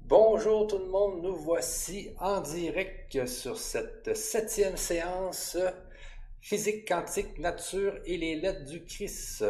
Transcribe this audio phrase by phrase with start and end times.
[0.00, 5.56] Bonjour tout le monde, nous voici en direct sur cette septième séance
[6.40, 9.44] physique quantique, nature et les lettres du Christ.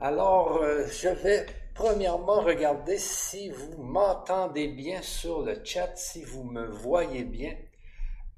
[0.00, 6.42] Alors, euh, je vais premièrement regarder si vous m'entendez bien sur le chat, si vous
[6.42, 7.56] me voyez bien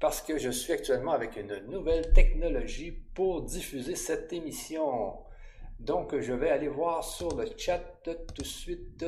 [0.01, 5.23] parce que je suis actuellement avec une nouvelle technologie pour diffuser cette émission.
[5.79, 9.05] Donc, je vais aller voir sur le chat tout de suite.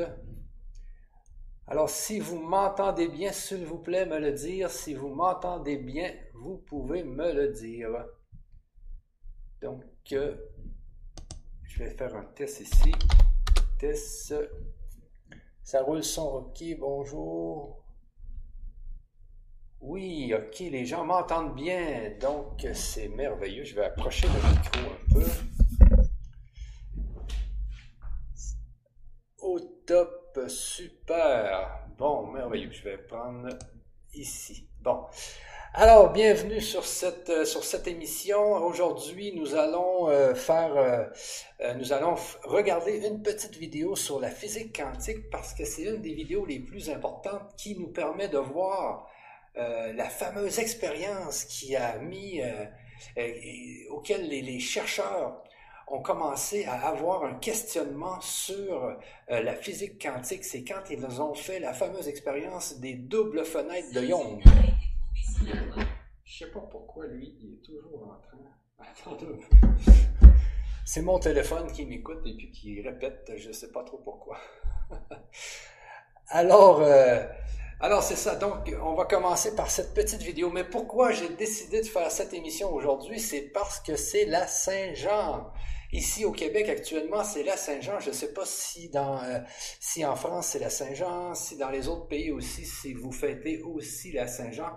[1.65, 4.69] Alors, si vous m'entendez bien, s'il vous plaît, me le dire.
[4.69, 8.05] Si vous m'entendez bien, vous pouvez me le dire.
[9.61, 12.91] Donc, je vais faire un test ici.
[13.79, 14.35] Test.
[15.63, 17.82] Ça roule son OK, bonjour.
[19.85, 23.65] Oui, ok, les gens m'entendent bien, donc c'est merveilleux.
[23.65, 25.25] Je vais approcher le micro un peu.
[29.39, 31.85] Au top, super.
[31.97, 32.71] Bon, merveilleux.
[32.71, 33.49] Je vais prendre
[34.13, 34.69] ici.
[34.79, 35.03] Bon.
[35.73, 38.53] Alors, bienvenue sur cette, euh, émission.
[38.63, 44.79] Aujourd'hui, nous allons euh, faire, euh, nous allons regarder une petite vidéo sur la physique
[44.79, 49.09] quantique parce que c'est une des vidéos les plus importantes qui nous permet de voir
[49.55, 52.65] euh, la fameuse expérience qui a mis, euh,
[53.19, 53.31] euh,
[53.91, 55.43] auquel les, chercheurs
[55.87, 61.59] ont commencé à avoir un questionnement sur la physique quantique, c'est quand ils ont fait
[61.59, 64.41] la fameuse expérience des doubles fenêtres de Young.
[66.23, 69.15] Je sais pas pourquoi lui, il est toujours en train.
[70.85, 74.37] C'est mon téléphone qui m'écoute et puis qui répète, je ne sais pas trop pourquoi.
[76.29, 76.81] Alors,
[77.79, 80.49] alors c'est ça, donc on va commencer par cette petite vidéo.
[80.49, 83.19] Mais pourquoi j'ai décidé de faire cette émission aujourd'hui?
[83.19, 85.51] C'est parce que c'est la Saint-Jean.
[85.91, 87.99] Ici au Québec actuellement, c'est la Saint-Jean.
[87.99, 89.39] Je ne sais pas si dans euh,
[89.79, 93.61] si en France c'est la Saint-Jean, si dans les autres pays aussi, si vous fêtez
[93.61, 94.71] aussi la Saint-Jean.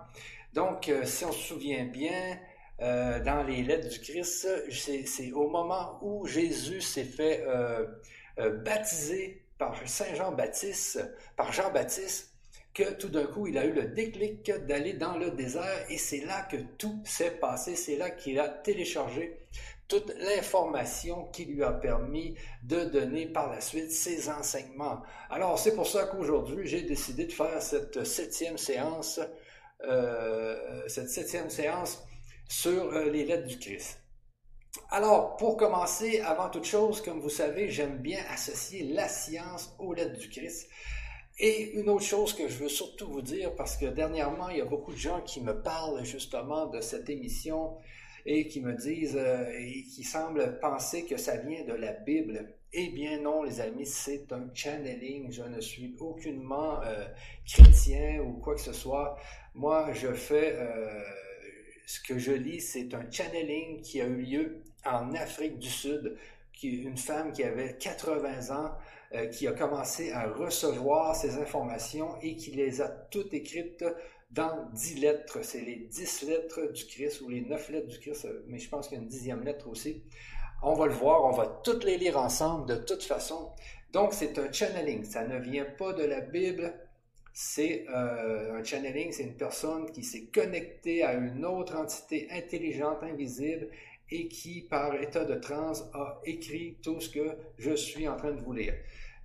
[0.52, 2.38] Donc, euh, si on se souvient bien,
[2.80, 7.44] euh, dans les lettres du Christ, c'est au moment où Jésus s'est fait
[8.36, 11.00] baptiser par Saint Jean-Baptiste,
[11.36, 12.35] par Jean-Baptiste,
[12.76, 16.20] que tout d'un coup, il a eu le déclic d'aller dans le désert et c'est
[16.26, 17.74] là que tout s'est passé.
[17.74, 19.40] C'est là qu'il a téléchargé
[19.88, 25.02] toute l'information qui lui a permis de donner par la suite ses enseignements.
[25.30, 29.20] Alors, c'est pour ça qu'aujourd'hui, j'ai décidé de faire cette septième séance,
[29.84, 32.04] euh, cette septième séance
[32.46, 34.02] sur euh, les lettres du Christ.
[34.90, 39.94] Alors, pour commencer, avant toute chose, comme vous savez, j'aime bien associer la science aux
[39.94, 40.68] lettres du Christ.
[41.38, 44.60] Et une autre chose que je veux surtout vous dire, parce que dernièrement, il y
[44.62, 47.76] a beaucoup de gens qui me parlent justement de cette émission
[48.24, 52.54] et qui me disent euh, et qui semblent penser que ça vient de la Bible.
[52.72, 55.30] Eh bien non, les amis, c'est un channeling.
[55.30, 57.06] Je ne suis aucunement euh,
[57.46, 59.18] chrétien ou quoi que ce soit.
[59.54, 61.02] Moi, je fais euh,
[61.86, 66.16] ce que je lis, c'est un channeling qui a eu lieu en Afrique du Sud,
[66.54, 68.72] qui une femme qui avait 80 ans
[69.14, 73.84] euh, qui a commencé à recevoir ces informations et qui les a toutes écrites
[74.30, 75.38] dans dix lettres.
[75.42, 78.88] C'est les dix lettres du Christ ou les neuf lettres du Christ, mais je pense
[78.88, 80.02] qu'il y a une dixième lettre aussi.
[80.62, 83.52] On va le voir, on va toutes les lire ensemble de toute façon.
[83.92, 85.04] Donc, c'est un channeling.
[85.04, 86.74] Ça ne vient pas de la Bible.
[87.32, 93.02] C'est euh, un channeling, c'est une personne qui s'est connectée à une autre entité intelligente,
[93.02, 93.68] invisible,
[94.10, 98.32] et qui, par état de transe, a écrit tout ce que je suis en train
[98.32, 98.74] de vous lire.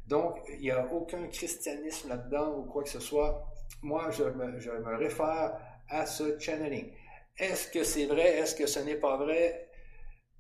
[0.08, 3.46] Donc, il n'y a aucun christianisme là-dedans ou quoi que ce soit.
[3.82, 5.58] Moi, je me, réfère
[5.90, 6.92] à ce channeling.
[7.38, 8.38] Est-ce que c'est vrai?
[8.38, 9.70] Est-ce que ce n'est pas vrai?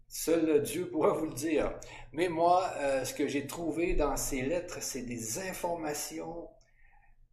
[0.07, 1.73] Seul Dieu pourra vous le dire.
[2.11, 6.49] Mais moi, euh, ce que j'ai trouvé dans ces lettres, c'est des informations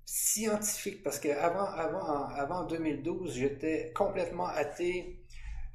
[0.05, 1.03] scientifiques.
[1.03, 5.18] Parce qu'avant avant, avant 2012, j'étais complètement athée.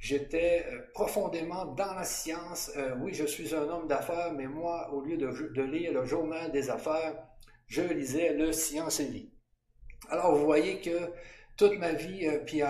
[0.04, 2.70] J'étais euh, profondément dans la science.
[2.76, 6.52] Euh, oui, je suis un homme d'affaires, mais moi, au lieu de, lire le journal
[6.52, 7.26] des affaires,
[7.68, 9.30] je lisais le Science et Vie.
[10.10, 11.10] Alors, vous voyez que
[11.56, 12.60] toute ma vie, euh, puis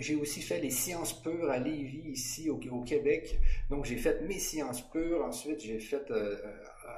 [0.00, 3.38] j'ai aussi fait les sciences pures à Lévis, ici au, Québec.
[3.70, 5.24] Donc, j'ai fait mes sciences pures.
[5.24, 6.10] Ensuite, j'ai fait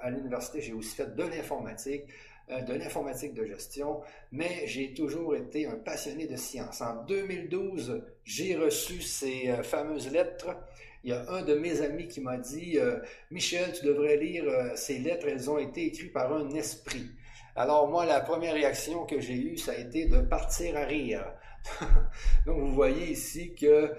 [0.00, 2.04] à l'université, j'ai aussi fait de l'informatique.
[2.50, 4.00] Euh, de l'informatique de gestion,
[4.32, 6.80] mais j'ai toujours été un passionné de science.
[6.80, 10.56] En 2012, j'ai reçu ces euh, fameuses lettres.
[11.04, 13.00] Il y a un de mes amis qui m'a dit euh,
[13.30, 14.44] Michel, tu devrais lire
[14.76, 17.10] ces lettres, elles ont été écrites par un esprit.
[17.54, 21.30] Alors moi, la première réaction que j'ai eue, ça a été de partir à rire.
[22.46, 23.92] Donc vous voyez ici que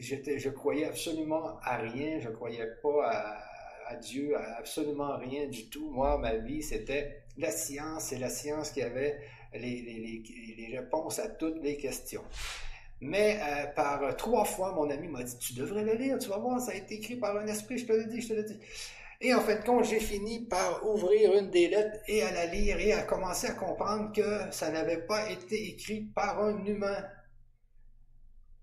[0.00, 3.51] j'étais, je croyais absolument à rien, je croyais pas à,
[3.86, 5.90] à, Dieu, absolument rien du tout.
[5.90, 9.20] Moi, ma vie, c'était la science, c'est la science qui avait
[9.54, 12.24] les, réponses à toutes les questions.
[13.00, 16.38] Mais euh, par trois fois, mon ami m'a dit, tu devrais le lire, tu vas
[16.38, 18.44] voir, ça a été écrit par un esprit, je te le dis, je te le
[18.44, 18.58] dis.
[19.20, 22.46] Et en fin de compte, j'ai fini par ouvrir une des lettres et à la
[22.46, 27.04] lire et à commencer à comprendre que ça n'avait pas été écrit par un humain.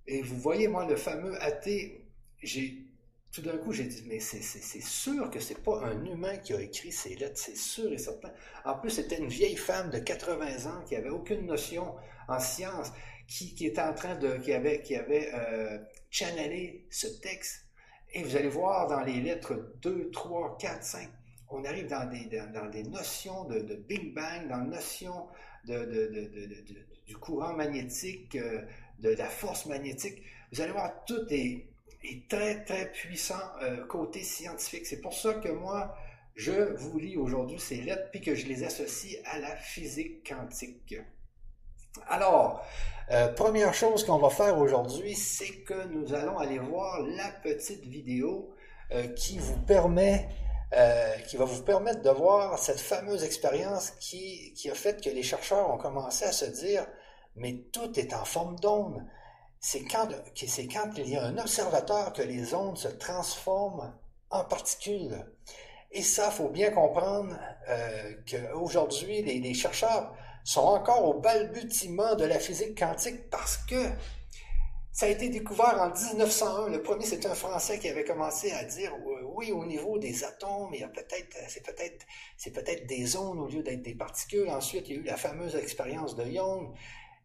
[0.06, 2.06] Et vous voyez, moi, le fameux athée,
[2.44, 2.89] j'ai
[3.32, 4.42] tout d'un coup, j'ai dit, mais c'est
[4.82, 8.32] sûr que c'est pas un humain qui a écrit ces lettres, c'est sûr et certain.
[8.66, 11.96] En plus, c'était une vieille femme de 80 ans qui avait aucune notion
[12.28, 12.92] en science,
[13.28, 15.78] qui, qui était en train de, qui avait, qui avait euh,
[16.10, 17.66] channelé ce texte
[18.14, 21.10] et vous allez voir dans les lettres 2, 3, 4, 5,
[21.50, 25.28] on arrive dans des, dans, des notions de, Big Bang, dans la notion
[25.66, 28.62] de, du courant magnétique, euh,
[29.00, 30.24] de la force magnétique.
[30.52, 31.26] Vous allez voir, tout
[32.04, 34.86] est, très, très puissant euh, côté scientifique.
[34.86, 35.96] C'est pour ça que moi,
[36.36, 40.96] je vous lis aujourd'hui ces lettres, puis que je les associe à la physique quantique.
[42.08, 42.64] Alors,
[43.12, 47.86] euh, première chose qu'on va faire aujourd'hui, c'est que nous allons aller voir la petite
[47.86, 48.54] vidéo
[48.92, 50.30] euh, qui vous permet,
[51.28, 55.24] qui va vous permettre de voir cette fameuse expérience qui, qui a fait que les
[55.24, 56.86] chercheurs ont commencé à se dire,
[57.36, 59.04] mais tout est en forme d'onde.
[59.60, 60.08] C'est quand,
[60.98, 63.94] il y a un observateur que les ondes se transforment
[64.30, 65.26] en particules.
[65.92, 67.38] Et ça, faut bien comprendre
[68.30, 70.14] qu'aujourd'hui, les, chercheurs
[70.44, 73.90] sont encore au balbutiement de la physique quantique parce que
[74.92, 76.70] ça a été découvert en 1901.
[76.70, 78.94] Le premier, c'est un Français qui avait commencé à dire
[79.36, 82.06] oui, au niveau des atomes, il y a peut-être, c'est peut-être,
[82.38, 84.50] c'est peut-être des zones au lieu d'être des particules.
[84.50, 86.74] Ensuite, il y a eu la fameuse expérience de Young.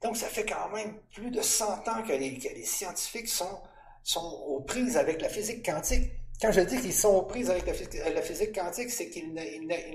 [0.02, 3.58] Donc, ça fait quand même plus de 100 ans que les, scientifiques sont,
[4.02, 6.10] sont aux prises avec la physique quantique.
[6.40, 9.32] Quand je dis qu'ils sont aux prises avec la physique, la physique quantique, c'est qu'ils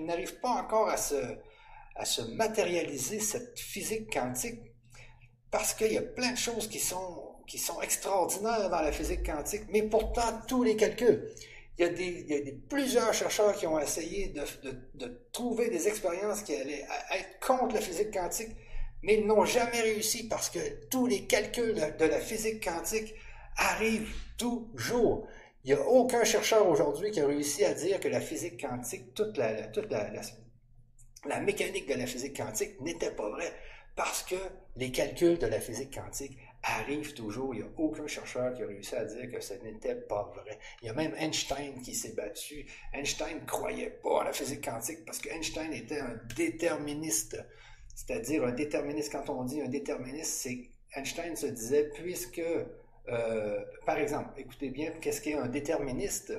[0.06, 1.38] n'arrivent pas encore à se,
[1.96, 4.60] à se matérialiser cette physique quantique
[5.52, 9.26] parce qu'il y a plein de choses qui sont, qui sont extraordinaires dans la physique
[9.26, 11.30] quantique, mais pourtant tous les calculs.
[11.78, 14.44] Il y a, des, il y a des, plusieurs chercheurs qui ont essayé de,
[14.96, 18.50] de, trouver des expériences qui allaient être contre la physique quantique,
[19.04, 20.60] mais ils n'ont jamais réussi parce que
[20.90, 23.14] tous les calculs de, la physique quantique
[23.56, 25.28] arrivent toujours.
[25.64, 29.14] Il n'y a aucun chercheur aujourd'hui qui a réussi à dire que la physique quantique,
[29.14, 30.10] toute la, toute la,
[31.26, 33.54] la mécanique de la physique quantique n'était pas vraie
[34.00, 34.36] parce que
[34.78, 37.54] les calculs de la physique quantique arrivent toujours.
[37.54, 40.58] Il n'y a aucun chercheur qui a réussi à dire que ce n'était pas vrai.
[40.82, 42.66] Il y a même Einstein qui s'est battu.
[42.94, 47.38] Einstein ne croyait pas à la physique quantique parce que Einstein était un déterministe.
[48.00, 52.42] C'est-à-dire un déterministe, quand on dit un déterministe, c'est Einstein se disait, puisque,
[53.10, 56.34] euh, par exemple, écoutez bien, qu'est-ce qu'est un déterministe?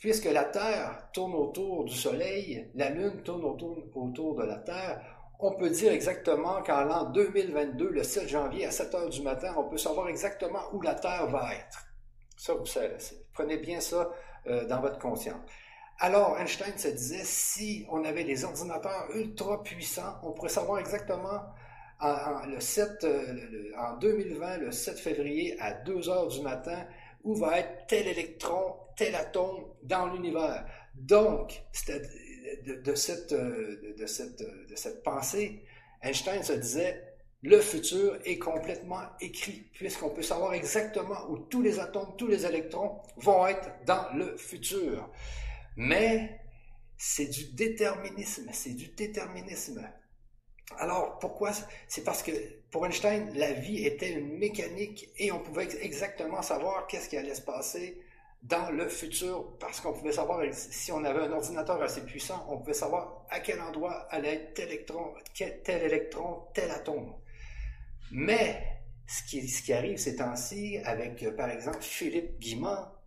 [0.00, 5.04] puisque la Terre tourne autour du Soleil, la Lune tourne autour, de la Terre,
[5.38, 9.54] on peut dire exactement qu'en l'an 2022, le 7 janvier à 7 heures du matin,
[9.58, 11.86] on peut savoir exactement où la Terre va être.
[12.38, 12.96] Ça, vous savez,
[13.34, 14.10] prenez bien ça
[14.46, 15.36] euh, dans votre conscience.
[16.00, 21.42] Alors, Einstein se disait, si on avait des ordinateurs ultra puissants, on pourrait savoir exactement
[22.00, 26.86] en, le 7, euh, en 2020, le 7 février à 2 heures du matin,
[27.24, 30.64] où va être tel électron, tel atome dans l'univers.
[30.94, 31.64] Donc,
[32.64, 35.64] de, cette, de, cette, de cette pensée,
[36.00, 37.02] Einstein se disait,
[37.42, 42.46] le futur est complètement écrit, puisqu'on peut savoir exactement où tous les atomes, tous les
[42.46, 45.10] électrons vont être dans le futur.
[45.78, 46.40] Mais
[46.96, 49.88] c'est du déterminisme, c'est du déterminisme.
[50.76, 51.52] Alors, pourquoi?
[51.86, 52.32] C'est parce que
[52.72, 57.36] pour Einstein, la vie était une mécanique et on pouvait exactement savoir qu'est-ce qui allait
[57.36, 58.02] se passer
[58.42, 62.58] dans le futur, parce qu'on pouvait savoir, si on avait un ordinateur assez puissant, on
[62.58, 67.14] pouvait savoir à quel endroit allait être tel électron, tel, électron, tel atome.
[68.10, 68.64] Mais,
[69.06, 72.97] ce qui, ce qui arrive ces temps-ci, avec, par exemple, Philippe Guimand,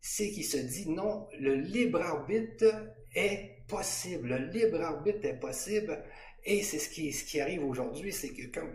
[0.00, 2.72] c'est qu'il se dit non, le libre arbitre
[3.14, 4.28] est possible.
[4.28, 6.02] Le libre arbitre est possible
[6.44, 8.72] et c'est ce qui, ce qui arrive aujourd'hui, c'est que, comme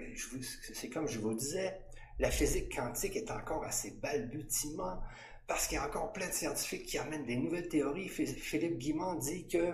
[1.08, 1.80] je, vous, disais,
[2.20, 5.02] la physique quantique est encore à ses balbutiements
[5.48, 8.10] parce qu'il y a encore plein de scientifiques qui amènent des nouvelles théories.
[8.10, 9.74] Philippe Guimand dit que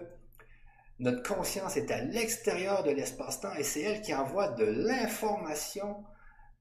[0.99, 6.03] notre conscience est à l'extérieur de l'espace-temps et c'est elle qui envoie de l'information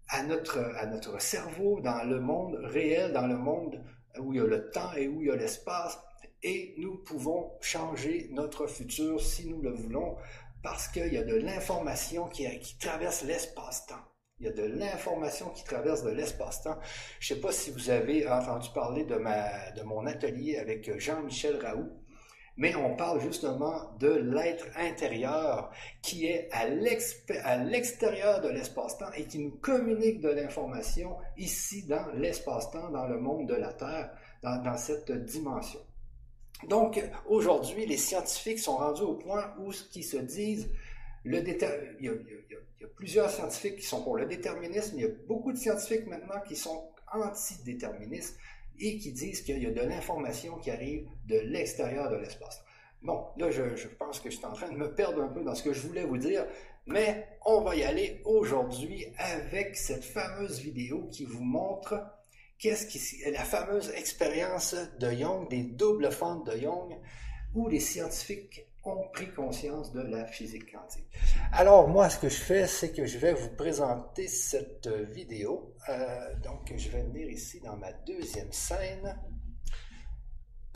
[0.08, 3.80] à notre cerveau dans le monde réel, dans le monde
[4.18, 5.98] où il y a le temps et où il y a l'espace.
[6.42, 10.16] Et nous pouvons changer notre futur si nous le voulons
[10.62, 12.46] parce qu'il y a de l'information qui,
[12.78, 14.04] traverse l'espace-temps.
[14.38, 16.78] Il y a de l'information qui traverse de l'espace-temps.
[17.18, 20.98] Je ne sais pas si vous avez entendu parler de, ma, de mon atelier avec
[20.98, 21.90] Jean-Michel Raoult,
[22.60, 29.38] mais on parle justement de l'être intérieur qui est à l'extérieur de l'espace-temps et qui
[29.38, 34.10] nous communique de l'information ici dans l'espace-temps, dans le monde de la Terre,
[34.42, 35.80] dans, cette dimension.
[36.68, 40.68] Donc, aujourd'hui, les scientifiques sont rendus au point où ce qui se disent,
[41.24, 41.40] il, y a,
[41.98, 45.58] il y a plusieurs scientifiques qui sont pour le déterminisme, il y a beaucoup de
[45.58, 48.36] scientifiques maintenant qui sont anti-déterministes
[48.80, 52.62] et qui disent qu'il y a de l'information qui arrive de l'extérieur de l'espace.
[53.02, 55.54] Bon, là, je, pense que je suis en train de me perdre un peu dans
[55.54, 56.46] ce que je voulais vous dire,
[56.86, 62.02] mais on va y aller aujourd'hui avec cette fameuse vidéo qui vous montre
[62.58, 66.98] qu'est-ce la fameuse expérience de Young, des doubles fentes de Young,
[67.54, 71.06] où les scientifiques ont pris conscience de la physique quantique.
[71.52, 75.74] Alors moi, ce que je fais, c'est que je vais vous présenter cette vidéo.
[75.88, 79.18] Euh, donc, je vais venir ici dans ma deuxième scène.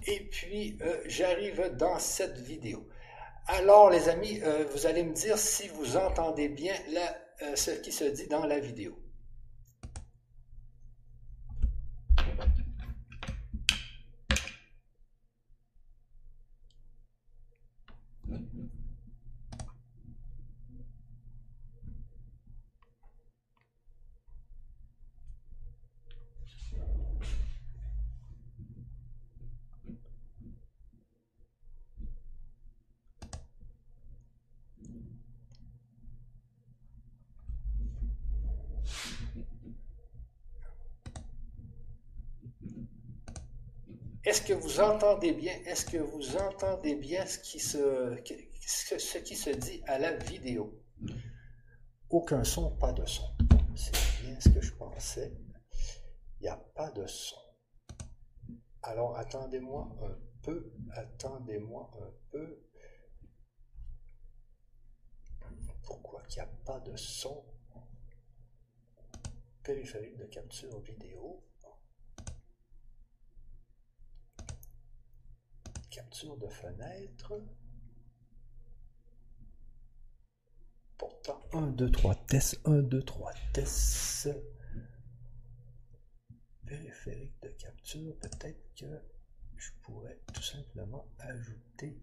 [0.07, 2.87] Et puis, euh, j'arrive dans cette vidéo.
[3.47, 6.75] Alors, les amis, euh, vous allez me dire si vous entendez bien
[7.55, 8.99] ce qui se dit dans la vidéo.
[44.25, 45.55] Est-ce que vous entendez bien?
[45.67, 50.83] Est-ce que vous entendez bien ce qui se, ce qui se dit à la vidéo?
[52.11, 53.25] Aucun son, pas de son.
[53.77, 55.33] C'est bien ce que je pensais.
[56.41, 57.37] Il n'y a pas de son.
[58.83, 62.61] Alors attendez-moi un peu, attendez-moi un peu.
[65.85, 67.45] Pourquoi il n'y a pas de son?
[69.63, 71.45] Périphérique de capture vidéo.
[75.95, 77.41] Capture de fenêtre.
[80.99, 84.29] Pourtant, 1, 2, 3 tests, 1, 2, 3 tests.
[86.67, 89.01] Périphérique de capture, peut-être que
[89.57, 92.03] je pourrais tout simplement ajouter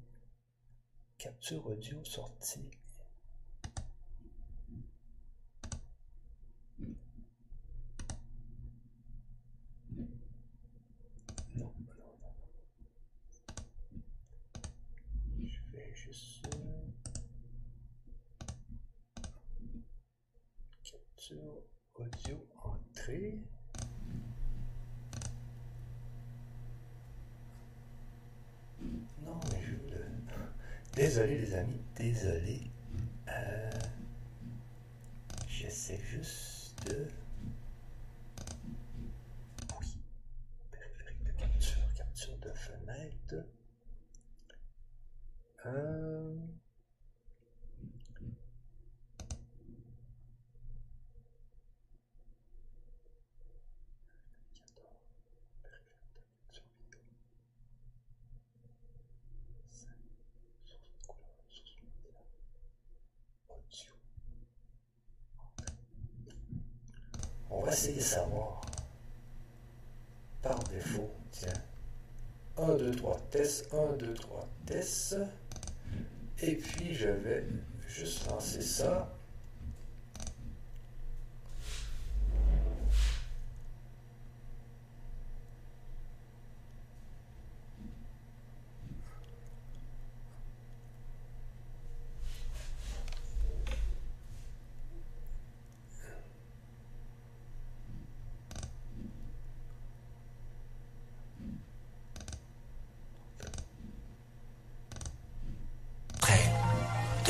[1.17, 2.71] capture audio sortie.
[21.95, 23.39] Audio entrée.
[29.23, 29.75] Non, mais je...
[30.95, 32.71] Désolé les amis, désolé.
[33.29, 33.69] Euh,
[35.47, 37.07] J'essaie juste de...
[39.79, 39.97] Oui.
[40.71, 43.45] Périphérique de capture, capture de fenêtre.
[45.65, 46.35] Euh...
[67.53, 68.61] On va essayer de savoir.
[70.41, 71.53] Par défaut, tiens.
[72.57, 75.17] 1, 2, 3, test, 1, 2, 3, test.
[76.41, 77.45] Et puis je vais
[77.87, 79.13] juste lancer ça.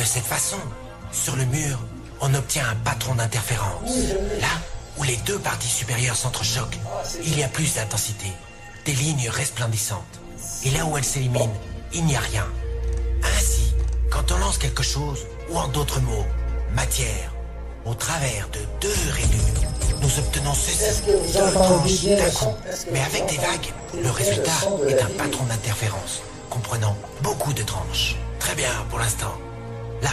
[0.02, 0.58] De cette façon,
[1.12, 1.78] sur le mur,
[2.22, 3.88] on obtient un patron d'interférence.
[4.42, 4.48] Là
[4.98, 6.80] où les deux parties supérieures s'entrechoquent,
[7.24, 8.32] il y a plus d'intensité,
[8.84, 10.20] des lignes resplendissantes.
[10.66, 11.54] Et là où elles s'éliminent,
[11.94, 12.48] il n'y a rien.
[13.38, 13.76] Ainsi,
[14.10, 15.20] quand on lance quelque chose,
[15.52, 16.26] ou en d'autres mots,
[16.74, 17.32] matière,
[17.86, 19.70] au travers de deux rainures,
[20.02, 22.56] nous obtenons ceci, deux tranches d'un
[22.92, 28.16] Mais avec des vagues, le résultat est un patron d'interférence, comprenant beaucoup de tranches.
[28.40, 29.38] Très bien pour l'instant.
[30.02, 30.10] Là,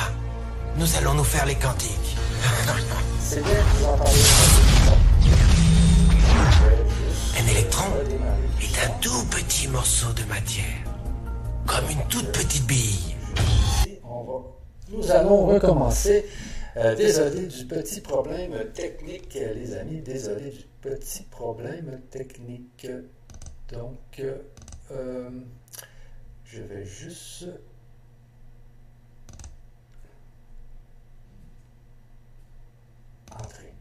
[0.77, 2.17] nous allons nous faire les cantiques.
[7.39, 7.85] Un électron
[8.61, 10.65] est un tout petit morceau de matière,
[11.67, 13.17] comme une toute petite bille.
[14.91, 16.27] Nous allons recommencer.
[16.77, 20.01] Euh, désolé du petit problème technique, les amis.
[20.01, 22.87] Désolé du petit problème technique.
[23.73, 24.23] Donc,
[24.91, 25.31] euh,
[26.45, 27.47] je vais juste
[33.35, 33.73] entrer.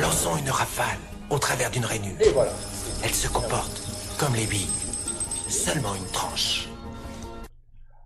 [0.00, 0.98] Lançons une rafale
[1.30, 2.20] au travers d'une rainure.
[2.20, 2.52] Et voilà.
[3.04, 3.82] Elle se comporte
[4.18, 4.70] comme les billes,
[5.48, 6.68] seulement une tranche.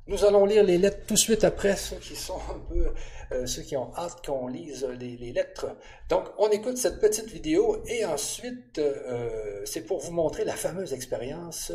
[0.08, 2.92] Nous allons lire les lettres tout de suite après, ceux qui sont un peu,
[3.32, 5.66] euh, ceux qui ont hâte qu'on lise les, les, lettres.
[6.08, 10.92] Donc, on écoute cette petite vidéo et ensuite, euh, c'est pour vous montrer la fameuse
[10.92, 11.72] expérience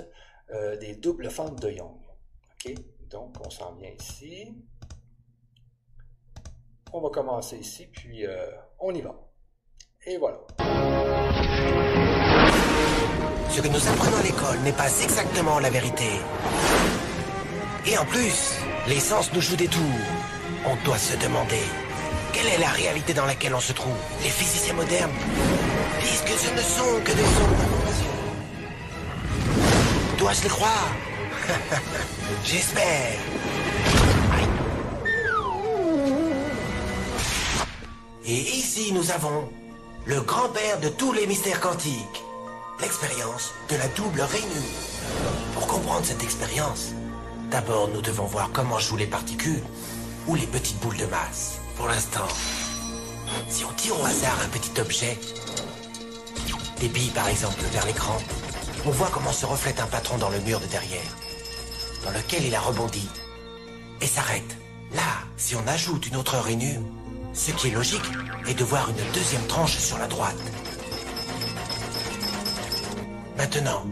[0.54, 1.98] euh, des doubles fentes de Young.
[2.54, 2.74] OK?
[3.10, 4.56] Donc, on s'en vient ici.
[6.94, 9.16] On va commencer ici, puis euh, on y va.
[10.06, 10.40] Et voilà.
[13.50, 16.10] Ce que nous apprenons à l'école n'est pas exactement la vérité.
[17.86, 19.82] Et en plus, les sens nous jouent des tours.
[20.66, 21.64] On doit se demander,
[22.34, 23.98] quelle est la réalité dans laquelle on se trouve?
[24.24, 25.12] Les physiciens modernes
[26.02, 27.81] disent que ce ne sont que des sons.
[30.22, 30.92] Dois-je les croire
[32.46, 33.18] J'espère.
[38.24, 39.50] Et ici, nous avons
[40.06, 42.24] le grand-père de tous les mystères quantiques,
[42.80, 44.78] l'expérience de la double rainure.
[45.56, 46.92] Pour comprendre cette expérience,
[47.50, 49.64] d'abord nous devons voir comment jouent les particules
[50.28, 51.58] ou les petites boules de masse.
[51.78, 52.28] Pour l'instant,
[53.50, 55.18] si on tire au hasard un petit objet,
[56.80, 58.20] des billes par exemple vers l'écran,
[58.86, 61.18] on voit comment se reflète un patron dans le mur de derrière,
[62.04, 63.08] dans lequel il a rebondi
[64.02, 64.58] et s'arrête.
[64.94, 65.02] Là,
[65.38, 66.82] si on ajoute une autre rainure,
[67.34, 68.10] ce qui est logique
[68.48, 70.36] est de voir une deuxième tranche sur la droite.
[73.38, 73.86] Maintenant,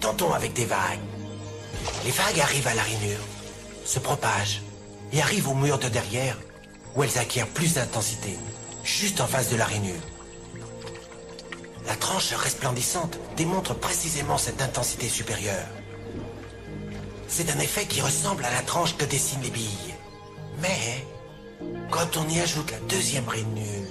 [0.00, 1.00] tentons avec des vagues.
[2.04, 3.20] Les vagues arrivent à la rainure,
[3.84, 4.62] se propagent
[5.12, 6.38] et arrivent au mur de derrière
[6.94, 8.38] où elles acquièrent plus d'intensité,
[8.84, 10.00] juste en face de la rainure.
[11.86, 15.68] La tranche resplendissante démontre précisément cette intensité supérieure.
[17.28, 19.94] C'est un effet qui ressemble à la tranche que dessinent les billes.
[20.60, 21.04] Mais,
[21.90, 23.88] quand on y ajoute la deuxième rainure,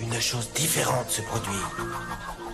[0.00, 1.50] une chose différente se produit.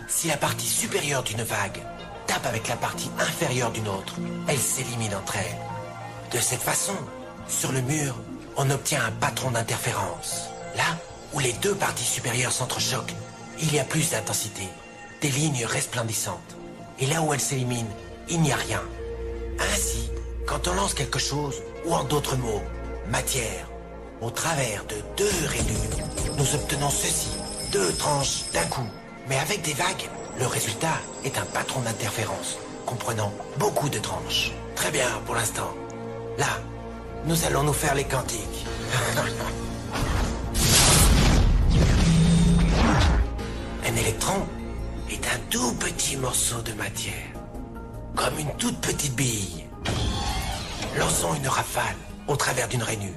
[0.09, 1.83] Si la partie supérieure d'une vague
[2.27, 4.15] tape avec la partie inférieure d'une autre,
[4.49, 5.59] elles s'éliminent entre elles.
[6.33, 6.97] De cette façon,
[7.49, 8.17] sur le mur,
[8.57, 10.49] on obtient un patron d'interférence.
[10.77, 10.99] Là
[11.33, 13.15] où les deux parties supérieures s'entrechoquent,
[13.61, 14.69] il y a plus d'intensité,
[15.21, 16.57] des lignes resplendissantes.
[16.99, 17.89] Et là où elles s'éliminent,
[18.29, 18.83] il n'y a rien.
[19.59, 20.11] Ainsi,
[20.47, 22.63] quand on lance quelque chose, ou en d'autres mots,
[23.09, 23.69] matière,
[24.21, 26.07] au travers de deux rainures,
[26.39, 27.31] nous obtenons ceci,
[27.73, 28.89] deux tranches d'un coup.
[29.29, 34.53] Mais avec des vagues, le résultat est un patron d'interférence, comprenant beaucoup de tranches.
[34.75, 35.73] Très bien pour l'instant.
[36.39, 36.61] Là,
[37.25, 38.67] nous allons nous faire les quantiques.
[43.97, 44.47] un électron
[45.11, 47.33] est un tout petit morceau de matière,
[48.15, 49.65] comme une toute petite bille.
[50.99, 51.97] Lançons une rafale
[52.29, 53.15] au travers d'une rainure.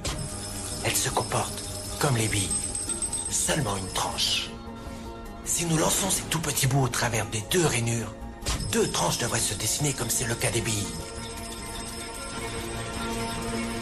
[0.84, 1.64] Elle se comporte
[1.98, 2.48] comme les billes,
[3.30, 4.48] seulement une tranche.
[5.44, 8.14] Si nous lançons ces tout petits bouts au travers des deux rainures,
[8.72, 10.94] deux tranches devraient se dessiner comme c'est le cas des billes.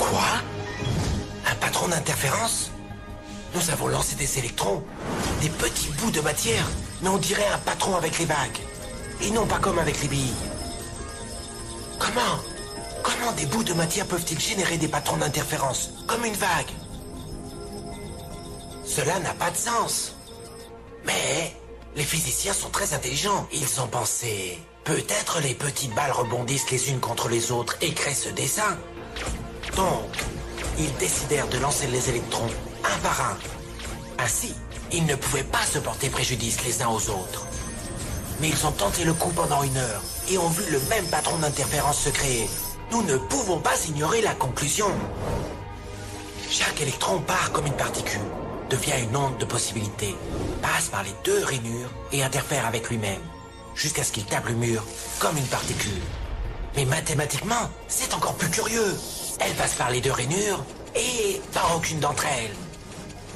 [0.01, 0.27] Quoi?
[1.49, 2.73] Un patron d'interférence?
[3.55, 4.83] Nous avons lancé des électrons,
[5.41, 6.67] des petits bouts de matière,
[7.03, 8.59] mais on dirait un patron avec les vagues,
[9.23, 10.35] et non pas comme avec les billes.
[11.99, 12.39] Comment
[13.03, 16.71] Comment des bouts de matière peuvent-ils générer des patrons d'interférence, comme une vague?
[18.85, 20.15] Cela n'a pas de sens.
[21.07, 21.55] Mais
[21.97, 23.47] les physiciens sont très intelligents.
[23.53, 24.59] Ils ont pensé...
[24.85, 28.79] Peut-être les petites balles rebondissent les unes contre les autres et créent ce dessin.
[29.77, 30.09] Donc,
[30.79, 32.49] ils décidèrent de lancer les électrons
[32.85, 34.25] un par un.
[34.25, 34.55] Ainsi,
[34.93, 37.47] ils ne pouvaient pas se porter préjudice les uns aux autres.
[38.41, 41.37] Mais ils ont tenté le coup pendant une heure et ont vu le même patron
[41.39, 42.49] d'interférence se créer.
[42.91, 44.91] Nous ne pouvons pas ignorer la conclusion.
[46.51, 48.21] Chaque électron part comme une particule,
[48.71, 50.15] devient une onde de possibilités,
[50.63, 53.21] passe par les deux rainures et interfère avec lui-même,
[53.75, 54.85] jusqu'à ce qu'il tape le mur
[55.19, 56.03] comme une particule.
[56.77, 58.97] Mais mathématiquement, c'est encore plus curieux.
[59.41, 60.65] Elle passe par les deux rainures
[60.95, 62.68] et par aucune d'entre elles.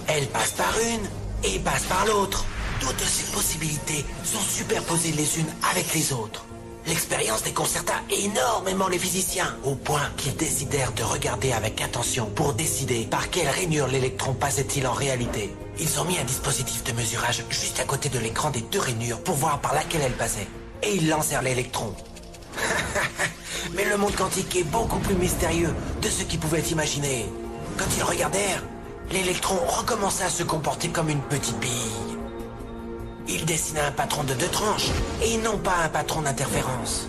[0.09, 2.45] Elle passe par une et passe par l'autre.
[2.81, 6.45] Toutes ces possibilités sont superposées les unes avec les autres.
[6.87, 13.07] L'expérience déconcerta énormément les physiciens, au point qu'ils décidèrent de regarder avec attention pour décider
[13.09, 15.55] par quelle rainure l'électron passait-il en réalité.
[15.79, 19.21] Ils ont mis un dispositif de mesurage juste à côté de l'écran des deux rainures
[19.21, 20.49] pour voir par laquelle elle passait.
[20.83, 21.95] Et ils lancèrent l'électron.
[23.75, 27.27] Mais le monde quantique est beaucoup plus mystérieux de ce qu'ils pouvaient imaginer.
[27.79, 28.65] Quand ils regardèrent,
[29.11, 32.19] l'électron recommença à se comporter comme une petite bille.
[33.29, 34.91] Il dessina un patron de deux tranches
[35.23, 37.09] et non pas un patron d'interférence.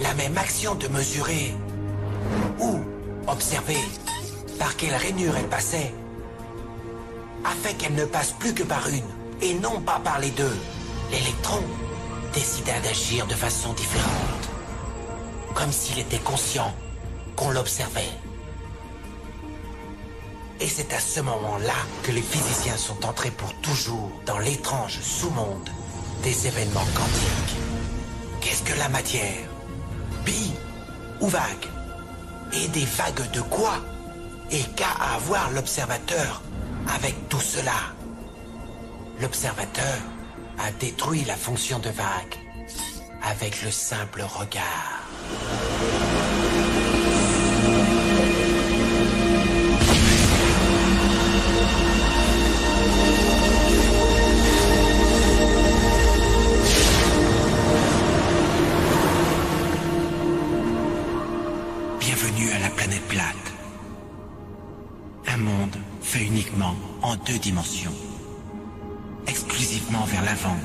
[0.00, 1.54] La même action de mesurer
[2.58, 2.80] ou
[3.26, 3.80] observer
[4.58, 5.94] par quelle rainure elle passait
[7.44, 9.04] a fait qu'elle ne passe plus que par une
[9.40, 10.56] et non pas par les deux.
[11.10, 11.62] L'électron
[12.32, 14.50] décida d'agir de façon différente,
[15.54, 16.72] comme s'il était conscient
[17.34, 18.12] qu'on l'observait.
[20.60, 25.70] Et c'est à ce moment-là que les physiciens sont entrés pour toujours dans l'étrange sous-monde
[26.22, 27.56] des événements quantiques.
[28.40, 29.48] Qu'est-ce que la matière?
[30.24, 30.52] Bi
[31.20, 31.66] ou vague?
[32.52, 33.78] Et des vagues de quoi?
[34.50, 36.42] Et qu'a à voir l'observateur
[36.94, 37.94] avec tout cela?
[39.20, 39.98] L'observateur
[40.58, 42.36] a détruit la fonction de vague
[43.22, 45.59] avec le simple regard.
[66.50, 67.92] Uniquement en deux dimensions.
[69.26, 70.56] Exclusivement vers l'avant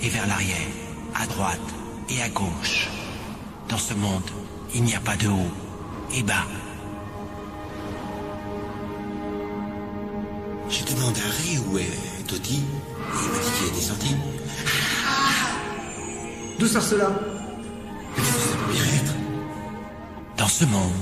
[0.00, 0.56] et vers l'arrière,
[1.14, 1.58] à droite
[2.08, 2.88] et à gauche.
[3.68, 4.30] Dans ce monde,
[4.74, 5.52] il n'y a pas de haut
[6.14, 6.46] et bas.
[10.68, 12.62] J'ai demandé à Ray où est Toti, et
[13.24, 14.16] il m'a dit qu'il était sorti.
[16.58, 17.06] D'où sort cela?
[18.16, 19.14] Ça peut bien être.
[20.36, 20.92] Dans ce monde,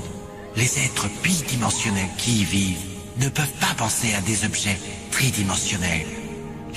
[0.55, 2.88] les êtres bidimensionnels qui y vivent
[3.19, 4.79] ne peuvent pas penser à des objets
[5.11, 6.07] tridimensionnels.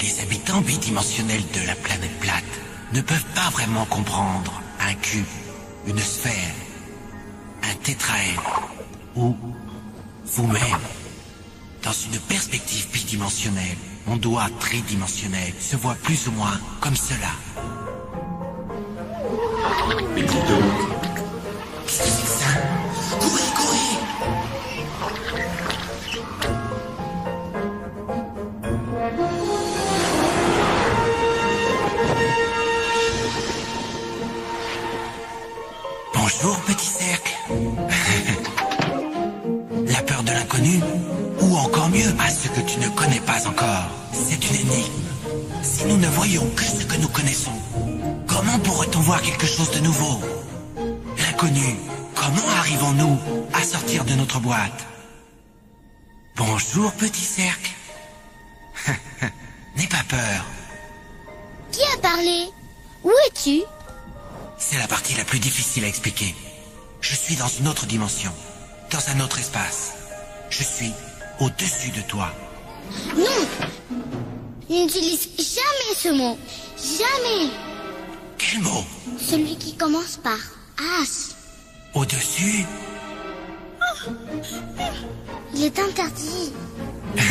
[0.00, 2.44] Les habitants bidimensionnels de la planète plate
[2.92, 5.24] ne peuvent pas vraiment comprendre un cube,
[5.86, 6.54] une sphère,
[7.62, 8.68] un tétraèdre
[9.14, 9.36] ou
[10.24, 10.82] vous-même.
[11.84, 13.76] Dans une perspective bidimensionnelle,
[14.06, 17.30] mon doigt tridimensionnel se voit plus ou moins comme cela.
[42.92, 43.88] Connais pas encore.
[44.12, 45.02] C'est une énigme.
[45.62, 47.52] Si nous ne voyons que ce que nous connaissons,
[48.26, 50.20] comment pourrait-on voir quelque chose de nouveau?
[51.18, 51.76] L'inconnu,
[52.14, 53.18] comment arrivons-nous
[53.52, 54.86] à sortir de notre boîte?
[56.36, 57.70] Bonjour, petit cercle.
[59.76, 60.44] N'aie pas peur.
[61.70, 62.48] Qui a parlé?
[63.04, 63.62] Où es-tu?
[64.58, 66.34] C'est la partie la plus difficile à expliquer.
[67.00, 68.32] Je suis dans une autre dimension,
[68.90, 69.92] dans un autre espace.
[70.50, 70.92] Je suis
[71.40, 72.32] au-dessus de toi.
[73.16, 73.46] Non
[74.70, 76.38] N'utilise jamais ce mot.
[76.78, 77.50] Jamais
[78.38, 78.84] Quel mot
[79.20, 80.38] Celui qui commence par
[81.00, 81.34] As.
[81.94, 82.64] Au-dessus
[85.54, 86.52] Il est interdit.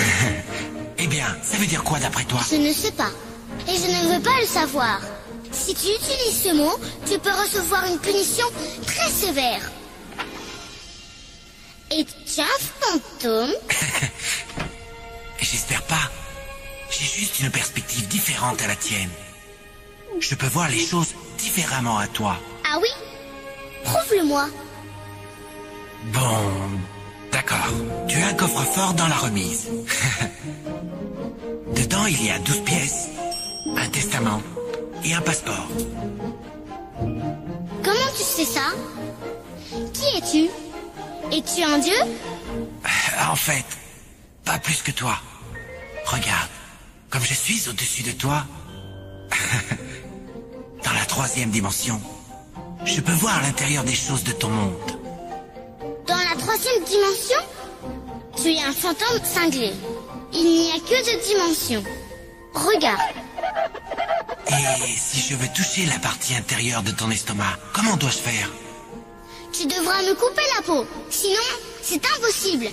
[1.04, 3.10] Eh bien, ça veut dire quoi d'après toi Je ne sais pas.
[3.68, 5.02] Et je ne veux pas le savoir.
[5.52, 8.46] Si tu utilises ce mot, tu peux recevoir une punition
[8.86, 9.62] très sévère.
[11.90, 13.50] Es-tu un fantôme
[15.42, 16.12] J'espère pas.
[16.90, 19.10] J'ai juste une perspective différente à la tienne.
[20.20, 22.38] Je peux voir les choses différemment à toi.
[22.66, 22.90] Ah oui?
[23.84, 24.48] Prouve-le-moi.
[26.14, 26.38] Bon,
[27.32, 27.70] d'accord.
[28.08, 29.68] Tu as un coffre-fort dans la remise.
[31.76, 33.08] Dedans, il y a 12 pièces,
[33.78, 34.42] un testament
[35.04, 35.68] et un passeport.
[37.00, 38.74] Comment tu sais ça?
[39.94, 40.50] Qui es-tu?
[41.36, 41.96] Es-tu un dieu?
[43.30, 43.66] En fait,
[44.44, 45.18] pas plus que toi.
[46.06, 46.50] Regarde,
[47.10, 48.46] comme je suis au-dessus de toi,
[50.84, 52.02] dans la troisième dimension,
[52.86, 54.74] je peux voir l'intérieur des choses de ton monde.
[56.08, 57.38] Dans la troisième dimension
[58.36, 59.74] Tu es un fantôme cinglé.
[60.34, 61.84] Il n'y a que deux dimensions.
[62.54, 63.00] Regarde.
[64.48, 68.50] Et si je veux toucher la partie intérieure de ton estomac, comment dois-je faire?
[69.54, 70.86] Tu devras me couper la peau.
[71.10, 71.40] Sinon,
[71.82, 72.68] c'est impossible.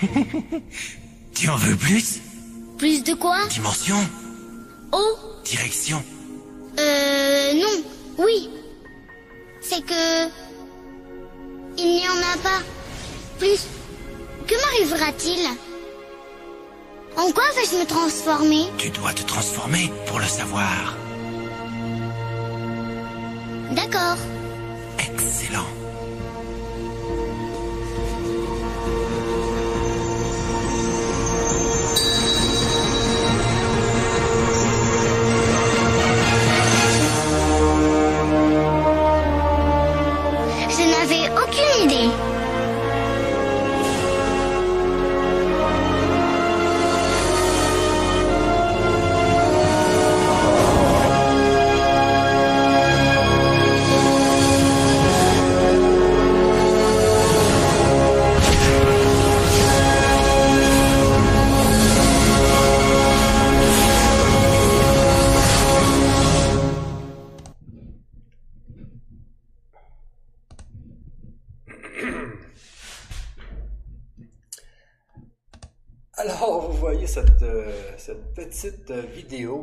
[1.34, 2.20] Tu en veux plus?
[2.78, 3.46] Plus de quoi?
[3.48, 3.96] Dimension?
[4.92, 6.02] Oh Direction?
[6.78, 7.82] Euh, non.
[8.18, 8.50] Oui.
[9.60, 10.28] C'est que...
[11.78, 12.62] Il n'y en a pas.
[13.38, 13.66] Plus.
[14.46, 15.46] Que m'arrivera-t-il?
[17.16, 18.66] En quoi vais-je me transformer?
[18.78, 20.96] Tu dois te transformer pour le savoir.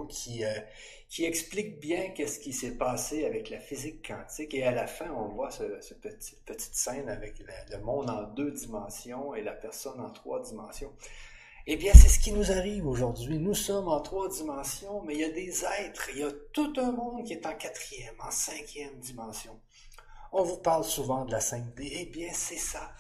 [0.08, 0.60] Qui, euh,
[1.10, 4.54] qui explique bien qu'est-ce qui s'est passé avec la physique quantique.
[4.54, 8.10] Et à la fin, on voit ce, ce petit, petite scène avec la- le monde
[8.10, 10.92] en deux dimensions et la personne en trois dimensions.
[11.70, 13.40] Eh bien, c'est ce qui nous arrive aujourd'hui.
[13.40, 16.74] Nous sommes en trois dimensions, mais il y a des êtres, il y a tout
[16.78, 19.60] un monde qui est en quatrième, en cinquième dimension.
[20.32, 21.90] On vous parle souvent de la 5D.
[21.94, 22.92] Eh bien, c'est ça.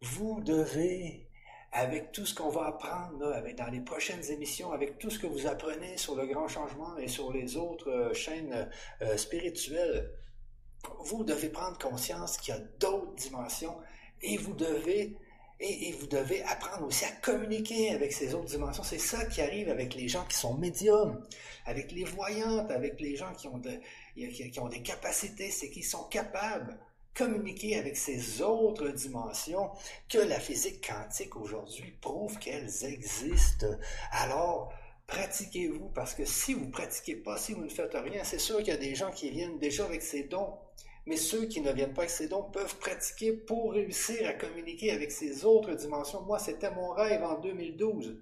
[0.00, 1.27] Vous devez
[1.72, 5.46] avec tout ce qu'on va apprendre dans les prochaines émissions, avec tout ce que vous
[5.46, 8.70] apprenez sur le grand changement et sur les autres euh, chaînes
[9.02, 10.10] euh, spirituelles,
[11.00, 13.76] vous devez prendre conscience qu'il y a d'autres dimensions
[14.22, 15.18] et vous devez
[15.60, 18.84] et, vous devez apprendre aussi à communiquer avec ces autres dimensions.
[18.84, 21.20] C'est ça qui arrive avec les gens qui sont médiums,
[21.66, 23.60] avec les voyantes, avec les gens qui ont,
[24.14, 26.78] qui, ont des capacités, c'est qu'ils sont capables
[27.18, 29.70] communiquer avec ces autres dimensions
[30.08, 33.66] que la physique quantique aujourd'hui prouve qu'elles existent.
[34.12, 34.72] Alors,
[35.08, 38.58] pratiquez-vous, parce que si vous ne pratiquez pas, si vous ne faites rien, c'est sûr
[38.58, 40.54] qu'il y a des gens qui viennent déjà avec ces dons,
[41.06, 44.92] mais ceux qui ne viennent pas avec ces dons peuvent pratiquer pour réussir à communiquer
[44.92, 46.22] avec ces autres dimensions.
[46.22, 48.20] Moi, c'était mon rêve en 2012.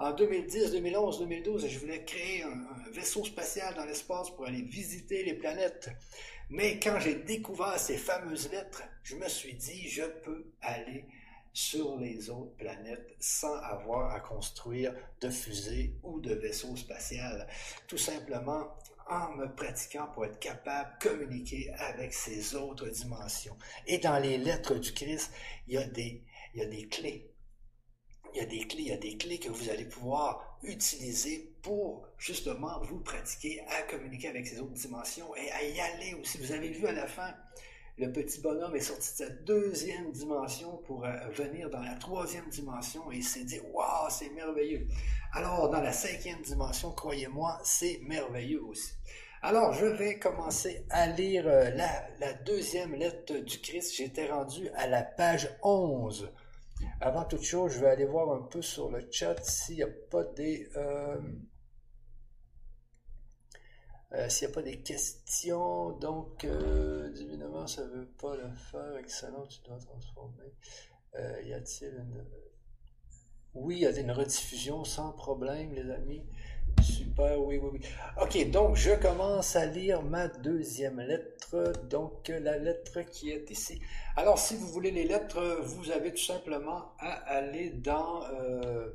[0.00, 5.24] En 2010, 2011, 2012, je voulais créer un, vaisseau spatial dans l'espace pour aller visiter
[5.24, 5.90] les planètes.
[6.50, 11.04] Mais quand j'ai découvert ces fameuses lettres, je me suis dit, je peux aller
[11.52, 17.48] sur les autres planètes sans avoir à construire de fusées ou de vaisseaux spatial.
[17.88, 18.68] Tout simplement
[19.08, 23.56] en me pratiquant pour être capable de communiquer avec ces autres dimensions.
[23.88, 25.32] Et dans les lettres du Christ,
[25.66, 27.27] il y a des clés.
[28.34, 31.52] Il y a des clés, il y a des clés que vous allez pouvoir utiliser
[31.62, 36.38] pour justement vous pratiquer à communiquer avec ces autres dimensions et à y aller aussi.
[36.38, 37.34] Vous avez vu à la fin,
[37.98, 42.48] le petit bonhomme est sorti de sa deuxième dimension pour euh, venir dans la troisième
[42.48, 44.86] dimension et il s'est dit Waouh, c'est merveilleux.
[45.32, 48.92] Alors, dans la cinquième dimension, croyez-moi, c'est merveilleux aussi.
[49.42, 53.96] Alors, je vais commencer à lire euh, la, la deuxième lettre du Christ.
[53.96, 56.30] J'étais rendu à la page 11.
[57.00, 59.88] Avant toute chose, je vais aller voir un peu sur le chat s'il n'y a
[60.10, 60.68] pas des.
[60.76, 61.20] Euh,
[64.12, 68.50] euh, s'il n'y a pas des questions, donc euh, divinement, ça ne veut pas le
[68.54, 68.96] faire.
[68.96, 70.54] Excellent, tu dois transformer.
[71.14, 72.24] Euh, y a-t-il une.
[73.54, 76.26] Oui, il y a une rediffusion sans problème, les amis.
[76.82, 77.80] Super, oui, oui, oui.
[78.20, 83.80] Ok, donc je commence à lire ma deuxième lettre, donc la lettre qui est ici.
[84.16, 88.90] Alors, si vous voulez les lettres, vous avez tout simplement à aller dans, euh,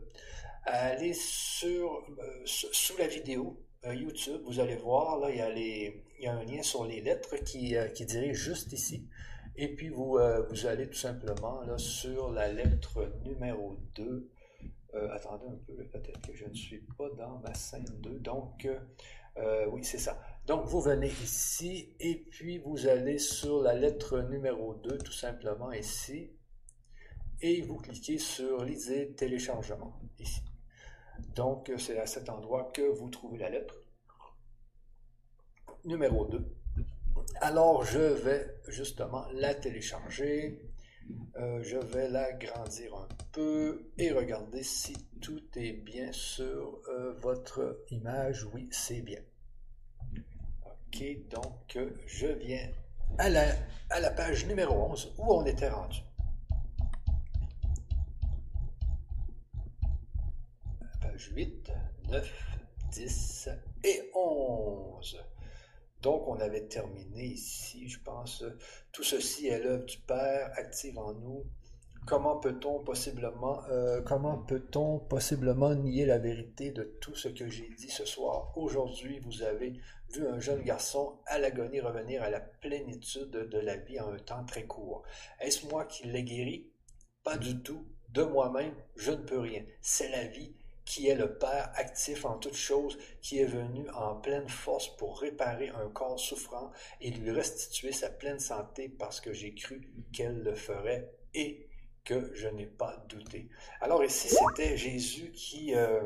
[0.65, 4.41] à aller sur, euh, sous la vidéo euh, YouTube.
[4.45, 7.01] Vous allez voir, là, il y a, les, il y a un lien sur les
[7.01, 9.07] lettres qui, qui dirige juste ici.
[9.55, 10.17] Et puis, vous,
[10.49, 14.29] vous allez tout simplement là, sur la lettre numéro 2.
[14.95, 18.19] Euh, attendez un peu, peut-être que je ne suis pas dans ma scène 2.
[18.19, 18.67] Donc,
[19.37, 20.19] euh, oui, c'est ça.
[20.45, 25.71] Donc, vous venez ici et puis vous allez sur la lettre numéro 2, tout simplement
[25.71, 26.31] ici.
[27.41, 30.41] Et vous cliquez sur lisez téléchargement, ici.
[31.35, 33.75] Donc, c'est à cet endroit que vous trouvez la lettre
[35.85, 36.55] numéro 2.
[37.41, 40.72] Alors, je vais justement la télécharger.
[41.37, 47.83] Euh, je vais l'agrandir un peu et regarder si tout est bien sur euh, votre
[47.89, 48.45] image.
[48.53, 49.19] Oui, c'est bien.
[50.65, 52.69] Ok, donc euh, je viens
[53.17, 53.45] à la,
[53.89, 55.99] à la page numéro 11 où on était rendu.
[61.01, 61.71] page 8,
[62.09, 62.57] 9,
[62.91, 63.49] 10
[63.83, 65.23] et 11.
[66.03, 68.43] Donc, on avait terminé ici, je pense.
[68.91, 71.45] Tout ceci est l'œuvre du Père, active en nous.
[72.05, 77.69] Comment peut-on possiblement, euh, comment peut-on possiblement nier la vérité de tout ce que j'ai
[77.77, 78.51] dit ce soir?
[78.57, 79.79] Aujourd'hui, vous avez
[80.13, 84.19] vu un jeune garçon à l'agonie revenir à la plénitude de la vie en un
[84.19, 85.03] temps très court.
[85.39, 86.69] Est-ce moi qui l'ai guéri?
[87.23, 87.87] Pas du tout.
[88.09, 89.63] De moi-même, je ne peux rien.
[89.81, 90.53] C'est la vie
[90.85, 95.19] qui est le Père actif en toutes choses, qui est venu en pleine force pour
[95.19, 100.43] réparer un corps souffrant et lui restituer sa pleine santé parce que j'ai cru qu'elle
[100.43, 101.67] le ferait et
[102.03, 103.49] que je n'ai pas douté.
[103.79, 105.73] Alors ici, c'était Jésus qui...
[105.73, 106.01] Euh...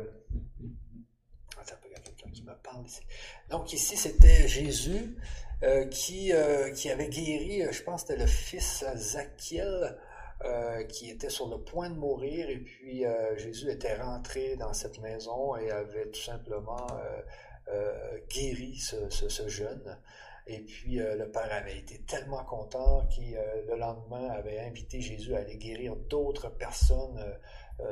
[1.59, 3.01] Attends, quelqu'un qui me parle ici.
[3.49, 5.17] Donc ici, c'était Jésus
[5.63, 9.97] euh, qui, euh, qui avait guéri, je pense c'était le fils Zachiel,
[10.45, 14.71] euh, qui était sur le point de mourir et puis euh, Jésus était rentré dans
[14.71, 16.85] cette maison et avait tout simplement
[17.73, 19.97] euh, guéri ce, jeune.
[20.45, 23.35] Et puis le père avait été tellement content qu'il
[23.67, 27.19] le lendemain avait invité Jésus à aller guérir d'autres personnes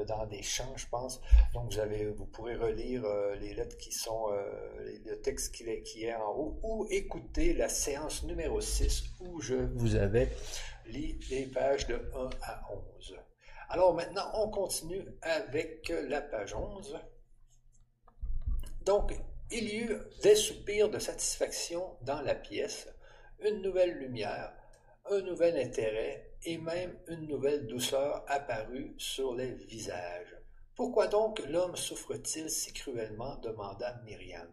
[0.08, 1.20] dans des champs, je pense.
[1.54, 3.04] Donc vous avez, vous pourrez relire
[3.42, 4.30] les lettres qui sont,
[5.06, 9.42] le texte qui est, qui est en haut, ou écouter la séance numéro 6 où
[9.42, 10.30] je vous avais
[10.88, 12.62] lis les pages de 1 à
[12.98, 13.18] 11.
[13.70, 17.00] Alors maintenant, on continue avec la page 11.
[18.86, 19.14] Donc,
[19.52, 22.88] il y eut des soupirs de satisfaction dans la pièce,
[23.40, 24.54] une nouvelle lumière,
[25.10, 30.35] un nouvel intérêt et même une nouvelle douceur apparut sur les visages.
[30.76, 33.38] Pourquoi donc l'homme souffre-t-il si cruellement?
[33.38, 34.52] demanda Myriam.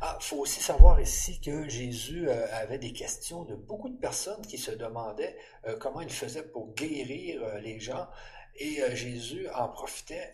[0.00, 4.40] Ah, faut aussi savoir ici que Jésus euh, avait des questions de beaucoup de personnes
[4.46, 8.06] qui se demandaient euh, comment il faisait pour guérir euh, les gens
[8.54, 10.32] et Jésus en profitait.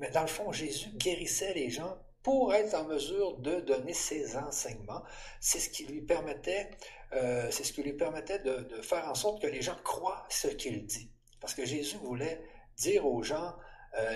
[0.00, 4.36] Mais dans le fond, Jésus guérissait les gens pour être en mesure de donner ses
[4.36, 5.02] enseignements.
[5.40, 6.70] C'est ce qui lui permettait,
[7.12, 11.12] de, faire en sorte que les gens croient ce qu'il dit.
[11.40, 12.42] Parce que Jésus voulait
[12.76, 13.54] dire aux gens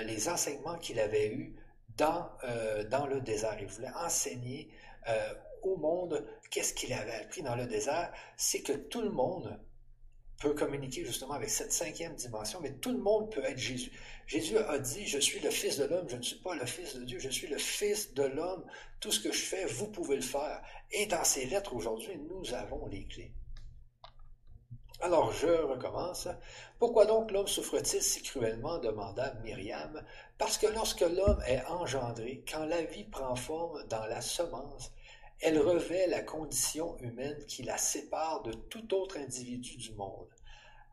[0.04, 1.56] les enseignements qu'il avait eus
[1.98, 3.56] dans, euh, le désert.
[3.60, 4.70] Il voulait enseigner
[5.08, 8.12] euh, au monde qu'est-ce qu'il avait appris dans le désert.
[8.36, 9.60] C'est que tout le monde
[10.40, 13.90] peut communiquer justement avec cette cinquième dimension, mais tout le monde peut être Jésus.
[14.28, 16.94] Jésus a dit, je suis le Fils de l'homme, je ne suis pas le Fils
[16.94, 18.64] de Dieu, je suis le Fils de l'homme.
[19.00, 20.62] Tout ce que je fais, vous pouvez le faire.
[20.92, 23.32] Et dans ces lettres aujourd'hui, nous avons les clés.
[25.00, 26.26] Alors je recommence.
[26.80, 28.78] Pourquoi donc l'homme souffre-t-il si cruellement?
[28.78, 30.02] demanda Myriam.
[30.38, 34.90] Parce que lorsque l'homme est engendré, quand la vie prend forme dans la semence,
[35.40, 40.28] elle revêt la condition humaine qui la sépare de tout autre individu du monde,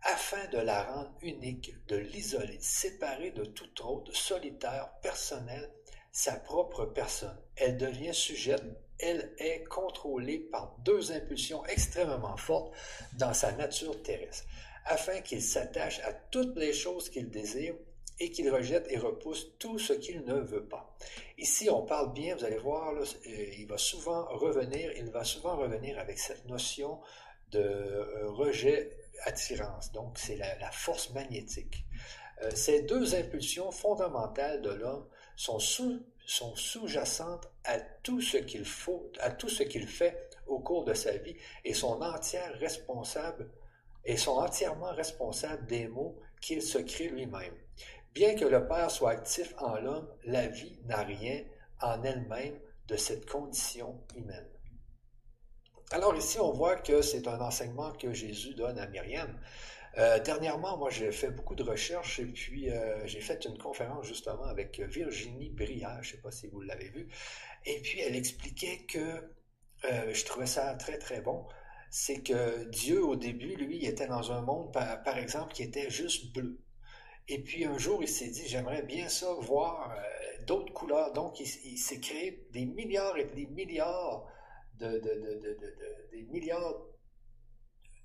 [0.04, 5.72] afin de la rendre unique, de l'isoler, séparée de tout autre, solitaire, personnel,
[6.12, 7.42] sa propre personne.
[7.56, 8.64] Elle devient sujette
[9.00, 12.74] elle est contrôlée par deux impulsions extrêmement fortes
[13.18, 14.46] dans sa nature terrestre,
[14.86, 17.76] afin qu'il s'attache à toutes les choses qu'il désire
[18.20, 20.96] et qu'il rejette et repousse tout ce qu'il ne veut pas.
[21.38, 25.58] Ici, on parle bien, vous allez voir, euh, il va souvent revenir, il va souvent
[25.58, 27.00] revenir avec cette notion
[27.52, 29.92] de euh, rejet-attirance.
[29.92, 31.86] Donc, c'est la, force magnétique.
[32.42, 38.66] Euh, ces deux impulsions fondamentales de l'homme sont sous sont sous-jacentes à tout ce qu'il
[38.66, 42.54] faut, à tout ce qu'il fait au cours de sa vie et sont entièrement
[44.94, 47.54] responsables des mots qu'il se crée lui-même.
[48.14, 51.44] Bien que le Père soit actif en l'homme, la vie n'a rien
[51.82, 54.48] en elle-même de cette condition humaine.
[55.92, 59.40] Alors ici, on voit que c'est un enseignement que Jésus donne à Myriam.
[59.98, 64.06] Euh, dernièrement, moi, j'ai fait beaucoup de recherches et puis euh, j'ai fait une conférence
[64.06, 67.08] justement avec Virginie Briard, je ne sais pas si vous l'avez vu,
[67.66, 69.00] et puis elle expliquait que
[69.86, 71.46] euh, je trouvais ça très très bon.
[71.92, 76.34] C'est que Dieu, au début, lui, était dans un monde, par, exemple, qui était juste
[76.34, 76.60] bleu.
[77.30, 79.96] Et puis un jour, il s'est dit, j'aimerais bien ça voir
[80.46, 81.14] d'autres couleurs.
[81.14, 84.28] Donc, il, s'est créé des milliards et des milliards
[84.78, 85.58] de, de, de,
[86.12, 86.82] des milliards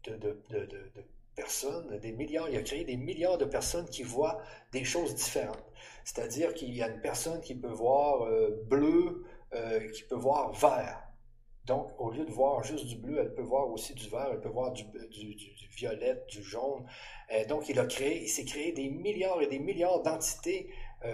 [0.05, 0.19] de,
[2.01, 4.41] des milliards, il a créé des milliards de personnes qui voient
[4.73, 5.65] des choses différentes.
[6.05, 9.25] C'est-à-dire qu'il y a une personne qui peut voir euh, bleu,
[9.55, 11.03] euh, qui peut voir vert.
[11.67, 14.41] Donc, au lieu de voir juste du bleu, elle peut voir aussi du vert, elle
[14.41, 15.37] peut voir du, du,
[15.77, 16.85] violet, du jaune.
[17.33, 20.71] Euh, donc, il a créé, il s'est créé des milliards et des milliards d'entités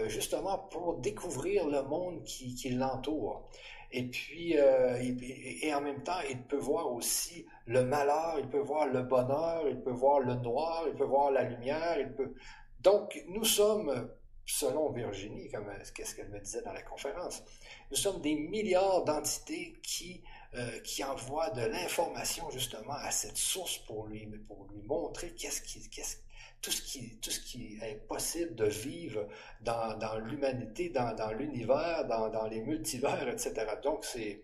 [0.09, 3.49] justement pour découvrir le monde qui l'entoure.
[3.93, 8.61] Et puis, euh, et, en même temps, il peut voir aussi le malheur, il peut
[8.61, 11.99] voir le bonheur, il peut voir le noir, il peut voir la lumière.
[11.99, 12.35] Il peut...
[12.81, 14.11] Donc, nous sommes
[14.47, 17.43] selon Virginie, comme qu'est-ce qu'elle me disait dans la conférence,
[17.91, 20.23] nous sommes des milliards d'entités qui,
[20.55, 25.63] euh, qui envoient de l'information justement à cette source pour lui, pour lui montrer qu'est-ce
[25.63, 26.19] qui, qu'est-ce,
[26.67, 29.29] tout, ce qui, tout ce qui est possible de vivre
[29.61, 33.55] dans, dans l'humanité, dans, dans l'univers, dans, dans les multivers, etc.
[33.85, 34.43] Donc, c'est,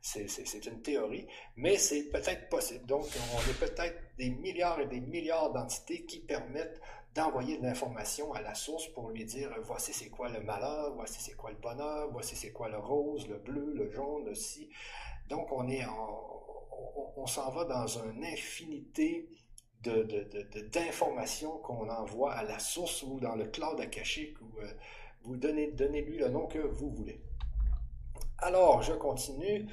[0.00, 2.86] c'est une théorie, mais c'est peut-être possible.
[2.86, 3.06] Donc,
[3.36, 6.80] on est peut-être des milliards et des milliards d'entités qui permettent
[7.14, 11.20] d'envoyer de l'information à la source pour lui dire voici c'est quoi le malheur, voici
[11.20, 14.68] c'est quoi le bonheur, voici c'est quoi le rose, le bleu, le jaune, le si.
[15.28, 15.86] Donc, on est
[17.16, 19.28] on, s'en va dans une infinité
[19.82, 24.70] d'informations de, qu'on envoie à la source ou dans le cloud akashique ou euh,
[25.22, 27.20] vous donnez, donnez-lui le nom que vous voulez.
[28.38, 29.66] Alors, je continue.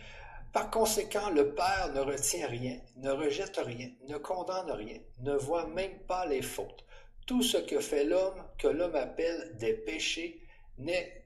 [0.53, 5.68] Par conséquent, le Père ne retient rien, ne rejette rien, ne condamne rien, ne voit
[5.68, 6.86] même pas les fautes.
[7.26, 10.41] Tout ce que fait l'homme, que l'homme appelle des péchés,
[10.78, 11.24] n'est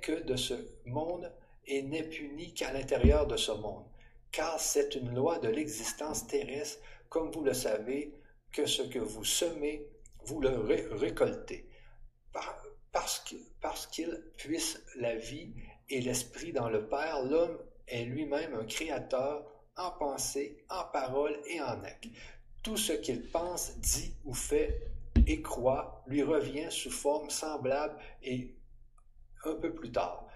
[0.00, 0.54] que de ce
[0.86, 1.30] monde
[1.66, 3.84] et n'est puni qu'à l'intérieur de ce monde.
[4.30, 6.80] Car c'est une loi de l'existence terrestre,
[7.14, 8.12] comme vous le savez,
[8.50, 9.86] que ce que vous semez,
[10.24, 10.48] vous le
[10.96, 11.64] récoltez.
[12.90, 15.54] Parce qu'il puisse la vie
[15.88, 17.56] et l'esprit dans le Père, l'homme
[17.86, 19.46] est lui-même un créateur
[19.76, 22.08] en pensée, en parole et en acte.
[22.64, 24.90] Tout ce qu'il pense, dit ou fait
[25.28, 28.56] et croit lui revient sous forme semblable et
[29.44, 30.26] un peu plus tard.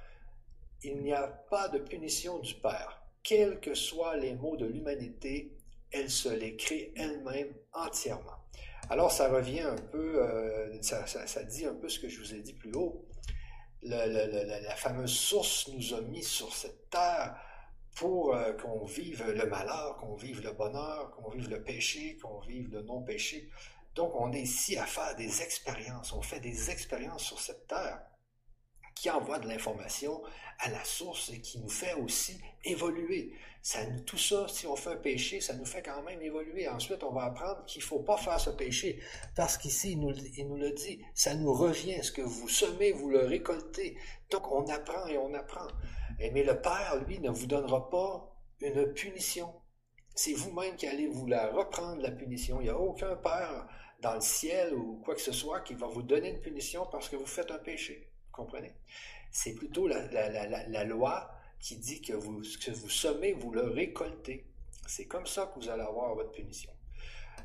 [0.85, 3.03] Il n'y a pas de punition du Père.
[3.25, 5.58] Quels que soient les maux de l'humanité,
[5.93, 8.37] elle se les crée elle-même entièrement.
[8.91, 12.41] Alors ça revient un peu, euh, ça, dit un peu ce que je vous ai
[12.41, 13.09] dit plus haut
[13.83, 17.37] la fameuse source nous a mis sur cette terre
[17.95, 22.39] pour euh, qu'on vive le malheur, qu'on vive le bonheur, qu'on vive le péché, qu'on
[22.41, 23.51] vive le non-péché.
[23.95, 28.01] Donc on est ici à faire des expériences, on fait des expériences sur cette terre
[29.01, 30.23] qui envoie de l'information
[30.59, 33.33] à la source et qui nous fait aussi évoluer.
[33.63, 36.69] Ça, tout ça, si on fait un péché, ça nous fait quand même évoluer.
[36.69, 39.01] Ensuite, on va apprendre qu'il ne faut pas faire ce péché.
[39.37, 42.03] Parce qu'ici, il nous, il nous le dit, ça nous revient.
[42.03, 43.97] Ce que vous semez, vous le récoltez.
[44.31, 45.69] Donc, on apprend et on apprend.
[46.19, 49.53] Mais le Père, lui, ne vous donnera pas une punition.
[50.15, 52.61] C'est vous-même qui allez vous la reprendre, la punition.
[52.61, 53.69] Il n'y a aucun Père
[54.01, 57.09] dans le ciel ou quoi que ce soit qui va vous donner une punition parce
[57.09, 58.08] que vous faites un péché
[58.39, 58.75] comprenez?
[59.31, 61.31] C'est plutôt la, loi
[61.61, 64.47] qui dit que vous, que vous semez, vous le récoltez.
[64.87, 66.71] C'est comme ça que vous allez avoir votre punition.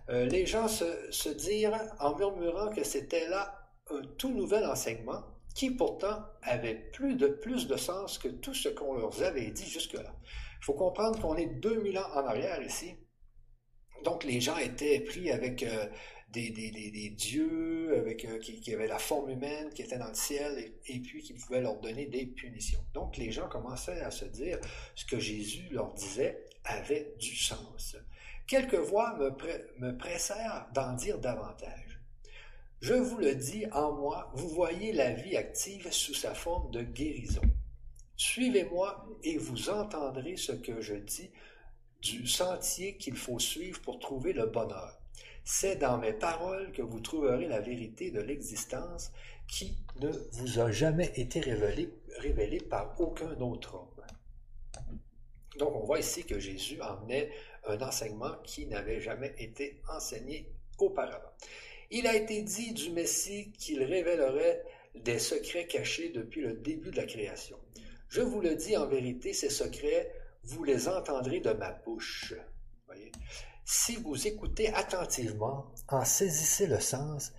[0.10, 5.24] Euh, les gens se, dirent en murmurant que c'était là un tout nouvel enseignement
[5.56, 9.70] qui pourtant avait plus de, plus de sens que tout ce qu'on leur avait dit
[9.70, 10.14] jusque-là.
[10.62, 12.96] Il faut comprendre qu'on est 2000 ans en arrière ici.
[14.04, 15.86] Donc les gens étaient pris avec euh,
[16.42, 21.00] des, dieux avec, euh, qui, avaient la forme humaine, qui étaient dans le ciel, et,
[21.00, 22.84] puis qui pouvaient leur donner des punitions.
[22.94, 24.60] Donc les gens commençaient à se dire
[24.96, 27.96] ce que Jésus leur disait avait du sens.
[28.48, 32.00] Quelques voix me pressèrent d'en dire davantage.
[32.82, 36.82] Je vous le dis, en moi, vous voyez la vie active sous sa forme de
[36.82, 37.42] guérison.
[38.18, 41.32] Suivez-moi et vous entendrez ce que je dis
[42.02, 45.00] du sentier qu'il faut suivre pour trouver le bonheur.
[45.44, 49.12] C'est dans mes paroles que vous trouverez la vérité de l'existence
[49.48, 53.88] qui ne vous a jamais été révélée, par aucun autre homme.
[55.58, 57.30] Donc on voit ici que Jésus emmenait
[57.68, 61.32] un enseignement qui n'avait jamais été enseigné auparavant.
[61.92, 64.64] Il a été dit du Messie qu'il révélerait
[64.96, 67.58] des secrets cachés depuis le début de la création.
[68.10, 70.12] Je vous le dis en vérité, ces secrets,
[70.44, 72.34] vous les entendrez de ma bouche.
[73.66, 77.32] Si vous écoutez attentivement, en saisissez le sens,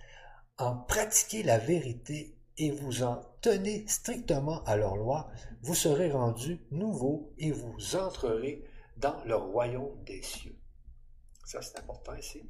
[0.57, 5.29] en pratiquez la vérité et vous en tenez strictement à leur loi,
[5.61, 8.63] vous serez rendus nouveaux et vous entrerez
[8.97, 10.57] dans le royaume des cieux.
[11.45, 12.41] Ça, c'est important ici.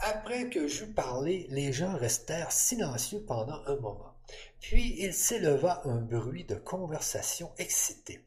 [0.00, 4.14] Après que j'eus parlé, les gens restèrent silencieux pendant un moment.
[4.60, 8.24] Puis il s'éleva un bruit de conversation excitée.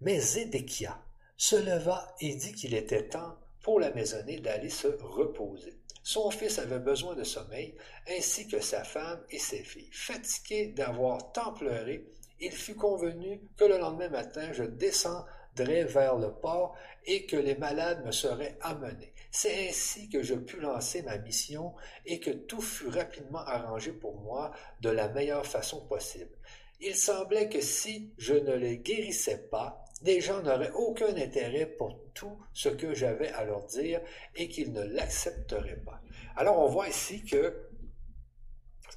[0.00, 1.00] Mais Zédéchia
[1.36, 5.72] se leva et dit qu'il était temps pour la maisonnée d'aller se reposer.
[6.02, 7.74] Son fils avait besoin de sommeil,
[8.06, 9.88] ainsi que sa femme et ses filles.
[9.90, 12.06] Fatigué d'avoir tant pleuré,
[12.40, 17.54] il fut convenu que le lendemain matin je descendrais vers le port et que les
[17.54, 19.14] malades me seraient amenés.
[19.30, 24.20] C'est ainsi que je pus lancer ma mission et que tout fut rapidement arrangé pour
[24.20, 24.52] moi
[24.82, 26.36] de la meilleure façon possible.
[26.80, 31.98] Il semblait que si je ne les guérissais pas, les gens n'auraient aucun intérêt pour
[32.14, 34.00] tout ce que j'avais à leur dire
[34.36, 36.00] et qu'ils ne l'accepteraient pas.
[36.36, 37.68] Alors on voit ici que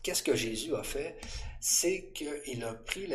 [0.04, 1.16] qu'est-ce que Jésus a fait?
[1.60, 3.10] C'est qu'il a pris,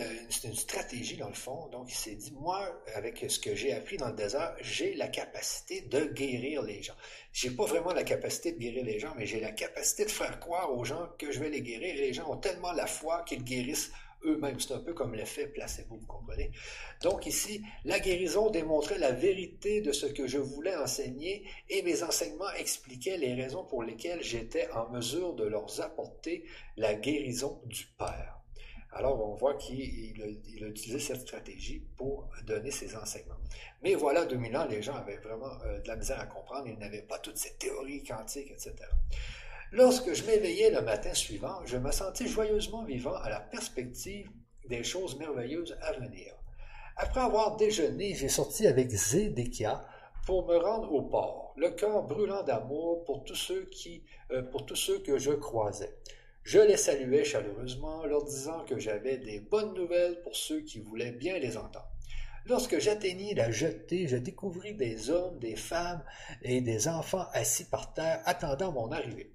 [0.44, 3.96] une stratégie dans le fond, donc il s'est dit, moi, avec ce que j'ai appris
[3.96, 6.96] dans le désert, j'ai la capacité de guérir les gens.
[7.32, 10.40] J'ai pas vraiment la capacité de guérir les gens, mais j'ai la capacité de faire
[10.40, 11.94] croire aux gens que je vais les guérir.
[11.94, 13.92] Les gens ont tellement la foi qu'ils guérissent
[14.24, 14.60] eux-mêmes.
[14.60, 16.50] C'est un peu comme l'effet placebo, vous comprenez?
[17.02, 22.02] Donc ici, la guérison démontrait la vérité de ce que je voulais enseigner et mes
[22.02, 26.44] enseignements expliquaient les raisons pour lesquelles j'étais en mesure de leur apporter
[26.76, 28.42] la guérison du Père.
[28.94, 33.38] Alors, on voit qu'il a, utilisé cette stratégie pour donner ses enseignements.
[33.82, 36.78] Mais voilà, 2000 ans, les gens avaient vraiment euh, de la misère à comprendre, ils
[36.78, 38.74] n'avaient pas toutes ces théories quantiques, etc.
[39.74, 44.28] Lorsque je m'éveillais le matin suivant, je me sentais joyeusement vivant à la perspective
[44.68, 46.34] des choses merveilleuses à venir.
[46.98, 49.82] Après avoir déjeuné, j'ai sorti avec Zédékia
[50.26, 54.66] pour me rendre au port, le cœur brûlant d'amour pour tous ceux qui, euh, pour
[54.66, 55.96] tous ceux que je croisais.
[56.42, 61.12] Je les saluais chaleureusement, leur disant que j'avais des bonnes nouvelles pour ceux qui voulaient
[61.12, 61.88] bien les entendre.
[62.44, 66.04] Lorsque j'atteignis la jetée, je découvris des hommes, des femmes
[66.42, 69.32] et des enfants assis par terre attendant mon arrivée.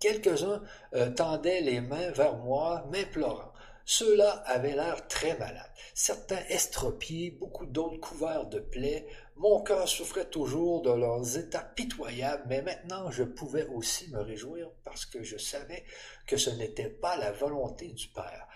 [0.00, 0.62] Quelques-uns
[0.94, 3.52] euh, tendaient les mains vers moi, m'implorant.
[3.84, 9.06] Ceux-là avaient l'air très malades, certains estropiés, beaucoup d'autres couverts de plaies.
[9.36, 14.70] Mon cœur souffrait toujours de leurs états pitoyables, mais maintenant je pouvais aussi me réjouir
[14.84, 15.84] parce que je savais
[16.26, 18.46] que ce n'était pas la volonté du Père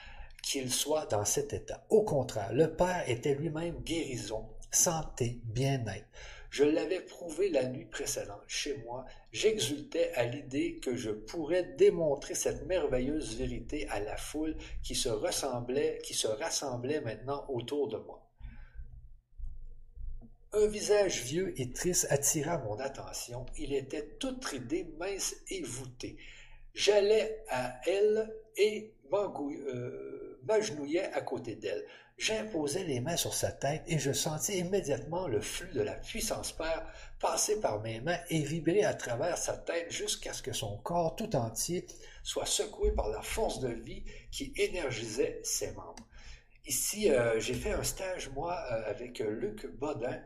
[0.43, 1.85] qu'il soit dans cet état.
[1.91, 6.07] Au contraire, le Père était lui-même guérison, santé, bien-être.
[6.55, 9.05] Je l'avais prouvé la nuit précédente chez moi.
[9.33, 15.09] J'exultais à l'idée que je pourrais démontrer cette merveilleuse vérité à la foule qui se
[15.09, 18.31] rassemblait maintenant autour de moi.
[20.53, 23.47] Un visage vieux et triste attira mon attention.
[23.59, 26.17] Il était tout ridé, mince et voûté.
[26.73, 30.14] J'allais à elle et euh,
[30.47, 31.85] m'agenouillais à côté d'elle.
[32.17, 36.53] J'imposai les mains sur sa tête et je sentis immédiatement le flux de la puissance
[36.53, 36.87] Père
[37.19, 41.17] passer par mes mains et vibrer à travers sa tête jusqu'à ce que son corps
[41.17, 41.87] tout entier
[42.23, 46.07] soit secoué par la force de vie qui énergisait ses membres.
[46.67, 50.21] Ici, euh, j'ai fait un stage, moi, euh, avec Luc Bodin,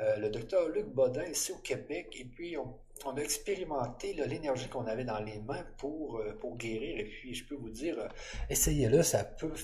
[0.00, 4.86] euh, le docteur Luc Bodin, ici au Québec, et puis on, a expérimenté l'énergie qu'on
[4.86, 6.98] avait dans les mains pour, euh, guérir.
[6.98, 8.08] Et puis, je peux vous dire, euh,
[8.50, 9.54] essayez-le, ça peut,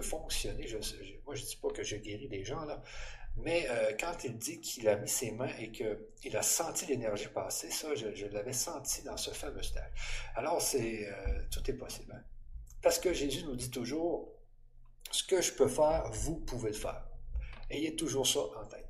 [0.00, 0.66] fonctionner.
[1.24, 2.82] Moi, je ne dis pas que je guéris des gens, là,
[3.38, 3.68] mais
[4.00, 7.94] quand il dit qu'il a mis ses mains et qu'il a senti l'énergie passer, ça,
[7.94, 9.92] je, l'avais senti dans ce fameux stage.
[10.36, 11.06] Alors, c'est
[11.50, 12.14] tout est possible.
[12.16, 12.22] Hein.
[12.80, 14.32] Parce que Jésus nous dit toujours,
[15.16, 17.02] ce que je peux faire, vous pouvez le faire.
[17.70, 18.86] Ayez toujours ça en tête.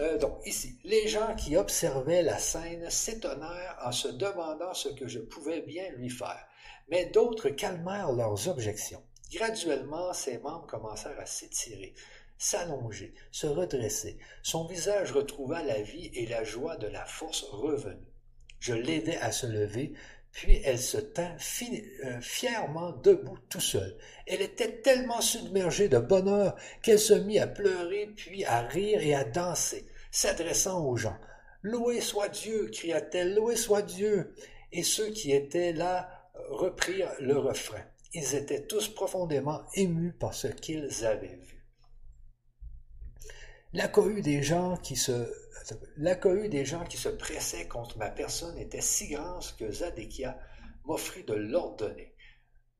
[0.00, 5.08] Euh, donc, ici, les gens qui observaient la scène s'étonnèrent en se demandant ce que
[5.08, 6.46] je pouvais bien lui faire,
[6.90, 9.02] mais d'autres calmèrent leurs objections.
[9.32, 11.94] Graduellement, ses membres commencèrent à s'étirer,
[12.36, 14.18] s'allonger, se redresser.
[14.42, 18.12] Son visage retrouva la vie et la joie de la force revenue.
[18.60, 19.94] Je l'aidai à se lever,
[20.32, 21.34] puis elle se tint
[22.04, 23.96] euh, fièrement debout tout seul.
[24.26, 29.14] Elle était tellement submergée de bonheur qu'elle se mit à pleurer, puis à rire et
[29.14, 31.16] à danser, s'adressant aux gens.
[31.62, 34.34] Loué soit Dieu, cria-t-elle, loué soit Dieu.
[34.70, 36.08] Et ceux qui étaient là
[36.50, 37.82] reprirent le refrain.
[38.14, 41.57] Ils étaient tous profondément émus par ce qu'ils avaient vu.
[43.74, 45.30] La cohue des gens qui se
[45.96, 50.38] L'accueil des gens qui se pressaient contre ma personne était si grand que Zadekia
[50.84, 52.14] m'offrit de l'ordonner.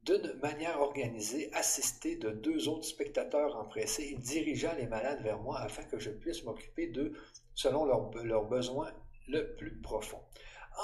[0.02, 5.58] D'une manière organisée, assisté de deux autres spectateurs empressés, il dirigea les malades vers moi
[5.60, 7.12] afin que je puisse m'occuper d'eux
[7.54, 8.92] selon leurs besoins
[9.26, 10.22] le plus profond.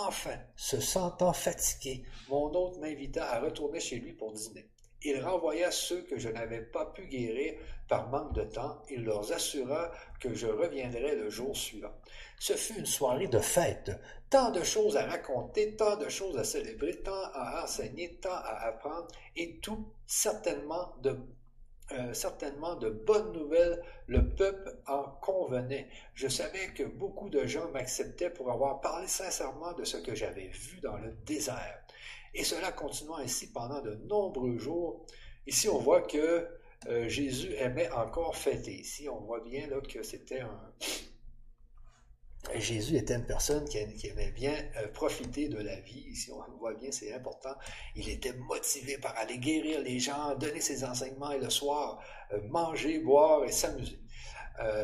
[0.00, 4.68] Enfin, se sentant fatigué, mon hôte m'invita à retourner chez lui pour dîner.
[5.02, 7.54] Il renvoya ceux que je n'avais pas pu guérir
[7.94, 8.82] par manque de temps.
[8.90, 11.94] Il leur assura que je reviendrais le jour suivant.
[12.40, 13.92] Ce fut une soirée de fête.
[14.30, 18.66] Tant de choses à raconter, tant de choses à célébrer, tant à enseigner, tant à
[18.66, 21.16] apprendre, et tout certainement de
[21.92, 25.86] euh, certainement de bonnes nouvelles, le peuple en convenait.
[26.14, 30.48] Je savais que beaucoup de gens m'acceptaient pour avoir parlé sincèrement de ce que j'avais
[30.48, 31.78] vu dans le désert.
[32.32, 35.04] Et cela continua ainsi pendant de nombreux jours.
[35.46, 36.48] Ici, on voit que
[36.88, 38.72] euh, Jésus aimait encore fêter.
[38.80, 40.72] Ici, on voit bien que c'était un...
[42.56, 46.04] Jésus était une personne qui, aimait bien euh, profiter de la vie.
[46.10, 47.54] Ici, on voit bien, c'est important.
[47.96, 52.40] Il était motivé par aller guérir les gens, donner ses enseignements et le soir, euh,
[52.48, 53.98] manger, boire et s'amuser.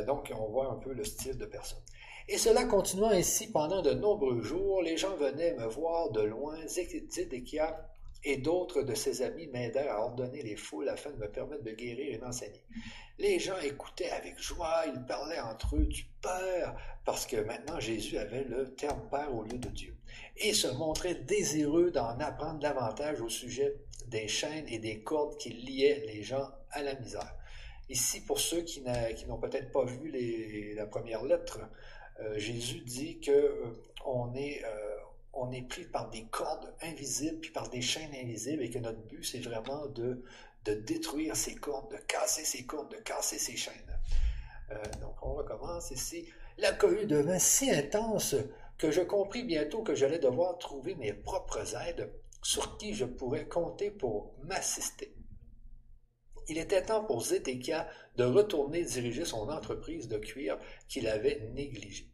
[0.06, 1.82] donc, on voit un peu le style de personne.
[2.28, 4.82] Et cela continua ainsi pendant de nombreux jours.
[4.82, 6.56] Les gens venaient me voir de loin.
[6.66, 7.90] Zédéchia
[8.24, 11.72] et d'autres de ses amis m'aidèrent à ordonner les foules afin de me permettre de
[11.72, 12.62] guérir et d'enseigner.
[13.18, 18.18] Les gens écoutaient avec joie, ils parlaient entre eux du Père, parce que maintenant Jésus
[18.18, 19.96] avait le terme Père au lieu de Dieu,
[20.36, 23.76] et se montraient désireux d'en apprendre davantage au sujet
[24.08, 27.34] des chaînes et des cordes qui liaient les gens à la misère.
[27.88, 28.82] Ici, pour ceux qui
[29.26, 31.58] n'ont peut-être pas vu la première lettre,
[32.20, 34.96] euh, Jésus dit que euh, on est euh,
[35.32, 39.00] on est pris par des cordes invisibles, puis par des chaînes invisibles, et que notre
[39.06, 40.22] but, c'est vraiment de,
[40.64, 43.98] détruire ces cordes, de casser ces cordes, de casser ces chaînes.
[44.70, 46.28] Euh, donc, on recommence ici.
[46.58, 48.34] La cohue devint si intense
[48.76, 52.12] que je compris bientôt que j'allais devoir trouver mes propres aides
[52.42, 55.14] sur qui je pourrais compter pour m'assister.
[56.48, 60.58] Il était temps pour Zétékia de retourner diriger son entreprise de cuir
[60.88, 62.09] qu'il avait négligée.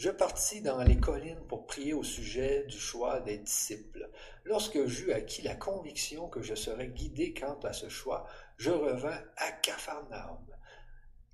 [0.00, 4.08] Je partis dans les collines pour prier au sujet du choix des disciples.
[4.44, 8.26] Lorsque j'eus acquis la conviction que je serais guidé quant à ce choix,
[8.56, 10.38] je revins à Capharnaüm.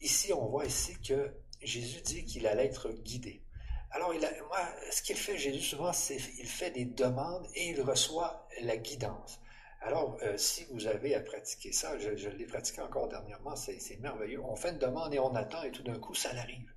[0.00, 1.30] Ici, on voit ici que
[1.62, 3.44] Jésus dit qu'il allait être guidé.
[3.92, 4.58] Alors, il moi,
[4.90, 9.38] ce qu'il fait Jésus souvent, c'est qu'il fait des demandes et il reçoit la guidance.
[9.80, 14.00] Alors, euh, si vous avez à pratiquer ça, je, je l'ai pratiqué encore dernièrement, c'est
[14.00, 14.42] merveilleux.
[14.42, 16.75] On fait une demande et on attend et tout d'un coup, ça arrive.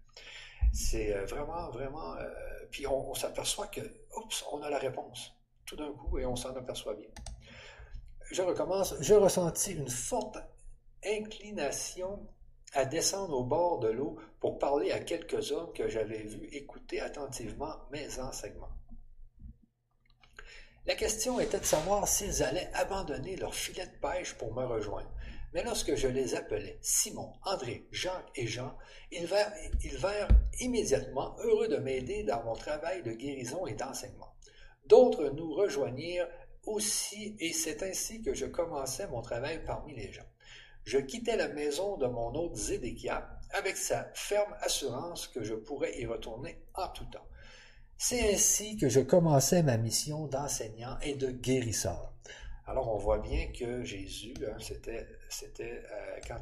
[0.73, 2.15] C'est euh, vraiment, vraiment.
[2.15, 2.29] Euh,
[2.71, 3.81] puis on, s'aperçoit que,
[4.15, 5.33] oups, on a la réponse
[5.65, 7.09] tout d'un coup et on s'en aperçoit bien.
[8.31, 8.95] Je recommence.
[9.01, 10.37] Je ressentis une forte
[11.05, 12.27] inclination
[12.73, 17.01] à descendre au bord de l'eau pour parler à quelques hommes que j'avais vus écouter
[17.01, 18.69] attentivement mes enseignements.
[20.85, 25.09] La question était de savoir s'ils allaient abandonner leur filet de pêche pour me rejoindre.
[25.53, 28.75] Mais lorsque je les appelais Simon, André, Jacques et Jean,
[29.11, 30.27] ils vinrent,
[30.59, 34.35] immédiatement heureux de m'aider dans mon travail de guérison et d'enseignement.
[34.85, 36.27] D'autres nous rejoignirent
[36.65, 40.27] aussi et c'est ainsi que je commençais mon travail parmi les gens.
[40.83, 45.99] Je quittais la maison de mon hôte Zédéchia avec sa ferme assurance que je pourrais
[45.99, 47.27] y retourner en tout temps.
[47.97, 52.13] C'est ainsi que je commençais ma mission d'enseignant et de guérisseur.
[52.65, 56.41] Alors on voit bien que Jésus, hein, c'était, c'était euh, quand,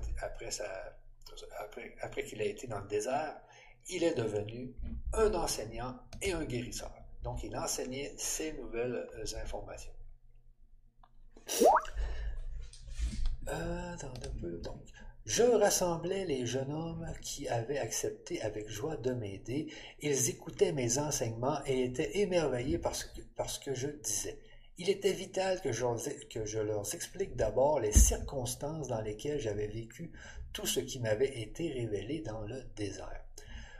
[2.01, 3.39] après, qu'il a été dans le désert,
[3.89, 4.73] il est devenu
[5.13, 6.91] un enseignant et un guérisseur.
[7.23, 9.91] Donc il enseignait ces nouvelles euh, informations.
[13.49, 13.95] Euh,
[15.25, 19.71] je rassemblais les jeunes hommes qui avaient accepté avec joie de m'aider.
[20.01, 24.39] Ils écoutaient mes enseignements et étaient émerveillés par ce que je disais.
[24.79, 30.11] Il était vital que je, leur explique d'abord les circonstances dans lesquelles j'avais vécu
[30.53, 33.23] tout ce qui m'avait été révélé dans le désert.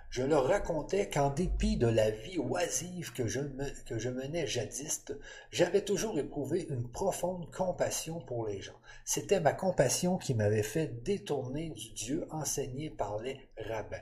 [0.10, 3.42] Je leur racontais qu'en dépit de la vie oisive que je,
[3.86, 5.06] que je menais jadis,
[5.52, 8.80] j'avais toujours éprouvé une profonde compassion pour les gens.
[9.06, 14.02] C'était ma compassion qui m'avait fait détourner du Dieu enseigné par les rabbins.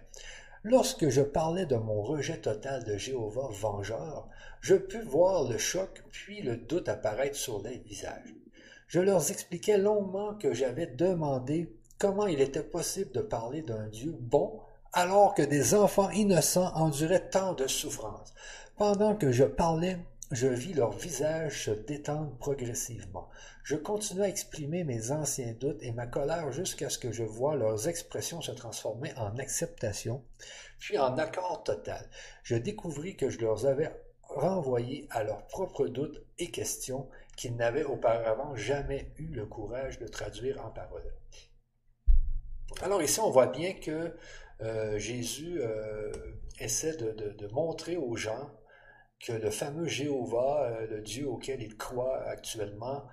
[0.68, 4.28] Lorsque je parlais de mon rejet total de Jéhovah vengeur,
[4.62, 8.34] je pus voir le choc puis le doute apparaître sur les visages.
[8.88, 14.18] Je leur expliquai longuement que j'avais demandé comment il était possible de parler d'un Dieu
[14.20, 14.60] bon
[14.92, 18.34] alors que des enfants innocents enduraient tant de souffrances.
[18.76, 20.00] Pendant que je parlais,
[20.32, 23.30] je vis leurs visages se détendre progressivement.
[23.64, 27.56] Je continuai à exprimer mes anciens doutes et ma colère jusqu'à ce que je voie
[27.56, 30.24] leurs expressions se transformer en acceptation,
[30.80, 32.10] puis en accord total.
[32.44, 33.92] Je découvris que je leur avais
[34.24, 37.08] renvoyés à leurs propres doutes et questions
[37.38, 41.14] qu'ils n'avaient auparavant jamais eu le courage de traduire en paroles.
[42.82, 44.16] Alors ici, on voit bien que
[44.62, 46.12] euh, Jésus euh,
[46.60, 48.50] essaie de, montrer aux gens
[49.20, 53.06] que le fameux Jéhovah, euh, le Dieu auquel ils croient actuellement,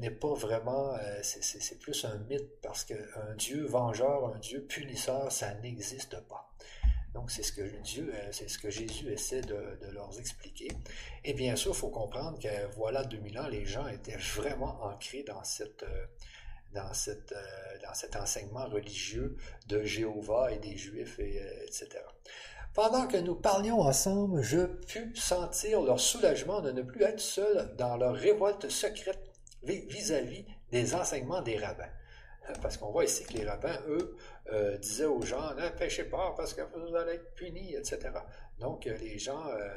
[0.00, 5.52] n'est pas vraiment, c'est plus un mythe parce qu'un Dieu vengeur, un Dieu punisseur, ça
[5.56, 6.52] n'existe pas.
[7.14, 10.68] Donc, c'est ce que Dieu, euh, Jésus essaie de, leur expliquer.
[11.24, 15.24] Et bien sûr, il faut comprendre que voilà 2000 ans, les gens étaient vraiment ancrés
[15.28, 15.34] euh,
[15.84, 16.06] euh,
[16.74, 19.36] dans cet enseignement religieux
[19.68, 21.98] de Jéhovah et des Juifs, etc.
[22.74, 27.74] Pendant que nous parlions ensemble, je pus sentir leur soulagement de ne plus être seul
[27.76, 29.20] dans leur révolte secrète
[29.62, 31.90] vis-à-vis des enseignements des rabbins.
[32.62, 34.16] Parce qu'on voit ici que les rabbins, eux,
[34.52, 37.98] euh, disaient aux gens, ne pêchez pas parce que vous allez être punis, etc.
[38.58, 39.68] Donc, euh, les gens euh,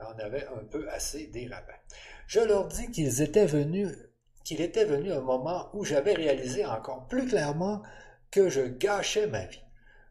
[0.00, 1.72] en avaient un peu assez des rabbins.
[2.26, 3.88] Je leur dis qu'ils étaient venus,
[4.44, 7.82] qu'il était venu un moment où j'avais réalisé encore plus clairement
[8.30, 9.65] que je gâchais ma vie.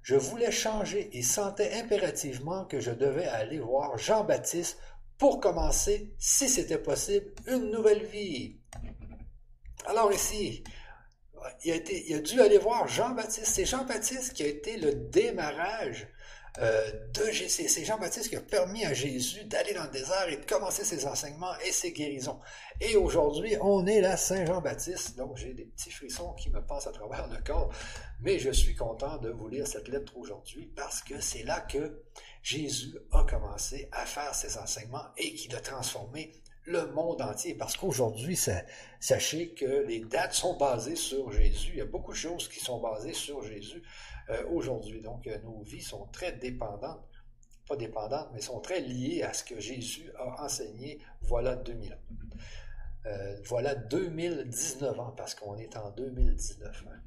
[0.06, 4.78] Je voulais changer et sentais impérativement que je devais aller voir Jean-Baptiste
[5.18, 8.60] pour commencer, si c'était possible, une nouvelle vie.
[9.88, 10.64] Alors ici,
[11.64, 13.48] il a, dû aller voir Jean-Baptiste.
[13.48, 16.08] C'est Jean-Baptiste qui a été le démarrage
[16.60, 17.32] euh, de.
[17.48, 21.06] C'est Jean-Baptiste qui a permis à Jésus d'aller dans le désert et de commencer ses
[21.06, 22.40] enseignements et ses guérisons.
[22.82, 26.92] Et aujourd'hui, on est là, Saint-Jean-Baptiste, donc j'ai des petits frissons qui me passent à
[26.92, 27.72] travers le corps,
[28.22, 32.04] mais je suis content de vous lire cette lettre aujourd'hui parce que c'est là que
[32.42, 36.32] Jésus a commencé à faire ses enseignements et qu'il a transformé
[36.66, 37.56] le monde entier.
[37.56, 38.38] Parce qu'aujourd'hui,
[39.00, 41.72] sachez que les dates sont basées sur Jésus.
[41.74, 43.82] Il y a beaucoup de choses qui sont basées sur Jésus.
[44.30, 45.02] Euh, aujourd'hui.
[45.02, 47.06] Donc, euh, nos vies sont très dépendantes,
[47.68, 51.98] pas dépendantes, mais sont très liées à ce que Jésus a enseigné voilà 2000 ans.
[53.06, 56.86] Euh, voilà 2019 ans, parce qu'on est en 2019.
[56.88, 57.00] Hein.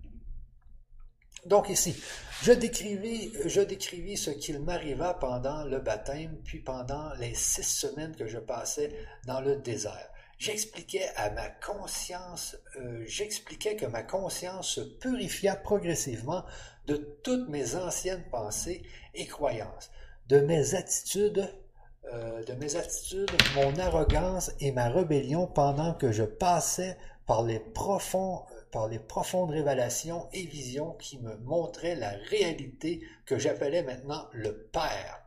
[1.47, 2.01] Donc ici,
[2.43, 8.15] je décrivis, je décrivis ce qu'il m'arriva pendant le baptême, puis pendant les six semaines
[8.15, 8.93] que je passais
[9.27, 10.09] dans le désert.
[10.39, 12.57] J'expliquais à ma conscience,
[13.07, 16.45] j'expliquais que ma conscience se purifia progressivement
[16.89, 18.83] de toutes mes anciennes pensées
[19.15, 19.91] et croyances,
[20.29, 21.49] de mes attitudes,
[22.13, 27.61] euh, de mes attitudes, mon arrogance et ma rébellion pendant que je passais par les
[27.61, 34.29] profonds par les profondes révélations et visions qui me montraient la réalité que j'appelais maintenant
[34.33, 35.23] le Père.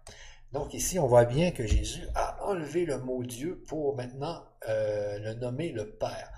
[0.51, 5.17] Donc ici, on voit bien que Jésus a enlevé le mot Dieu pour maintenant euh,
[5.17, 6.31] le nommer le Père.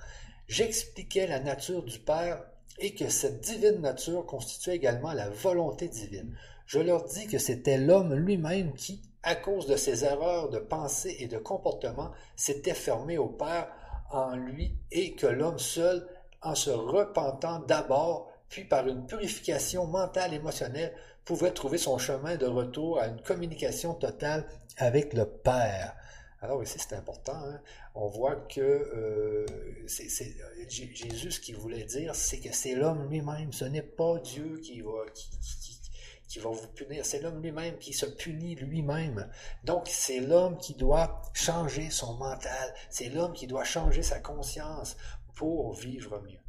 [0.48, 2.42] J'expliquais la nature du Père
[2.80, 6.36] et que cette divine nature constituait également la volonté divine.
[6.66, 11.16] Je leur dis que c'était l'homme lui-même qui, à cause de ses erreurs de pensée
[11.20, 13.70] et de comportement, s'était fermé au Père
[14.12, 16.08] en lui et que l'homme seul,
[16.42, 20.94] en se repentant d'abord, puis par une purification mentale et émotionnelle,
[21.26, 24.46] pouvait trouver son chemin de retour à une communication totale
[24.78, 25.96] avec le Père.
[26.42, 27.36] Alors ici, c'est important.
[27.36, 27.62] Hein.
[27.96, 29.46] On voit que euh,
[29.88, 33.54] Jésus, ce qu'il voulait dire, c'est que c'est l'homme lui-même.
[33.54, 37.06] Ce n'est pas Dieu qui, va vous punir.
[37.06, 39.30] C'est l'homme lui-même qui se punit lui-même.
[39.64, 42.74] Donc, c'est l'homme qui doit changer son mental.
[42.89, 44.98] C'est l'homme qui doit changer sa conscience
[45.36, 46.39] pour vivre mieux.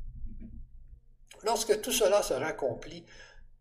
[1.42, 3.04] Lorsque tout cela sera accompli,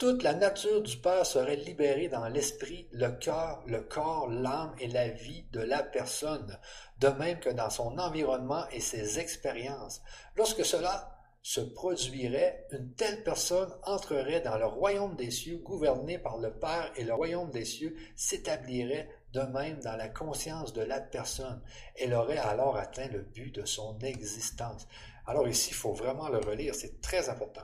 [0.04, 4.90] toute la nature du Père serait libérée dans l'esprit, le cœur, le corps, l'âme et
[4.90, 6.60] la vie de la personne,
[7.00, 10.02] de même que dans son environnement et ses expériences.
[10.36, 16.38] Lorsque cela se produirait, une telle personne entrerait dans le royaume des cieux gouverné par
[16.38, 21.00] le Père et le royaume des cieux s'établirait de même dans la conscience de la
[21.00, 21.62] personne.
[21.96, 24.86] Elle aurait alors atteint le but de son existence.
[25.26, 27.64] Alors ici, il faut vraiment le relire, c'est très important.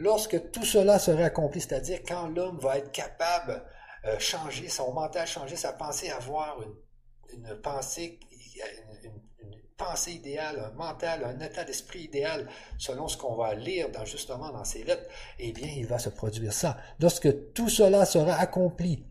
[0.00, 3.62] Lorsque tout cela serait accompli, c'est-à-dire quand l'homme va être capable
[4.02, 8.18] de euh, changer son mental, changer sa pensée, avoir une, pensée,
[10.08, 12.48] idéale, un mental, un état d'esprit idéal,
[12.78, 15.06] selon ce qu'on va lire justement dans ces lettres,
[15.38, 16.78] eh bien, il va se produire ça.
[16.98, 19.04] Lorsque tout cela sera accompli,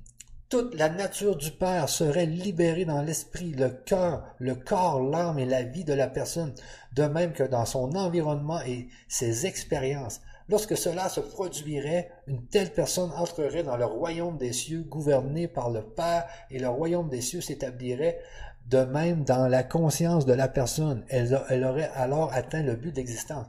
[0.49, 5.45] toute la nature du Père serait libérée dans l'esprit, le cœur, le corps, l'âme et
[5.45, 6.55] la vie de la personne,
[6.93, 10.21] de même que dans son environnement et ses expériences.
[10.49, 15.69] Lorsque cela se produirait, une telle personne entrerait dans le royaume des cieux gouverné par
[15.69, 18.19] le Père et le royaume des cieux s'établirait
[18.65, 21.05] de même dans la conscience de la personne.
[21.09, 23.45] Elle, aurait alors atteint le but d'existence.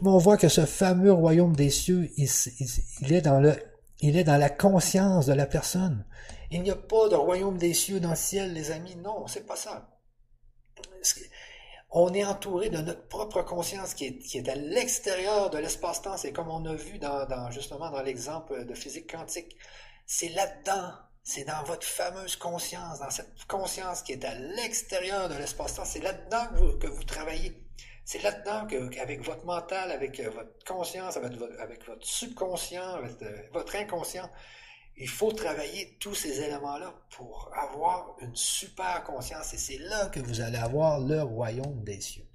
[0.00, 5.34] Mais on voit que ce fameux royaume des cieux, il, est dans la conscience de
[5.34, 6.06] la personne.
[6.50, 8.96] Il n'y a pas de royaume des cieux dans le ciel, les amis.
[8.96, 9.90] Non, c'est pas ça
[11.96, 16.16] on est entouré de notre propre conscience qui est, à l'extérieur de l'espace-temps.
[16.16, 19.56] C'est comme on a vu dans, justement dans l'exemple de physique quantique.
[20.04, 20.90] C'est là-dedans,
[21.22, 25.84] c'est dans votre fameuse conscience, dans cette conscience qui est à l'extérieur de l'espace-temps.
[25.84, 26.48] C'est là-dedans
[26.80, 27.64] que vous, travaillez.
[28.04, 34.28] C'est là-dedans qu'avec votre mental, avec votre conscience, avec votre, subconscient, avec euh, votre inconscient,
[34.96, 40.20] il faut travailler tous ces éléments-là pour avoir une super conscience et c'est là que
[40.20, 42.26] vous allez avoir le royaume des cieux.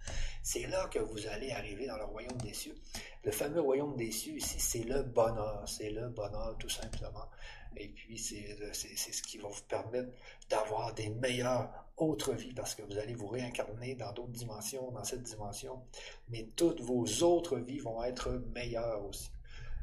[0.44, 2.76] C'est là que vous allez arriver dans le royaume des cieux.
[3.24, 7.30] Le fameux royaume des cieux ici, c'est le bonheur, c'est le bonheur tout simplement.
[7.78, 10.10] Et puis c'est ce qui va vous permettre
[10.50, 15.04] d'avoir des meilleures autres vies parce que vous allez vous réincarner dans d'autres dimensions, dans
[15.04, 15.82] cette dimension,
[16.30, 19.30] mais toutes vos autres vies vont être meilleures aussi.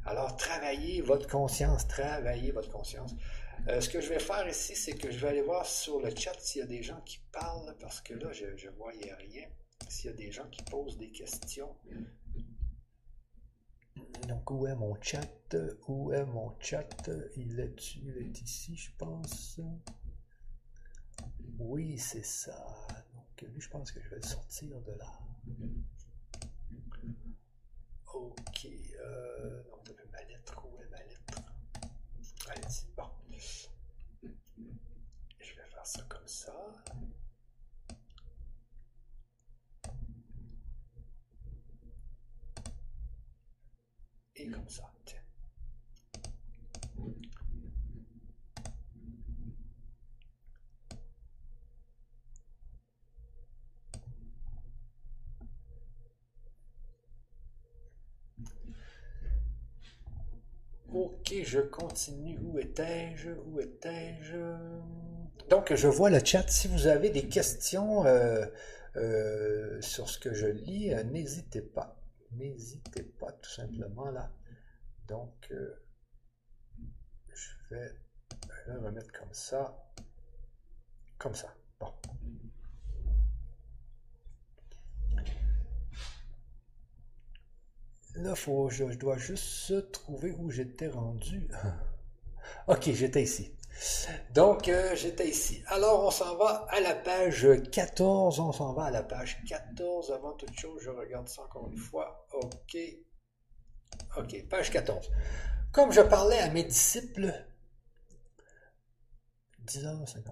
[0.06, 3.12] Alors, travaillez votre conscience, travaillez votre conscience.
[3.68, 6.14] Euh, ce que je vais faire ici, c'est que je vais aller voir sur le
[6.14, 9.48] chat s'il y a des gens qui parlent, parce que là, je ne voyais rien.
[9.88, 11.76] S'il y a des gens qui posent des questions.
[14.28, 15.56] Donc, où est mon chat?
[15.88, 17.10] Où est mon chat?
[17.36, 19.60] Il est, il ici, je pense.
[21.58, 22.86] Oui, c'est ça.
[23.14, 25.18] Donc, lui, je pense que je vais sortir de là.
[28.16, 28.66] Ok.
[28.98, 30.66] Euh, donc, ma lettre.
[30.66, 31.42] Où est ma lettre?
[32.48, 32.86] Allez-y.
[32.96, 33.10] Bon.
[35.38, 36.54] Je vais faire ça comme ça.
[44.36, 44.90] Et comme ça.
[45.04, 45.20] Tiens.
[61.26, 62.38] Ok, je continue.
[62.38, 63.30] Où étais-je?
[63.30, 64.36] Où étais-je?
[65.48, 66.48] Donc, je vois le chat.
[66.48, 68.46] Si vous avez des questions euh,
[68.94, 72.00] euh, sur ce que je lis, euh, n'hésitez pas.
[72.30, 74.30] N'hésitez pas, tout simplement, là.
[75.08, 75.52] Donc,
[77.34, 77.90] je vais
[78.68, 79.76] le remettre comme ça.
[81.18, 81.52] Comme ça.
[81.80, 81.92] Bon.
[88.16, 91.50] Là, faut, je, dois juste trouver où j'étais rendu.
[92.68, 93.52] ok, j'étais ici.
[94.32, 95.62] Donc, euh, j'étais ici.
[95.66, 98.40] Alors, on s'en va à la page 14.
[98.40, 100.12] On s'en va à la page 14.
[100.12, 102.26] Avant toute chose, je regarde ça encore une fois.
[102.32, 102.78] OK.
[104.16, 105.10] OK, page 14.
[105.72, 107.34] Comme je parlais à mes disciples...
[109.66, 110.22] 10h50.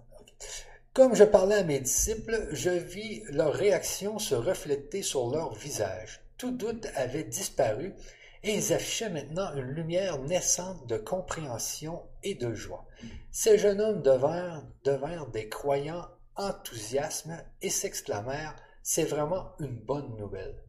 [0.95, 6.24] Comme je parlais à mes disciples, je vis leur réaction se refléter sur leur visage.
[6.37, 7.95] Tout doute avait disparu
[8.43, 12.87] et ils affichaient maintenant une lumière naissante de compréhension et de joie.
[13.31, 17.29] Ces jeunes hommes devinrent, des croyants enthousiastes
[17.63, 20.63] et s'exclamèrent C'est vraiment une bonne nouvelle.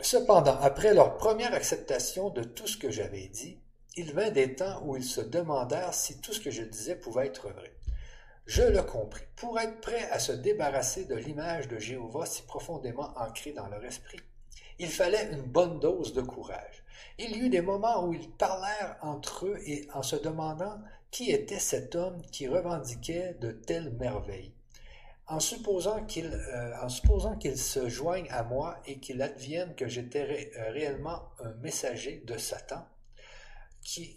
[0.00, 3.60] Cependant, après leur première acceptation de tout ce que j'avais dit,
[3.94, 7.26] il vint des temps où ils se demandèrent si tout ce que je disais pouvait
[7.26, 7.72] être vrai.
[8.46, 9.22] Je le compris.
[9.36, 13.84] Pour être prêt à se débarrasser de l'image de Jéhovah si profondément ancrée dans leur
[13.84, 14.20] esprit,
[14.78, 16.84] il fallait une bonne dose de courage.
[17.18, 20.80] Il y eut des moments où ils parlèrent entre eux et en se demandant
[21.10, 24.52] qui était cet homme qui revendiquait de telles merveilles.
[25.28, 31.30] En supposant qu'il euh, se joigne à moi et qu'il advienne que j'étais euh, réellement
[31.38, 32.84] un messager de Satan,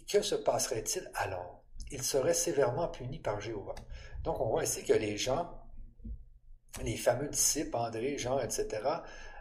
[0.08, 1.62] que se passerait-il alors?
[1.92, 3.76] Il serait sévèrement puni par Jéhovah.
[4.26, 5.48] Donc, on voit ici que les gens,
[6.82, 8.66] les fameux disciples, André, Jean, etc.,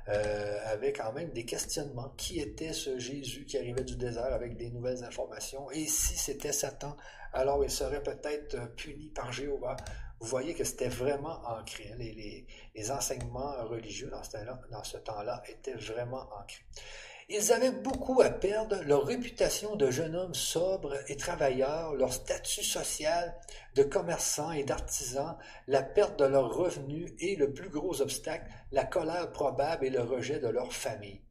[0.08, 2.10] euh, avaient quand même des questionnements.
[2.18, 5.72] Qui était ce Jésus qui arrivait du désert avec des nouvelles informations?
[5.72, 6.96] Et si c'était Satan,
[7.34, 9.76] alors il serait peut-être puni par Jéhovah.
[10.20, 11.90] Vous voyez que c'était vraiment ancré.
[11.92, 11.98] Hein.
[11.98, 16.64] Les, enseignements religieux dans ce temps-là étaient vraiment ancrés.
[17.28, 22.64] Ils avaient beaucoup à perdre, leur réputation de jeunes hommes sobres et travailleurs, leur statut
[22.64, 23.36] social
[23.74, 25.36] de commerçants et d'artisans,
[25.68, 30.02] la perte de leurs revenus et le plus gros obstacle, la colère probable et le
[30.02, 31.22] rejet de leur famille.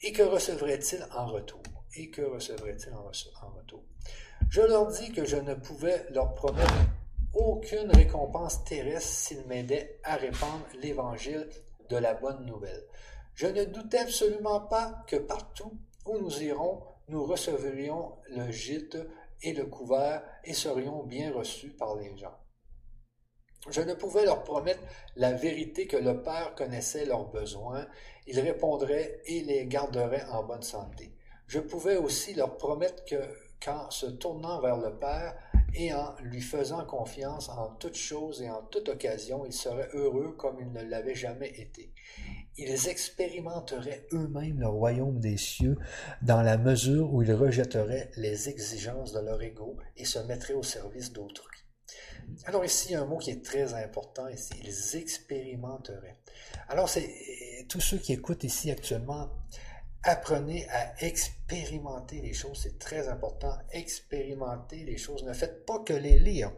[0.00, 1.62] Et que recevraient-ils en retour?
[1.96, 3.84] Et que recevraient-ils en retour?
[4.48, 6.72] Je leur dis que je ne pouvais leur promettre
[7.34, 11.48] aucune récompense terrestre s'ils m'aidaient à répandre l'évangile
[11.90, 12.82] de la bonne nouvelle.
[13.34, 15.76] Je ne doutais absolument pas que partout
[16.06, 18.96] où nous irons, nous recevrions le gîte
[19.42, 22.38] et le couvert et serions bien reçus par les gens.
[23.70, 24.82] Je ne pouvais leur promettre
[25.16, 27.86] la vérité que le Père connaissait leurs besoins,
[28.26, 31.16] il répondrait et les garderait en bonne santé.
[31.46, 33.16] Je pouvais aussi leur promettre que,
[33.60, 35.36] qu'en se tournant vers le Père
[35.74, 40.36] et en lui faisant confiance en toutes choses et en toute occasion, ils seraient heureux
[40.38, 41.92] comme ils ne l'avaient jamais été
[42.56, 45.76] ils expérimenteraient eux-mêmes le royaume des cieux
[46.22, 50.62] dans la mesure où ils rejetteraient les exigences de leur ego et se mettraient au
[50.62, 51.58] service d'autrui.
[52.46, 56.16] Alors ici, un mot qui est très important ici, ils expérimenteraient.
[56.68, 59.30] Alors, c'est tous ceux qui écoutent ici actuellement,
[60.02, 63.56] apprenez à expérimenter les choses, c'est très important.
[63.72, 66.52] Expérimenter les choses, ne faites pas que les lire.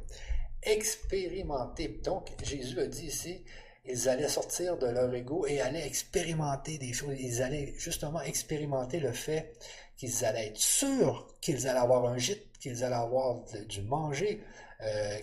[0.63, 2.01] Expérimenter.
[2.03, 3.45] Donc, Jésus a dit ici,
[3.89, 7.17] ils allaient sortir de leur ego et allaient expérimenter des choses.
[7.19, 9.53] Ils allaient justement expérimenter le fait
[9.97, 14.43] qu'ils allaient être sûrs qu'ils allaient avoir un gîte, qu'ils allaient avoir du manger,
[14.83, 15.19] euh,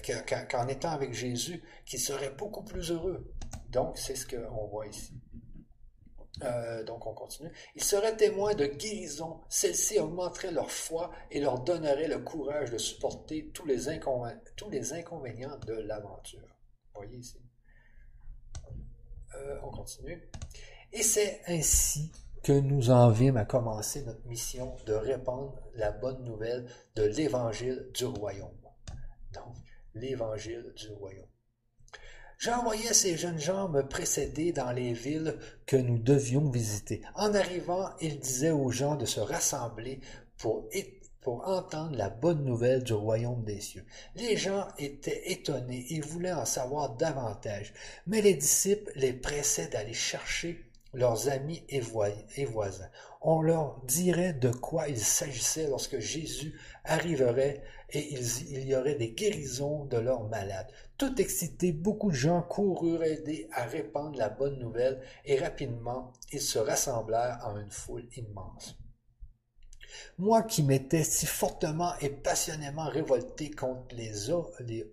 [0.49, 3.29] qu'en étant avec Jésus, qu'ils seraient beaucoup plus heureux.
[3.69, 5.13] Donc, c'est ce qu'on voit ici.
[6.43, 7.51] Euh, donc, on continue.
[7.75, 9.41] Ils seraient témoins de guérison.
[9.49, 13.99] Celle-ci augmenterait leur foi et leur donnerait le courage de supporter tous les,
[14.55, 16.47] tous les inconvénients de l'aventure.
[16.95, 17.42] Voyez ici.
[19.35, 20.21] Euh, on continue.
[20.91, 22.11] Et c'est ainsi
[22.43, 27.89] que nous en vîmes à commencer notre mission de répandre la bonne nouvelle de l'évangile
[27.93, 28.49] du royaume.
[29.33, 29.55] Donc,
[29.95, 31.25] l'évangile du royaume.
[32.37, 37.01] J'envoyais ces jeunes gens me précéder dans les villes que nous devions visiter.
[37.15, 40.01] En arrivant, ils disaient aux gens de se rassembler
[40.37, 40.67] pour,
[41.23, 43.85] pour entendre la bonne nouvelle du royaume des cieux.
[44.15, 47.73] Les gens étaient étonnés et voulaient en savoir davantage,
[48.07, 50.63] mais les disciples les pressaient d'aller chercher
[50.93, 52.89] leurs amis et voisins.
[53.21, 59.11] On leur dirait de quoi il s'agissait lorsque Jésus arriverait et il y aurait des
[59.11, 60.67] guérisons de leurs malades.
[60.97, 66.41] Tout excité, beaucoup de gens coururent aider à répandre la bonne nouvelle et rapidement ils
[66.41, 68.77] se rassemblèrent en une foule immense.
[70.17, 74.29] Moi qui m'étais si fortement et passionnément révolté contre les,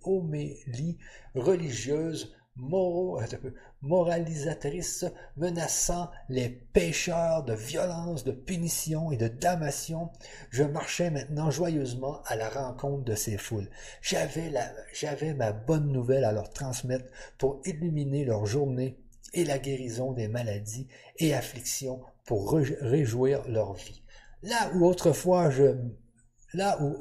[0.03, 0.97] homélies
[1.35, 2.33] religieuses
[3.81, 5.05] moralisatrice
[5.37, 10.09] menaçant les pécheurs de violence, de punition et de damnation,
[10.49, 13.69] je marchais maintenant joyeusement à la rencontre de ces foules.
[14.01, 17.05] J'avais ma bonne nouvelle à leur transmettre
[17.37, 18.97] pour illuminer leur journée
[19.33, 20.87] et la guérison des maladies
[21.17, 24.03] et afflictions pour réjouir leur vie.
[24.43, 25.75] Là où autrefois je,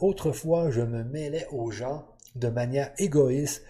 [0.00, 3.64] autrefois je me mêlais aux gens de manière égoïste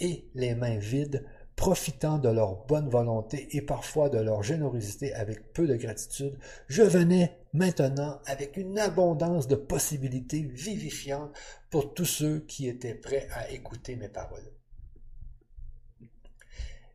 [0.00, 1.24] et les mains vides,
[1.56, 6.82] profitant de leur bonne volonté et parfois de leur générosité avec peu de gratitude, je
[6.82, 11.32] venais maintenant avec une abondance de possibilités vivifiantes
[11.70, 14.52] pour tous ceux qui étaient prêts à écouter mes paroles.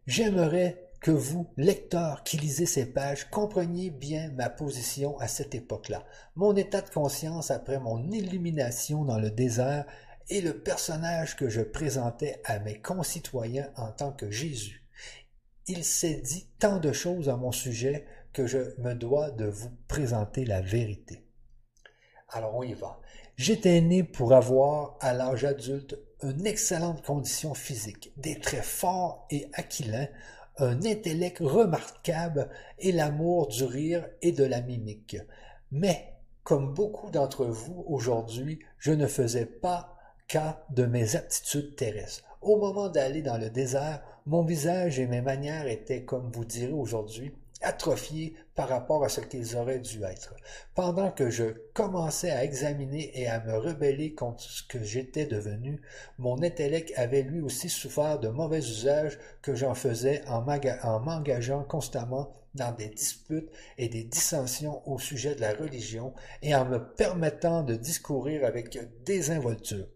[0.06, 6.06] J'aimerais que vous, lecteurs qui lisez ces pages, compreniez bien ma position à cette époque-là,
[6.36, 9.86] mon état de conscience après mon illumination dans le désert
[10.30, 14.88] et le personnage que je présentais à mes concitoyens en tant que Jésus.
[15.68, 19.72] Il s'est dit tant de choses à mon sujet que je me dois de vous
[19.88, 21.26] présenter la vérité.
[22.30, 23.00] Alors on y va.
[23.38, 29.50] J'étais né pour avoir, à l'âge adulte, une excellente condition physique, des traits forts et
[29.54, 30.08] aquilins,
[30.58, 32.50] un intellect remarquable
[32.80, 35.18] et l'amour du rire et de la mimique.
[35.72, 39.98] Mais, comme beaucoup d'entre vous aujourd'hui, je ne faisais pas
[40.28, 42.24] cas de mes aptitudes terrestres.
[42.42, 46.72] Au moment d'aller dans le désert, mon visage et mes manières étaient, comme vous direz
[46.72, 50.36] aujourd'hui, atrophiés par rapport à ce qu'ils auraient dû être.
[50.76, 55.82] Pendant que je commençais à examiner et à me rebeller contre ce que j'étais devenu,
[56.18, 60.42] mon intellect avait lui aussi souffert de mauvais usages que j'en faisais en
[61.00, 66.66] m'engageant constamment dans des disputes et des dissensions au sujet de la religion et en
[66.66, 69.88] me permettant de discourir avec désinvolture.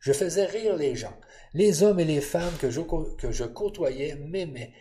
[0.00, 1.16] Je faisais rire les gens.
[1.54, 4.72] Les hommes et les femmes que je, que je côtoyais m'aimaient,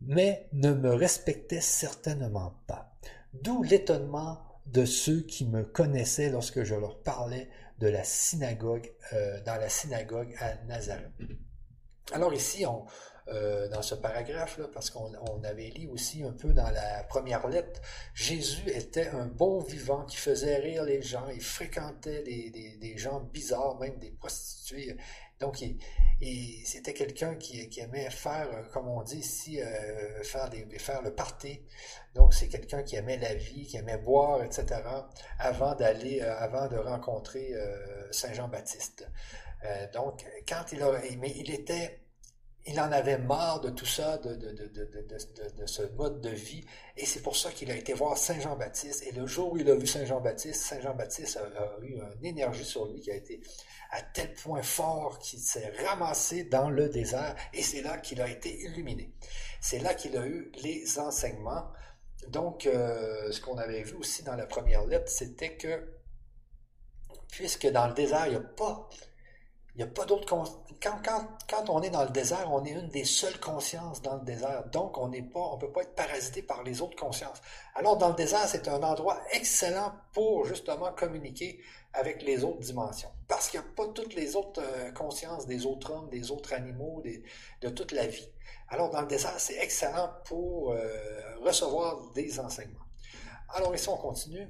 [0.00, 2.94] mais ne me respectaient certainement pas.
[3.34, 7.48] D'où l'étonnement de ceux qui me connaissaient lorsque je leur parlais
[7.78, 11.10] de la synagogue, euh, dans la synagogue à Nazareth.
[12.12, 12.64] Alors ici,
[13.28, 17.80] euh, dans ce paragraphe, parce qu'on avait lu aussi un peu dans la première lettre,
[18.14, 23.78] Jésus était un bon vivant qui faisait rire les gens, il fréquentait des, gens bizarres,
[23.78, 24.96] même des prostituées.
[25.40, 25.64] Donc,
[26.64, 31.62] c'était quelqu'un qui, aimait faire, comme on dit ici, euh, faire le party.
[32.14, 34.66] Donc, c'est quelqu'un qui aimait la vie, qui aimait boire, etc.,
[35.38, 37.54] avant d'aller, euh, avant de rencontrer
[38.10, 39.08] Saint Jean-Baptiste.
[39.94, 41.99] donc, quand il a, mais il était
[42.66, 46.64] il en avait marre de tout ça, de, ce mode de vie,
[46.96, 49.04] et c'est pour ça qu'il a été voir Saint Jean-Baptiste.
[49.06, 52.64] Et le jour où il a vu Saint Jean-Baptiste, Saint Jean-Baptiste a, eu une énergie
[52.64, 53.40] sur lui qui a été
[53.92, 58.28] à tel point fort qu'il s'est ramassé dans le désert, et c'est là qu'il a
[58.28, 59.14] été illuminé.
[59.60, 61.66] C'est là qu'il a eu les enseignements.
[62.28, 65.94] Donc, euh, ce qu'on avait vu aussi dans la première lettre, c'était que,
[67.30, 68.88] puisque dans le désert, il n'y a pas
[69.74, 70.44] il n'y a pas d'autre quand,
[70.82, 74.64] quand, on est dans le désert, on est une des seules consciences dans le désert.
[74.72, 77.40] Donc, on n'est pas, on peut pas être parasité par les autres consciences.
[77.74, 81.60] Alors, dans le désert, c'est un endroit excellent pour justement communiquer
[81.92, 83.10] avec les autres dimensions.
[83.28, 86.52] Parce qu'il n'y a pas toutes les autres euh, consciences des autres hommes, des autres
[86.52, 87.02] animaux,
[87.60, 88.28] de toute la vie.
[88.68, 90.80] Alors, dans le désert, c'est excellent pour euh,
[91.44, 92.86] recevoir des enseignements.
[93.54, 94.48] Alors, ici, on continue.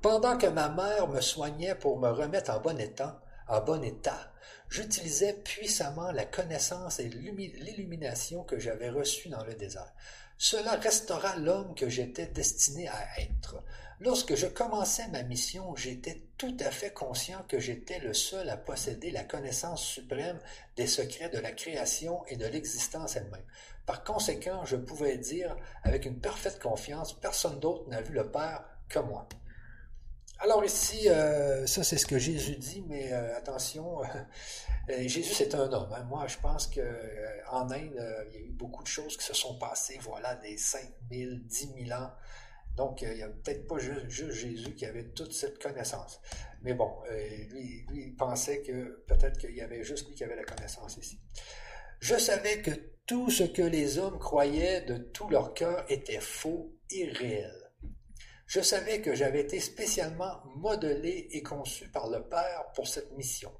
[0.00, 4.32] Pendant que ma mère me soignait pour me remettre en bon état, en bon état,
[4.68, 9.92] j'utilisais puissamment la connaissance et l'illumination que j'avais reçue dans le désert.
[10.36, 13.62] Cela restaura l'homme que j'étais destiné à être.
[14.00, 18.56] Lorsque je commençais ma mission, j'étais tout à fait conscient que j'étais le seul à
[18.56, 20.40] posséder la connaissance suprême
[20.76, 23.44] des secrets de la création et de l'existence elle-même.
[23.86, 28.64] Par conséquent, je pouvais dire avec une parfaite confiance, personne d'autre n'a vu le Père
[28.88, 29.28] que moi.
[30.44, 34.02] Alors ici, euh, ça c'est ce que Jésus dit, mais euh, attention,
[34.90, 35.88] Jésus c'est un homme.
[35.90, 36.04] Hein.
[36.04, 36.82] Moi, je pense que
[37.50, 40.58] en Inde, il y a eu beaucoup de choses qui se sont passées, voilà, des
[40.58, 42.10] 5000, 10 000 ans.
[42.76, 46.20] Donc, il n'y a peut-être pas juste, Jésus qui avait toute cette connaissance.
[46.60, 46.92] Mais bon,
[47.50, 50.98] lui, lui, il pensait que peut-être qu'il y avait juste lui qui avait la connaissance
[50.98, 51.18] ici.
[52.00, 52.72] Je savais que
[53.06, 57.63] tout ce que les hommes croyaient de tout leur cœur était faux, irréel.
[58.46, 63.50] Je savais que j'avais été spécialement modelé et conçu par le Père pour cette mission.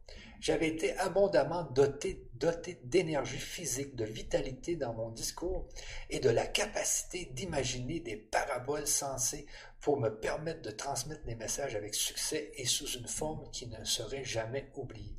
[0.41, 5.66] J'avais été abondamment doté, doté d'énergie physique, de vitalité dans mon discours
[6.11, 9.47] et de la capacité d'imaginer des paraboles sensées
[9.80, 13.82] pour me permettre de transmettre des messages avec succès et sous une forme qui ne
[13.85, 15.16] serait jamais oubliée.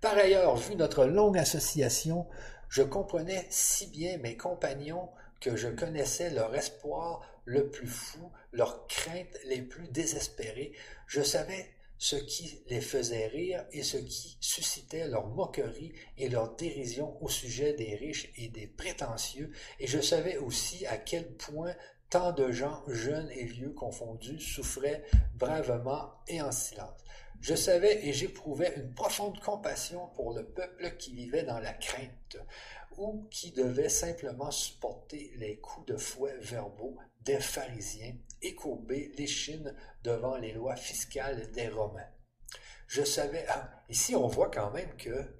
[0.00, 2.26] Par ailleurs, vu notre longue association,
[2.68, 5.10] je comprenais si bien mes compagnons
[5.40, 10.72] que je connaissais leur espoir le plus fou, leurs craintes les plus désespérées.
[11.06, 16.54] Je savais ce qui les faisait rire et ce qui suscitait leur moquerie et leur
[16.56, 21.74] dérision au sujet des riches et des prétentieux, et je savais aussi à quel point
[22.10, 27.00] tant de gens, jeunes et vieux confondus, souffraient bravement et en silence.
[27.40, 32.36] Je savais et j'éprouvais une profonde compassion pour le peuple qui vivait dans la crainte,
[32.96, 39.74] ou qui devait simplement supporter les coups de fouet verbaux des pharisiens et courber l'échine
[40.02, 42.08] devant les lois fiscales des Romains.
[42.86, 45.34] Je savais, ah, ici on voit quand même que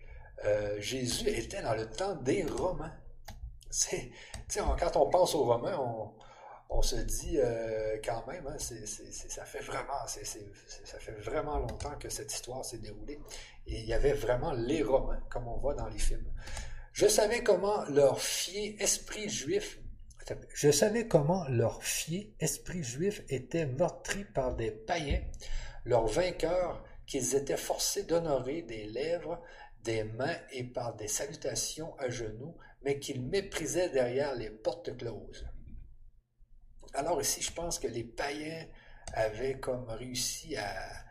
[0.45, 2.95] euh, Jésus était dans le temps des Romains.
[4.55, 6.13] Quand on pense aux Romains, on,
[6.83, 12.33] se dit euh, quand même, hein, ça fait vraiment, ça fait vraiment longtemps que cette
[12.33, 13.19] histoire s'est déroulée.
[13.67, 16.31] Et il y avait vraiment les Romains, comme on voit dans les films.
[16.93, 19.79] Je savais comment leur fier esprit juif
[20.55, 25.23] je savais comment leur fier esprit juif était meurtri par des païens,
[25.85, 29.43] leurs vainqueurs, qu'ils étaient forcés d'honorer des lèvres,
[29.85, 35.47] des mains et par des salutations à genoux, mais qu'ils méprisaient derrière les portes closes.
[36.95, 38.65] Alors ici, je pense que les païens
[39.13, 41.05] avaient comme réussi à,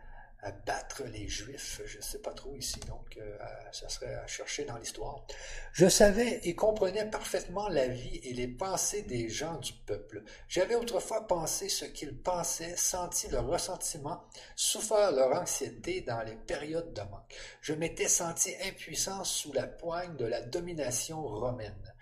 [0.65, 3.38] battre les Juifs, je ne sais pas trop ici, donc euh,
[3.73, 5.25] ça serait à chercher dans l'histoire.
[5.73, 10.23] Je savais et comprenais parfaitement la vie et les pensées des gens du peuple.
[10.47, 14.23] J'avais autrefois pensé ce qu'ils pensaient, senti leur ressentiment,
[14.55, 17.36] souffert leur anxiété dans les périodes de manque.
[17.59, 21.93] Je m'étais senti impuissant sous la poigne de la domination romaine.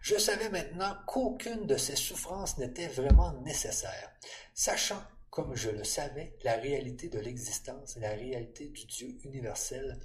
[0.00, 4.10] Je savais maintenant qu'aucune de ces souffrances n'était vraiment nécessaire,
[4.54, 9.98] sachant comme je le savais, la réalité de l'existence, la réalité du Dieu universel,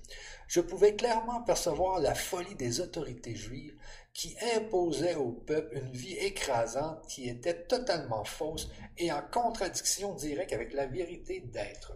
[0.48, 3.76] je pouvais clairement percevoir la folie des autorités juives
[4.14, 10.54] qui imposaient au peuple une vie écrasante qui était totalement fausse et en contradiction directe
[10.54, 11.94] avec la vérité d'être.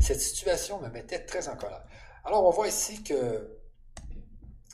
[0.00, 1.84] Cette situation me mettait très en colère.
[2.24, 3.59] Alors on voit ici que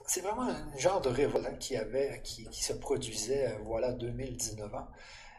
[0.07, 4.89] c'est vraiment un genre de révolte qui, avait, qui, se produisait, euh, voilà, 2019 ans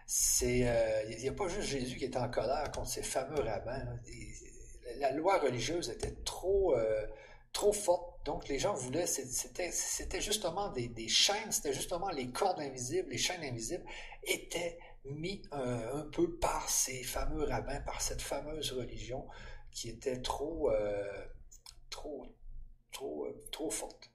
[0.09, 3.41] c'est euh, il n'y a pas juste Jésus qui était en colère contre ces fameux
[3.41, 3.83] rabbins.
[4.99, 7.05] La loi religieuse était trop euh,
[7.51, 13.09] trop forte, donc les gens voulaient c'était justement des, chaînes, c'était justement les cordes invisibles,
[13.09, 13.83] les chaînes invisibles
[14.23, 19.27] étaient mis un peu par ces fameux rabbins, par cette fameuse religion
[19.71, 20.71] qui était trop
[21.89, 22.25] trop
[22.97, 24.09] trop trop forte.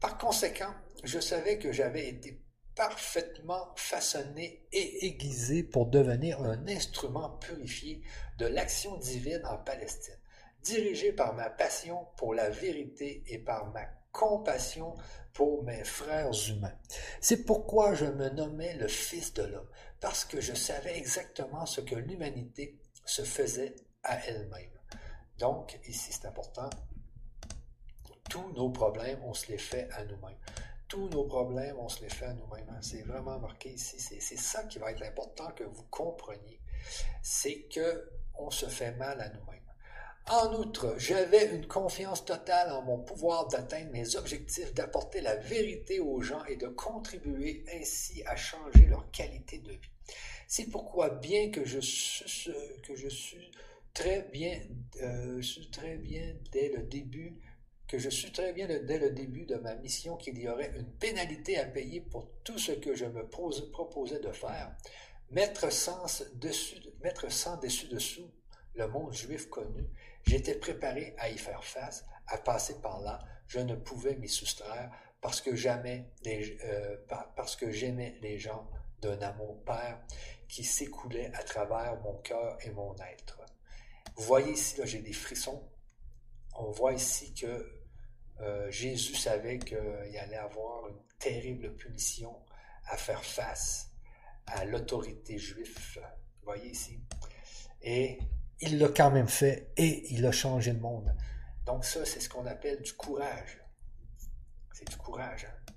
[0.00, 0.74] Par conséquent,
[1.04, 2.40] je savais que j'avais été
[2.74, 8.02] parfaitement façonné et aiguisé pour devenir un instrument purifié
[8.38, 10.18] de l'action divine en Palestine,
[10.62, 14.94] dirigé par ma passion pour la vérité et par ma compassion
[15.32, 16.76] pour mes frères humains.
[17.20, 19.70] C'est pourquoi je me nommais le Fils de l'homme,
[20.00, 24.70] parce que je savais exactement ce que l'humanité se faisait à elle-même.
[25.38, 26.70] Donc, ici c'est important,
[28.30, 30.36] tous nos problèmes, on se les fait à nous-mêmes
[30.94, 32.68] tous nos problèmes, on se les fait à nous-mêmes.
[32.70, 32.78] Hein.
[32.80, 33.98] C'est vraiment marqué ici.
[33.98, 36.60] C'est ça qui va être important que vous compreniez.
[37.20, 39.60] C'est que on se fait mal à nous-mêmes.
[40.26, 46.00] En outre, j'avais une confiance totale en mon pouvoir d'atteindre mes objectifs, d'apporter la vérité
[46.00, 49.90] aux gens et de contribuer ainsi à changer leur qualité de vie.
[50.46, 52.52] C'est pourquoi, bien que je suis,
[52.84, 53.50] que je suis
[53.92, 54.60] très bien,
[55.02, 55.42] euh,
[55.72, 57.36] très bien dès le début
[57.98, 61.58] je suis très bien dès le début de ma mission qu'il y aurait une pénalité
[61.58, 64.74] à payer pour tout ce que je me proposais de faire,
[65.30, 68.30] mettre sans dessus, mettre sans dessus dessous
[68.74, 69.88] le monde juif connu,
[70.24, 74.90] j'étais préparé à y faire face, à passer par là, je ne pouvais m'y soustraire
[75.20, 76.96] parce que jamais euh,
[77.36, 78.68] parce que j'aimais les gens
[79.00, 80.00] d'un amour père
[80.48, 83.40] qui s'écoulait à travers mon cœur et mon être.
[84.16, 85.62] Vous voyez ici, là, j'ai des frissons.
[86.56, 87.83] On voit ici que
[88.40, 92.34] euh, Jésus savait qu'il allait avoir une terrible punition
[92.86, 93.90] à faire face
[94.46, 95.76] à l'autorité juive.
[95.96, 97.00] Vous voyez ici.
[97.82, 98.18] Et
[98.60, 101.14] il l'a quand même fait et il a changé le monde.
[101.66, 103.60] Donc ça, c'est ce qu'on appelle du courage.
[104.72, 105.46] C'est du courage.
[105.46, 105.74] Hein.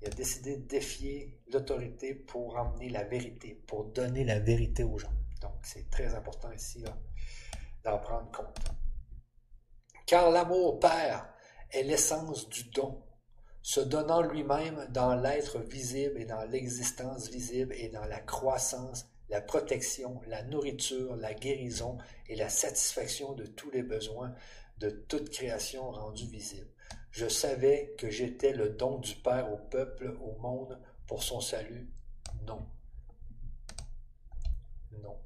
[0.00, 4.98] Il a décidé de défier l'autorité pour emmener la vérité, pour donner la vérité aux
[4.98, 5.12] gens.
[5.40, 6.84] Donc c'est très important ici
[7.84, 8.72] d'en prendre compte.
[10.06, 11.26] Car l'amour Père
[11.76, 13.02] est l'essence du don,
[13.62, 19.40] se donnant lui-même dans l'être visible et dans l'existence visible et dans la croissance, la
[19.40, 21.98] protection, la nourriture, la guérison
[22.28, 24.32] et la satisfaction de tous les besoins
[24.78, 26.70] de toute création rendue visible.
[27.10, 31.90] Je savais que j'étais le don du Père au peuple, au monde, pour son salut.
[32.46, 32.66] Non.
[35.02, 35.18] Non.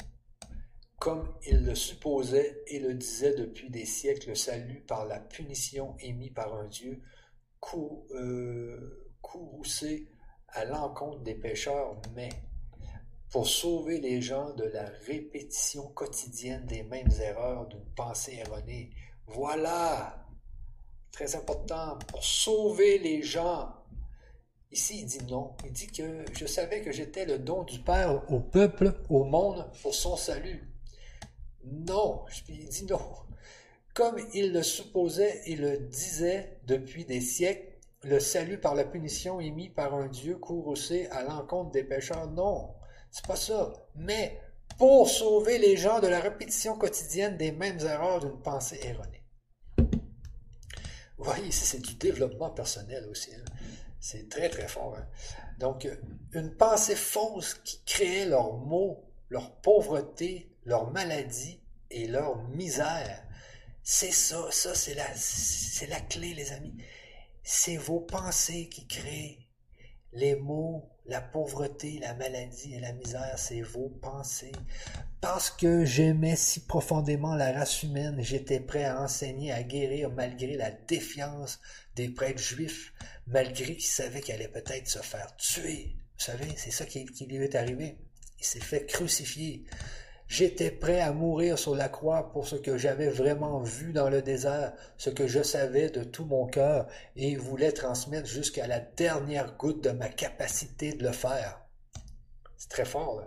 [1.00, 5.96] Comme il le supposait et le disait depuis des siècles, le salut par la punition
[5.98, 7.00] émis par un Dieu
[7.58, 9.06] cou, euh,
[10.48, 12.28] à l'encontre des pécheurs, mais
[13.30, 18.90] pour sauver les gens de la répétition quotidienne des mêmes erreurs d'une pensée erronée.
[19.26, 20.26] Voilà,
[21.12, 23.72] très important, pour sauver les gens.
[24.70, 25.56] Ici, il dit non.
[25.64, 29.70] Il dit que je savais que j'étais le don du Père au peuple, au monde,
[29.80, 30.69] pour son salut.
[31.64, 33.00] Non, il dit non.
[33.94, 37.66] Comme il le supposait et le disait depuis des siècles,
[38.02, 42.74] le salut par la punition émis par un Dieu courroucé à l'encontre des pécheurs, non,
[43.10, 43.72] c'est pas ça.
[43.94, 44.40] Mais
[44.78, 49.22] pour sauver les gens de la répétition quotidienne des mêmes erreurs d'une pensée erronée.
[51.18, 53.34] Vous voyez, c'est du développement personnel aussi.
[53.34, 53.44] Hein.
[53.98, 54.96] C'est très, très fort.
[54.96, 55.06] Hein.
[55.58, 55.86] Donc,
[56.32, 61.60] une pensée fausse qui créait leurs maux, leur pauvreté, leur maladie
[61.90, 63.24] et leur misère.
[63.82, 66.76] C'est ça, c'est la, c'est la clé, les amis.
[67.42, 69.38] C'est vos pensées qui créent
[70.12, 74.52] les maux, la pauvreté, la maladie et la misère, c'est vos pensées.
[75.20, 80.56] Parce que j'aimais si profondément la race humaine, j'étais prêt à enseigner, à guérir malgré
[80.56, 81.58] la défiance
[81.96, 82.92] des prêtres juifs,
[83.26, 85.96] malgré qu'ils savaient qu'il allait peut-être se faire tuer.
[86.16, 87.98] Vous savez, c'est ça qui lui est arrivé.
[88.38, 89.64] Il s'est fait crucifier.
[90.30, 94.22] J'étais prêt à mourir sur la croix pour ce que j'avais vraiment vu dans le
[94.22, 96.86] désert, ce que je savais de tout mon cœur,
[97.16, 101.60] et voulais transmettre jusqu'à la dernière goutte de ma capacité de le faire.
[102.56, 103.26] C'est très fort, là.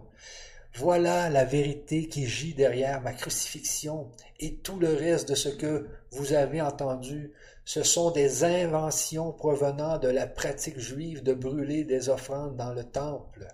[0.75, 4.09] Voilà la vérité qui gît derrière ma crucifixion
[4.39, 7.33] et tout le reste de ce que vous avez entendu.
[7.65, 12.85] Ce sont des inventions provenant de la pratique juive de brûler des offrandes dans le
[12.85, 13.45] temple.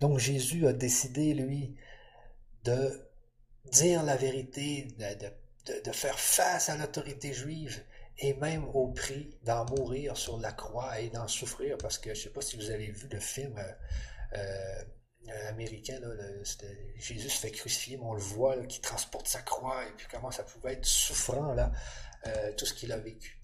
[0.00, 1.76] Donc Jésus a décidé, lui,
[2.64, 3.08] de
[3.72, 7.82] dire la vérité, de, faire face à l'autorité juive
[8.18, 12.20] et même au prix d'en mourir sur la croix et d'en souffrir, parce que je
[12.20, 14.82] ne sais pas si vous avez vu le film euh,
[15.28, 16.00] euh, américain,
[16.96, 20.30] Jésus se fait crucifier, mais on le voit, qui transporte sa croix, et puis comment
[20.30, 21.72] ça pouvait être souffrant, là,
[22.26, 23.40] euh, tout ce qu'il a vécu.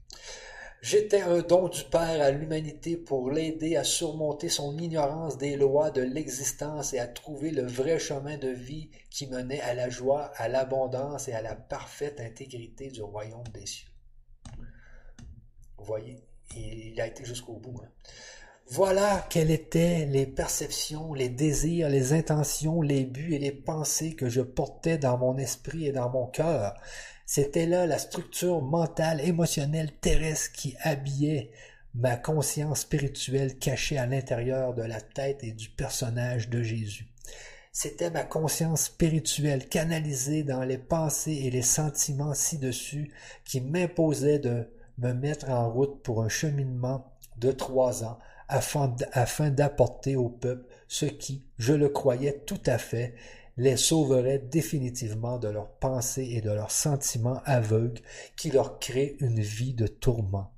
[0.83, 5.91] J'étais un don du Père à l'humanité pour l'aider à surmonter son ignorance des lois
[5.91, 10.31] de l'existence et à trouver le vrai chemin de vie qui menait à la joie,
[10.37, 13.89] à l'abondance et à la parfaite intégrité du royaume des cieux.
[15.79, 16.23] Vous voyez,
[16.57, 17.81] il a été jusqu'au bout.
[17.83, 17.89] Hein.
[18.69, 24.31] Voilà quelles étaient les perceptions, les désirs, les intentions, les buts et les pensées que
[24.31, 26.75] je portais dans mon esprit et dans mon cœur.
[27.27, 31.51] C'était là la structure mentale, émotionnelle, terrestre qui habillait
[31.95, 37.07] ma conscience spirituelle cachée à l'intérieur de la tête et du personnage de Jésus.
[37.73, 43.13] C'était ma conscience spirituelle canalisée dans les pensées et les sentiments ci-dessus
[43.45, 44.69] qui m'imposaient de
[44.99, 48.19] me mettre en route pour un cheminement de trois ans
[48.49, 53.15] afin d'apporter au peuple ce qui, je le croyais tout à fait,
[53.57, 58.01] les sauverait définitivement de leurs pensées et de leurs sentiments aveugles
[58.37, 60.53] qui leur créent une vie de tourment.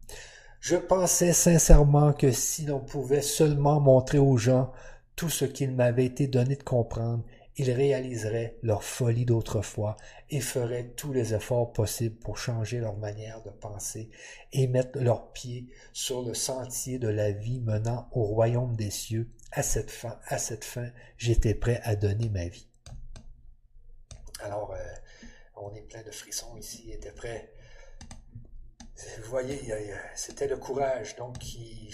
[0.61, 4.73] Je pensais sincèrement que si l'on pouvait seulement montrer aux gens
[5.15, 7.25] tout ce qu'il m'avait été donné de comprendre,
[7.59, 9.97] ils réaliseraient leur folie d'autrefois
[10.29, 14.11] et feraient tous les efforts possibles pour changer leur manière de penser
[14.53, 19.31] et mettre leurs pieds sur le sentier de la vie menant au royaume des cieux.
[19.53, 22.69] À cette fin, à cette fin, j'étais prêt à donner ma vie.
[24.43, 24.85] Alors, euh,
[25.57, 27.53] on est plein de frissons ici, était prêt.
[29.23, 29.61] Vous voyez,
[30.15, 31.17] c'était le courage.
[31.17, 31.91] Donc, il,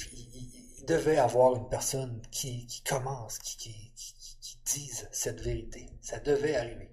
[0.86, 5.86] devait avoir une personne qui, commence, qui, qui, qui, dise cette vérité.
[6.01, 6.90] Ça devait arriver.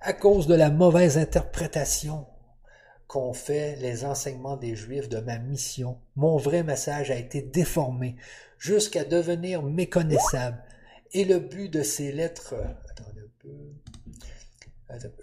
[0.00, 2.26] À cause de la mauvaise interprétation
[3.06, 8.16] qu'ont fait les enseignements des Juifs de ma mission, mon vrai message a été déformé
[8.58, 10.62] jusqu'à devenir méconnaissable.
[11.12, 12.54] Et le but de ces lettres...
[12.90, 13.50] Attendez un peu.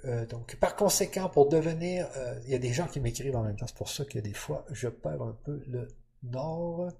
[0.05, 3.43] Euh, donc, par conséquent, pour devenir, euh, il y a des gens qui m'écrivent en
[3.43, 5.87] même temps, c'est pour ça que des fois, je perds un peu le
[6.23, 6.91] nord.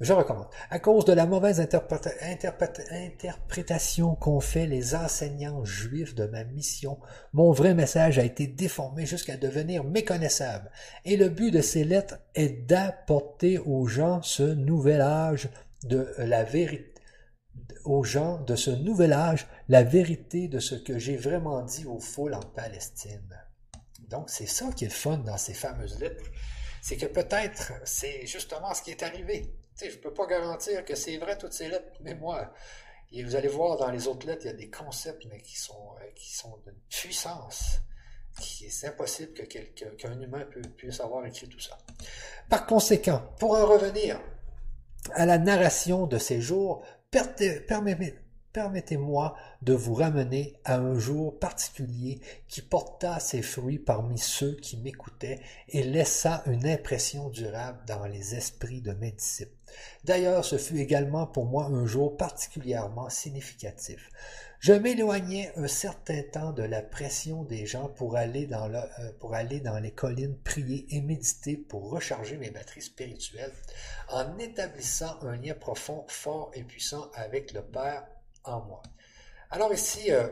[0.00, 0.48] Je recommence.
[0.70, 6.98] À cause de la mauvaise interprétation qu'ont fait les enseignants juifs de ma mission,
[7.32, 10.68] mon vrai message a été déformé jusqu'à devenir méconnaissable.
[11.04, 15.48] Et le but de ces lettres est d'apporter aux gens ce nouvel âge
[15.84, 16.93] de la vérité
[17.84, 22.00] aux gens de ce nouvel âge la vérité de ce que j'ai vraiment dit aux
[22.00, 23.38] foules en Palestine.
[24.08, 26.24] Donc c'est ça qui est fun dans ces fameuses lettres,
[26.82, 29.54] c'est que peut-être c'est justement ce qui est arrivé.
[29.80, 32.52] je ne peux pas garantir que c'est vrai toutes ces lettres, mais moi,
[33.12, 35.56] et vous allez voir dans les autres lettres, il y a des concepts mais qui
[35.56, 37.80] sont, euh, qui sont d'une puissance
[38.40, 40.44] qui est impossible que qu'un humain
[40.76, 41.78] puisse avoir écrit tout ça.
[42.48, 44.20] Par conséquent, pour en revenir
[45.12, 46.84] à la narration de ces jours,
[48.52, 54.76] Permettez-moi de vous ramener à un jour particulier qui porta ses fruits parmi ceux qui
[54.78, 59.54] m'écoutaient et laissa une impression durable dans les esprits de mes disciples.
[60.02, 64.10] D'ailleurs, ce fut également pour moi un jour particulièrement significatif.
[64.64, 69.12] Je m'éloignais un certain temps de la pression des gens pour aller dans, le, euh,
[69.20, 73.52] pour aller dans les collines prier et méditer pour recharger mes batteries spirituelles
[74.08, 78.06] en établissant un lien profond, fort et puissant avec le Père
[78.44, 78.80] en moi.
[79.50, 80.28] Alors ici, euh,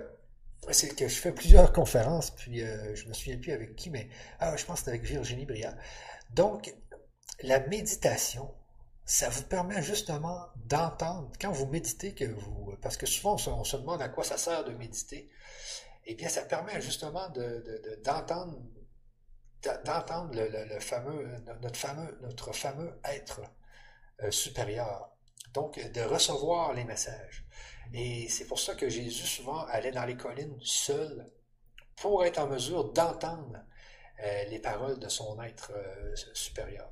[0.70, 4.08] c'est que je fais plusieurs conférences, puis euh, je me souviens plus avec qui, mais
[4.40, 5.76] ah, je pense que c'est avec Virginie Briand.
[6.30, 6.74] Donc,
[7.42, 8.50] la méditation,
[9.04, 12.14] ça vous permet justement d'entendre, quand vous méditez,
[12.80, 15.30] parce que souvent on se, demande à quoi ça sert de méditer,
[16.04, 17.28] eh bien ça permet justement
[18.04, 18.58] d'entendre
[19.84, 23.40] d'entendre le, fameux, notre fameux, notre fameux être
[24.22, 25.10] euh, supérieur.
[25.54, 27.44] Donc, de recevoir les messages.
[27.92, 31.30] Et c'est pour ça que Jésus souvent allait dans les collines seul
[31.96, 33.58] pour être en mesure d'entendre
[34.22, 36.90] euh, les paroles de son être euh, supérieur.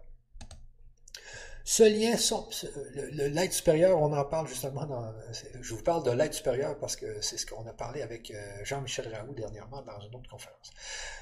[1.64, 2.16] Ce lien,
[3.12, 5.14] l'aide supérieure, on en parle justement dans.
[5.60, 8.64] Je vous parle de l'aide supérieure parce que c'est ce qu'on a parlé avec euh,
[8.64, 10.72] Jean-Michel Raoult dernièrement dans une autre conférence.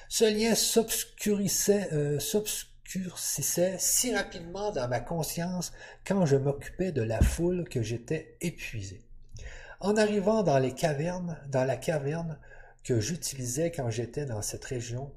[0.09, 5.73] Ce lien s'obscurissait, euh, s'obscurcissait si rapidement dans ma conscience
[6.06, 9.05] quand je m'occupais de la foule que j'étais épuisé.
[9.81, 12.39] En arrivant dans les cavernes, dans la caverne
[12.85, 15.12] que j'utilisais quand j'étais dans cette région,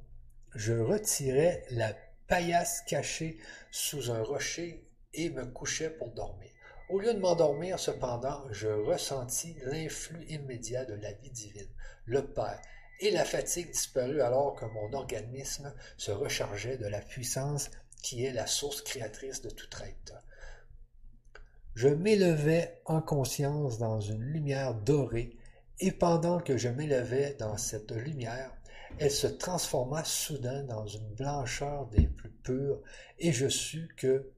[0.56, 1.94] je retirais la
[2.28, 3.40] paillasse cachée
[3.72, 4.84] sous un rocher
[5.14, 6.50] et me couchais pour dormir.
[6.90, 11.70] Au lieu de m'endormir, cependant, je ressentis l'influx immédiat de la vie divine,
[12.06, 12.62] le Père,
[13.00, 17.72] et la fatigue disparut alors que mon organisme se rechargeait de la puissance
[18.02, 20.14] qui est la source créatrice de tout être.
[21.76, 25.38] Je m'élevais en conscience dans une lumière dorée,
[25.80, 28.52] et pendant que je m'élevais dans cette lumière,
[29.00, 32.82] elle se transforma soudain dans une blancheur des plus pures,
[33.18, 34.30] et je sus que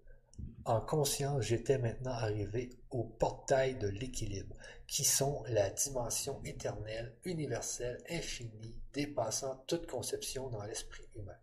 [0.65, 4.56] en conscience, j'étais maintenant arrivé au portail de l'équilibre,
[4.88, 11.38] qui sont la dimension éternelle, universelle, infinie, dépassant toute conception dans l'esprit humain.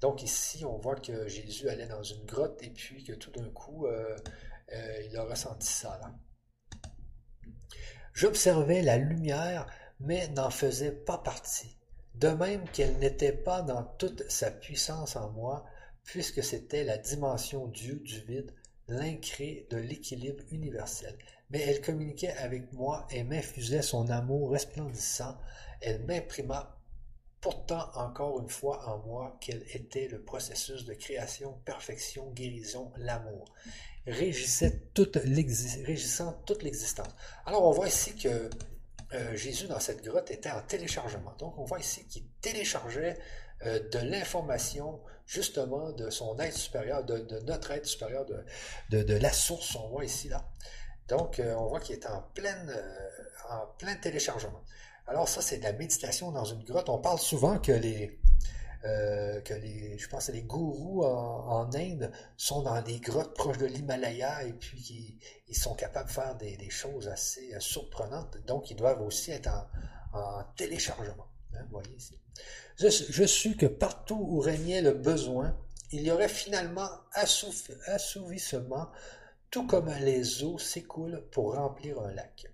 [0.00, 3.48] Donc ici, on voit que Jésus allait dans une grotte et puis que tout d'un
[3.50, 4.16] coup, euh,
[4.72, 6.12] euh, il a ressenti ça là.
[8.12, 9.66] J'observais la lumière,
[10.00, 11.78] mais n'en faisais pas partie.
[12.14, 15.64] De même qu'elle n'était pas dans toute sa puissance en moi,
[16.04, 18.52] puisque c'était la dimension Dieu du vide,
[18.88, 21.16] l'incré de l'équilibre universel.
[21.50, 25.36] Mais elle communiquait avec moi et m'infusait son amour resplendissant.
[25.80, 26.78] Elle m'imprima
[27.40, 33.52] pourtant encore une fois en moi qu'elle était le processus de création, perfection, guérison, l'amour,
[34.06, 35.16] régissant toute
[36.62, 37.14] l'existence.
[37.44, 38.48] Alors on voit ici que
[39.14, 41.34] euh, Jésus dans cette grotte était en téléchargement.
[41.38, 43.18] Donc on voit ici qu'il téléchargeait
[43.66, 45.00] euh, de l'information
[45.32, 48.26] justement de son être supérieur, de, notre être supérieur,
[48.90, 50.44] de, la source, on voit ici là.
[51.08, 53.08] Donc euh, on voit qu'il est en, pleine, euh,
[53.50, 54.62] en plein téléchargement.
[55.06, 56.88] Alors ça, c'est de la méditation dans une grotte.
[56.90, 58.18] On parle souvent que les,
[58.82, 63.66] que les, je pense que les gourous en, Inde sont dans des grottes proches de
[63.66, 65.18] l'Himalaya et puis
[65.48, 68.36] ils, sont capables de faire des, choses assez surprenantes.
[68.46, 69.50] Donc ils doivent aussi être
[70.12, 71.26] en, téléchargement.
[71.54, 72.18] Hein, vous voyez ici.
[72.88, 75.56] Je, sus que partout où régnait le besoin,
[75.92, 78.88] il y aurait finalement assouvissement
[79.50, 82.46] tout comme les eaux s'écoulent pour remplir un lac.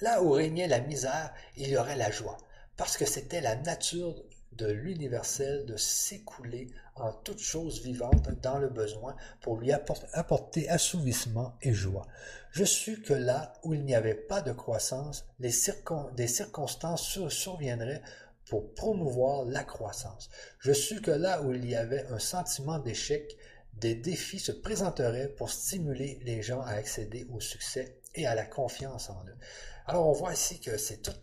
[0.00, 2.38] Là où régnait la misère, il y aurait la joie,
[2.76, 4.14] parce que c'était la nature
[4.52, 11.56] de l'universel de s'écouler en toutes choses vivantes dans le besoin pour lui apporter assouvissement
[11.60, 12.06] et joie.
[12.50, 18.02] Je sus que là où il n'y avait pas de croissance, des circonstances surviendraient
[18.50, 20.28] pour promouvoir la croissance.
[20.58, 23.36] Je sus que là où il y avait un sentiment d'échec,
[23.74, 28.44] des défis se présenteraient pour stimuler les gens à accéder au succès et à la
[28.44, 29.36] confiance en eux.
[29.86, 31.14] Alors on voit ici que c'est tout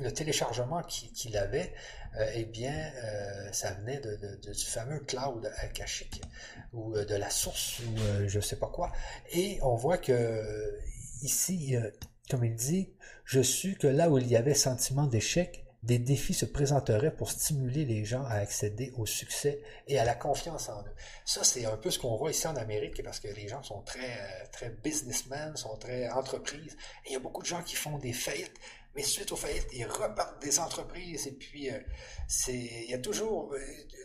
[0.00, 1.72] le téléchargement qu'il avait,
[2.18, 2.74] euh, eh bien,
[3.04, 6.22] euh, ça venait du fameux cloud akashique
[6.72, 8.92] ou euh, de la source ou je ne sais pas quoi.
[9.30, 10.76] Et on voit que
[11.22, 11.76] ici,
[12.28, 12.92] comme il dit,
[13.24, 17.30] je sus que là où il y avait sentiment d'échec, des défis se présenteraient pour
[17.30, 20.94] stimuler les gens à accéder au succès et à la confiance en eux.
[21.24, 23.80] Ça, c'est un peu ce qu'on voit ici en Amérique parce que les gens sont
[23.80, 26.76] très, très businessmen, sont très entreprises.
[27.06, 28.60] Et il y a beaucoup de gens qui font des faillites
[28.94, 31.78] mais suite aux faillites, ils repartent des entreprises et puis euh,
[32.48, 33.58] il y a toujours, euh,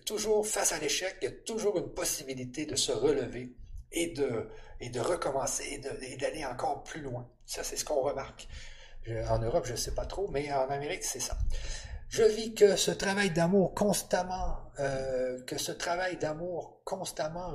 [0.06, 3.56] toujours face à l'échec, il y a toujours une possibilité de se relever
[3.92, 4.50] et de,
[4.80, 7.28] et de recommencer et, d'aller encore plus loin.
[7.46, 8.48] Ça, c'est ce qu'on remarque.
[9.30, 11.38] En Europe, je ne sais pas trop, mais en Amérique, c'est ça.
[12.14, 17.50] Je vis que ce travail d'amour constamment, euh, que ce travail d'amour constamment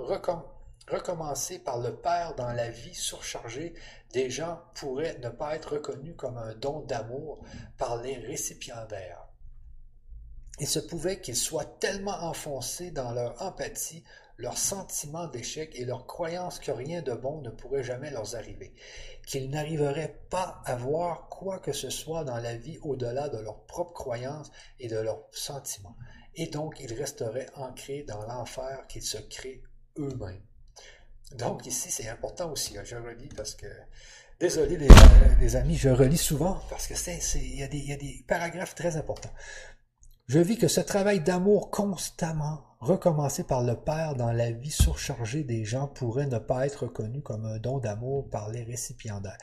[0.88, 3.72] recommencé par le Père dans la vie surchargée
[4.12, 7.44] des gens pourraient ne pas être reconnus comme un don d'amour
[7.76, 9.28] par les récipiendaires.
[10.58, 14.02] Il se pouvait qu'ils soient tellement enfoncés dans leur empathie,
[14.38, 18.72] leur sentiment d'échec et leur croyance que rien de bon ne pourrait jamais leur arriver,
[19.26, 23.64] qu'ils n'arriveraient pas à voir quoi que ce soit dans la vie au-delà de leurs
[23.66, 25.96] propres croyances et de leurs sentiments,
[26.36, 29.62] et donc ils resteraient ancrés dans l'enfer qu'ils se créent
[29.98, 30.42] eux-mêmes.
[31.36, 32.76] Donc ici, c'est important aussi.
[32.84, 33.66] je relis parce que...
[34.40, 34.78] Désolé
[35.40, 37.66] les, amis, je relis souvent parce que c'est, il y a
[37.96, 39.32] des paragraphes très importants.
[40.28, 45.42] Je vis que ce travail d'amour constamment recommencé par le Père dans la vie surchargée
[45.42, 49.38] des gens pourrait ne pas être reconnu comme un don d'amour par les récipiendaires.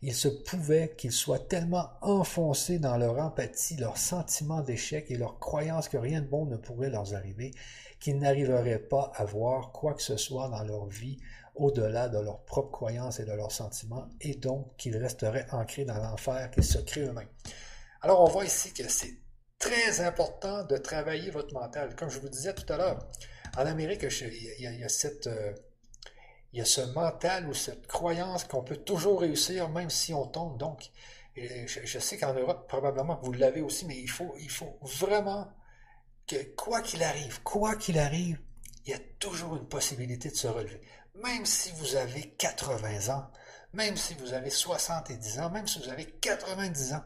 [0.00, 5.40] Il se pouvait qu'ils soient tellement enfoncés dans leur empathie, leur sentiment d'échec et leur
[5.40, 7.50] croyance que rien de bon ne pourrait leur arriver,
[7.98, 11.18] qu'ils n'arriveraient pas à voir quoi que ce soit dans leur vie
[11.56, 15.98] au-delà de leurs propres croyances et de leurs sentiments, et donc qu'ils resteraient ancrés dans
[15.98, 17.28] l'enfer qu'ils se créent eux-mêmes.
[18.00, 19.18] Alors on voit ici que c'est
[19.58, 21.94] très important de travailler votre mental.
[21.96, 22.98] Comme je vous disais tout à l'heure,
[23.56, 25.52] en Amérique, il y a, cette, euh,
[26.52, 30.26] il y a ce mental ou cette croyance qu'on peut toujours réussir même si on
[30.26, 30.58] tombe.
[30.58, 30.90] Donc,
[31.36, 35.48] je, sais qu'en Europe, probablement vous l'avez aussi, mais il faut, il faut vraiment
[36.26, 38.38] que quoi qu'il arrive, quoi qu'il arrive,
[38.84, 40.80] il y a toujours une possibilité de se relever.
[41.22, 43.30] Même si vous avez 80 ans,
[43.72, 47.02] même si vous avez 70 ans, même si vous avez 90 ans,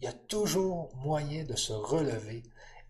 [0.00, 2.42] il y a toujours moyen de se relever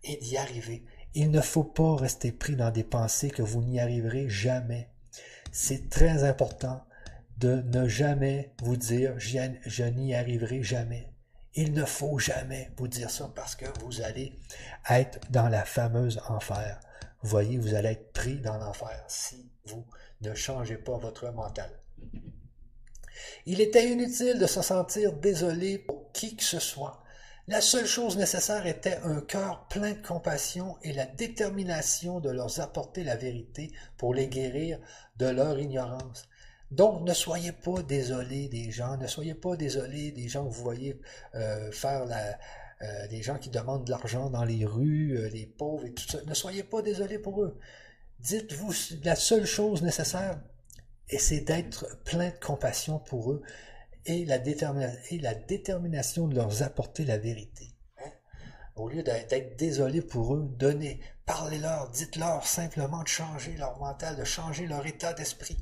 [0.03, 0.83] et d'y arriver.
[1.13, 4.89] Il ne faut pas rester pris dans des pensées que vous n'y arriverez jamais.
[5.51, 6.85] C'est très important
[7.37, 11.11] de ne jamais vous dire je n'y arriverai jamais.
[11.53, 14.39] Il ne faut jamais vous dire ça parce que vous allez
[14.89, 16.79] être dans la fameuse enfer.
[17.21, 19.85] Vous voyez, vous allez être pris dans l'enfer si vous
[20.21, 21.69] ne changez pas votre mental.
[23.45, 27.00] Il était inutile de se sentir désolé pour qui que ce soit.
[27.51, 32.61] La seule chose nécessaire était un cœur plein de compassion et la détermination de leur
[32.61, 34.79] apporter la vérité pour les guérir
[35.17, 36.29] de leur ignorance.
[36.71, 40.63] Donc, ne soyez pas désolés des gens, ne soyez pas désolés des gens que vous
[40.63, 41.01] voyez
[41.35, 42.03] euh, faire
[42.83, 46.07] euh, des gens qui demandent de l'argent dans les rues, euh, les pauvres et tout
[46.07, 46.19] ça.
[46.25, 47.59] Ne soyez pas désolés pour eux.
[48.21, 48.73] Dites-vous
[49.03, 50.39] la seule chose nécessaire,
[51.09, 53.41] et c'est d'être plein de compassion pour eux
[54.05, 57.75] et la, détermination de leur apporter la vérité.
[57.99, 58.09] Hein?
[58.75, 64.23] Au lieu d'être désolé pour eux, donnez, parlez-leur, dites-leur simplement de changer leur mental, de
[64.23, 65.57] changer leur état d'esprit.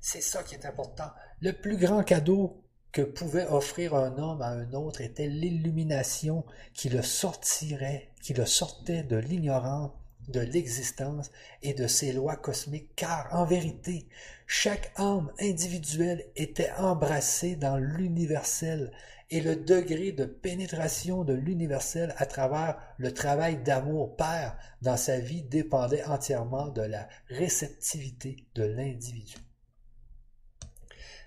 [0.00, 1.10] C'est ça qui est important.
[1.40, 2.62] Le plus grand cadeau
[2.92, 8.46] que pouvait offrir un homme à un autre était l'illumination qui le sortirait, qui le
[8.46, 9.90] sortait de l'ignorance
[10.28, 11.30] de l'existence
[11.62, 14.08] et de ses lois cosmiques, car en vérité,
[14.46, 18.92] chaque âme individuelle était embrassée dans l'universel
[19.30, 25.18] et le degré de pénétration de l'universel à travers le travail d'amour père dans sa
[25.18, 29.36] vie dépendait entièrement de la réceptivité de l'individu.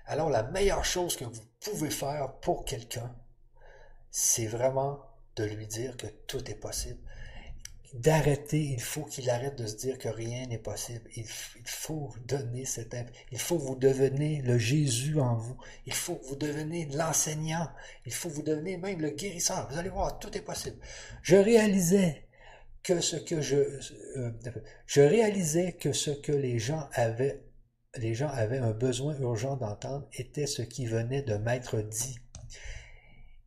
[0.06, 3.14] Alors la meilleure chose que vous pouvez faire pour quelqu'un,
[4.10, 5.00] c'est vraiment
[5.36, 7.00] de lui dire que tout est possible.
[7.94, 11.08] D'arrêter, il faut qu'il arrête de se dire que rien n'est possible.
[11.16, 11.26] Il,
[11.64, 12.94] faut donner cette...
[13.32, 15.56] Il faut vous devenir le Jésus en vous.
[15.86, 17.68] Il faut vous deveniez l'enseignant.
[18.06, 19.68] Il faut vous devenir même le guérisseur.
[19.70, 20.76] Vous allez voir, tout est possible.
[21.22, 22.28] Je réalisais
[22.82, 23.56] que ce que je...
[24.16, 24.32] Euh,
[24.86, 27.42] je réalisais que ce que les gens avaient
[27.96, 32.18] les gens avaient un besoin urgent d'entendre était ce qui venait de m'être dit.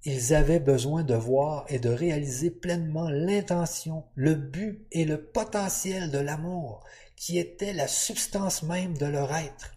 [0.04, 6.10] Ils avaient besoin de voir et de réaliser pleinement l'intention, le but et le potentiel
[6.10, 6.84] de l'amour,
[7.16, 9.76] qui était la substance même de leur être.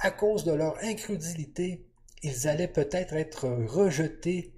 [0.00, 1.84] À cause de leur incrédulité,
[2.22, 4.54] ils allaient peut-être être rejetés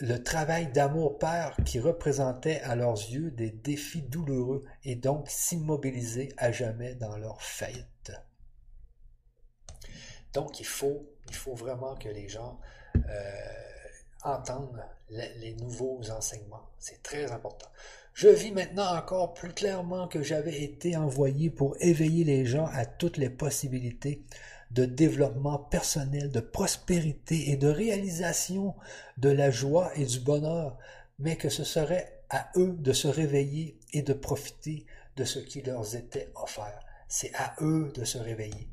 [0.00, 6.32] le travail d'amour père qui représentait à leurs yeux des défis douloureux et donc s'immobiliser
[6.36, 8.12] à jamais dans leur faillite.
[10.32, 12.58] Donc il faut, il faut vraiment que les gens
[12.96, 13.71] euh,
[14.24, 16.68] entendre les, nouveaux enseignements.
[16.78, 17.68] C'est très important.
[18.14, 22.84] Je vis maintenant encore plus clairement que j'avais été envoyé pour éveiller les gens à
[22.84, 24.22] toutes les possibilités
[24.70, 28.74] de développement personnel, de prospérité et de réalisation
[29.18, 30.78] de la joie et du bonheur,
[31.18, 34.86] mais que ce serait à eux de se réveiller et de profiter
[35.16, 36.80] de ce qui leur était offert.
[37.08, 38.71] C'est à eux de se réveiller.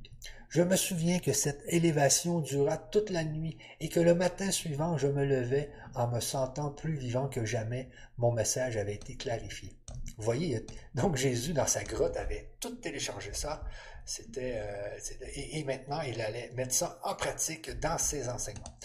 [0.49, 4.97] Je me souviens que cette élévation dura toute la nuit et que le matin suivant
[4.97, 7.88] je me levais en me sentant plus vivant que jamais.
[8.17, 9.76] Mon message avait été clarifié.
[10.17, 10.65] Vous voyez,
[10.95, 13.63] donc Jésus dans sa grotte avait tout téléchargé ça.
[14.05, 14.97] C'était euh,
[15.35, 18.76] et, maintenant il allait mettre ça en pratique dans ses enseignements.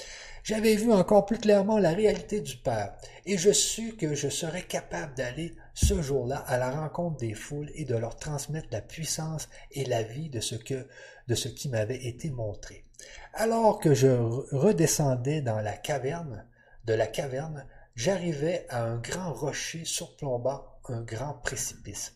[0.42, 4.64] J'avais vu encore plus clairement la réalité du Père, et je sus que je serais
[4.64, 9.48] capable d'aller ce jour-là à la rencontre des foules et de leur transmettre la puissance
[9.72, 10.86] et la vie de ce que
[11.28, 12.84] de ce qui m'avait été montré.
[13.32, 16.46] Alors que je redescendais dans la caverne,
[16.84, 22.14] de la caverne, j'arrivais à un grand rocher surplombant un grand précipice.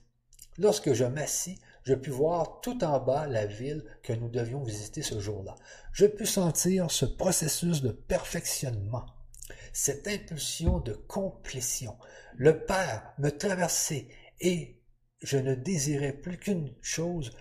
[0.58, 5.02] Lorsque je m'assis, je pus voir tout en bas la ville que nous devions visiter
[5.02, 5.54] ce jour-là.
[5.92, 9.06] Je pus sentir ce processus de perfectionnement,
[9.72, 11.96] cette impulsion de complétion.
[12.36, 14.08] Le Père me traversait
[14.40, 14.82] et
[15.22, 17.32] je ne désirais plus qu'une chose,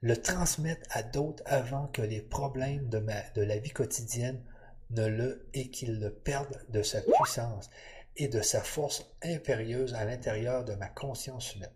[0.00, 4.42] le transmettre à d'autres avant que les problèmes de, la vie quotidienne
[4.90, 7.68] ne le et qu'ils le perdent de sa puissance
[8.16, 11.74] et de sa force impérieuse à l'intérieur de ma conscience humaine.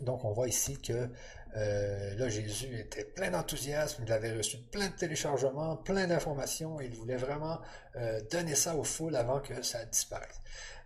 [0.00, 1.08] Donc on voit ici que
[1.56, 6.94] euh, là Jésus était plein d'enthousiasme, il avait reçu plein de téléchargements, plein d'informations, il
[6.94, 7.60] voulait vraiment
[7.96, 10.40] euh, donner ça aux foules avant que ça disparaisse.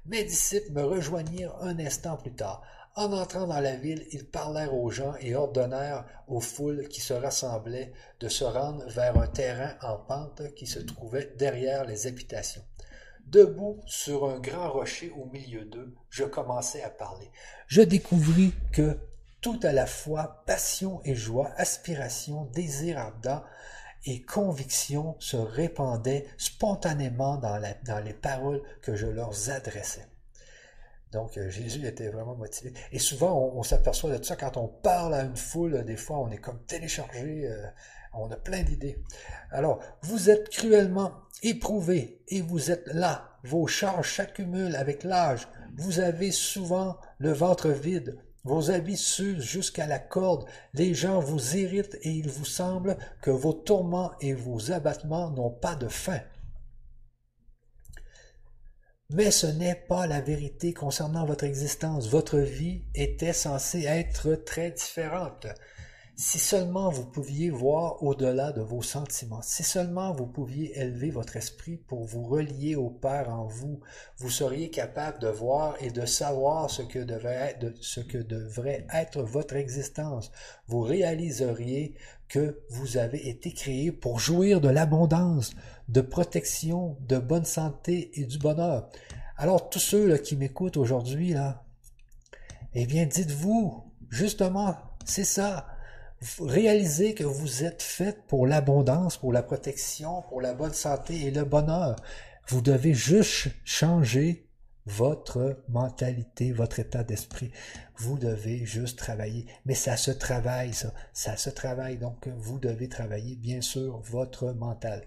[0.06, 2.62] Mes disciples me rejoignirent un instant plus tard.
[2.96, 7.12] En entrant dans la ville, ils parlèrent aux gens et ordonnèrent aux foules qui se
[7.12, 12.64] rassemblaient de se rendre vers un terrain en pente qui se trouvait derrière les habitations.
[13.26, 17.30] Debout sur un grand rocher au milieu d'eux, je commençai à parler.
[17.66, 18.98] Je découvris que
[19.42, 23.42] tout à la fois passion et joie, aspiration, désir ardent
[24.06, 30.06] et conviction se répandaient spontanément dans, dans les paroles que je leur adressais.
[31.16, 32.74] Donc, euh, Jésus était vraiment motivé.
[32.92, 35.82] Et souvent, on, s'aperçoit de ça quand on parle à une foule.
[35.86, 37.48] Des fois, on est comme téléchargé.
[37.48, 37.66] Euh,
[38.12, 38.98] on a plein d'idées.
[39.50, 41.12] Alors, vous êtes cruellement
[41.42, 43.30] éprouvé et vous êtes là.
[43.44, 45.48] Vos charges s'accumulent avec l'âge.
[45.78, 48.18] Vous avez souvent le ventre vide.
[48.44, 50.44] Vos habits s'usent jusqu'à la corde.
[50.74, 55.50] Les gens vous irritent et il vous semble que vos tourments et vos abattements n'ont
[55.50, 56.20] pas de fin.
[59.10, 62.08] Mais ce n'est pas la vérité concernant votre existence.
[62.08, 65.46] Votre vie était censée être très différente.
[66.18, 71.36] Si seulement vous pouviez voir au-delà de vos sentiments, si seulement vous pouviez élever votre
[71.36, 73.80] esprit pour vous relier au Père en vous,
[74.16, 77.56] vous seriez capable de voir et de savoir ce que devrait
[78.92, 80.32] être, votre existence.
[80.66, 81.94] Vous réaliseriez
[82.28, 85.52] que vous avez été créé pour jouir de l'abondance,
[85.88, 88.88] de protection, de bonne santé et du bonheur.
[89.36, 91.64] Alors tous ceux là, qui m'écoutent aujourd'hui, là,
[92.74, 95.66] eh bien dites-vous, justement, c'est ça.
[96.40, 101.30] Réalisez que vous êtes fait pour l'abondance, pour la protection, pour la bonne santé et
[101.30, 101.96] le bonheur.
[102.48, 104.46] Vous devez juste changer
[104.86, 107.50] votre mentalité, votre état d'esprit.
[107.96, 109.46] Vous devez juste travailler.
[109.66, 110.92] Mais ça se travaille, ça.
[111.12, 111.98] Ça se travaille.
[111.98, 115.02] Donc, vous devez travailler, bien sûr, votre mental.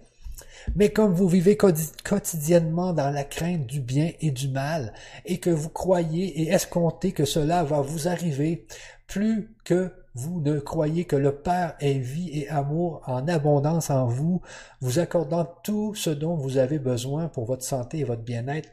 [0.76, 4.94] Mais comme vous vivez quotidiennement dans la crainte du bien et du mal,
[5.26, 8.68] et que vous croyez et escomptez que cela va vous arriver,
[9.08, 14.06] plus que vous ne croyez que le Père est vie et amour en abondance en
[14.08, 14.42] vous,
[14.82, 18.70] vous accordant tout ce dont vous avez besoin pour votre santé et votre bien-être,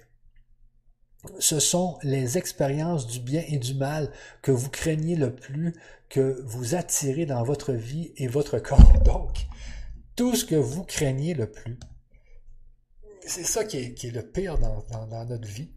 [1.39, 4.11] ce sont les expériences du bien et du mal
[4.43, 5.75] que vous craignez le plus,
[6.09, 8.79] que vous attirez dans votre vie et votre corps.
[10.17, 11.79] tout ce que vous craignez le plus,
[13.27, 15.71] c'est ça qui est, le pire dans, notre vie.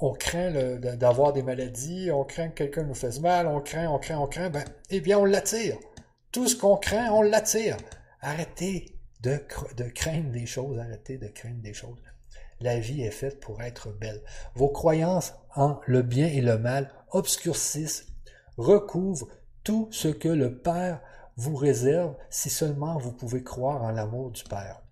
[0.00, 3.98] On craint d'avoir des maladies, on craint que quelqu'un nous fasse mal, on craint, on
[3.98, 5.76] craint, on craint, ben, eh bien, on l'attire.
[6.30, 7.76] Tout ce qu'on craint, on l'attire.
[8.20, 9.38] Arrêtez de,
[9.94, 11.98] craindre des choses, arrêtez de craindre des choses.
[12.60, 14.22] La vie est faite pour être belle.
[14.54, 18.06] Vos croyances en le bien et le mal obscurcissent,
[18.56, 19.28] recouvrent
[19.64, 21.00] tout ce que le Père
[21.40, 24.82] vous réserve si seulement vous pouvez croire en l'amour du Père.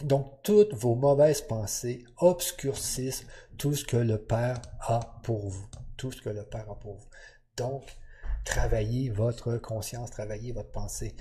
[0.00, 3.26] Donc toutes vos mauvaises pensées obscurcissent
[3.58, 5.66] tout ce que le Père a pour vous.
[5.96, 6.78] Tout ce que le Père a.
[7.56, 7.96] Donc,
[8.44, 11.16] travaillez votre conscience, travaillez votre pensée.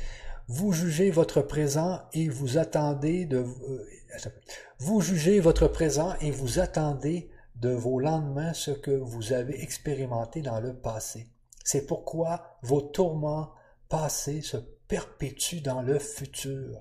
[0.47, 3.87] Vous jugez votre présent et vous attendez de euh,
[4.77, 10.41] vous jugez votre présent et vous attendez de vos lendemains ce que vous avez expérimenté
[10.41, 11.27] dans le passé.
[11.63, 13.53] C'est pourquoi vos tourments
[13.93, 16.79] passés se perpétuent dans le futur.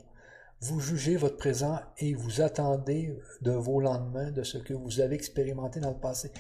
[0.63, 5.15] Vous jugez votre présent et vous attendez de vos lendemains de ce que vous avez
[5.15, 6.33] expérimenté dans le passé.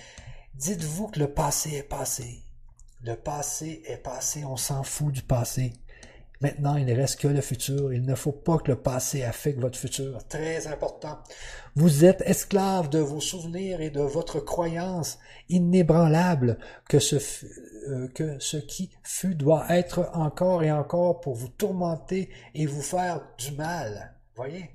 [0.55, 2.47] Dites-vous que le passé est passé.
[3.03, 5.75] Le passé est passé, on s'en fout du passé.
[6.43, 7.93] Maintenant, il ne reste que le futur.
[7.93, 10.19] Il ne faut pas que le passé affecte votre futur.
[10.29, 11.19] Très important.
[11.77, 16.59] Vous êtes esclave de vos souvenirs et de votre croyance inébranlable
[16.89, 17.15] que ce,
[17.89, 22.83] euh, que ce qui fut doit être encore et encore pour vous tourmenter et vous
[22.83, 24.17] faire du mal.
[24.35, 24.69] Voyez?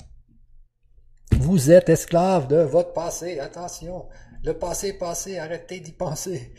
[1.33, 3.39] Vous êtes esclave de votre passé.
[3.39, 4.07] Attention.
[4.41, 5.37] Le passé passé.
[5.37, 6.53] Arrêtez d'y penser.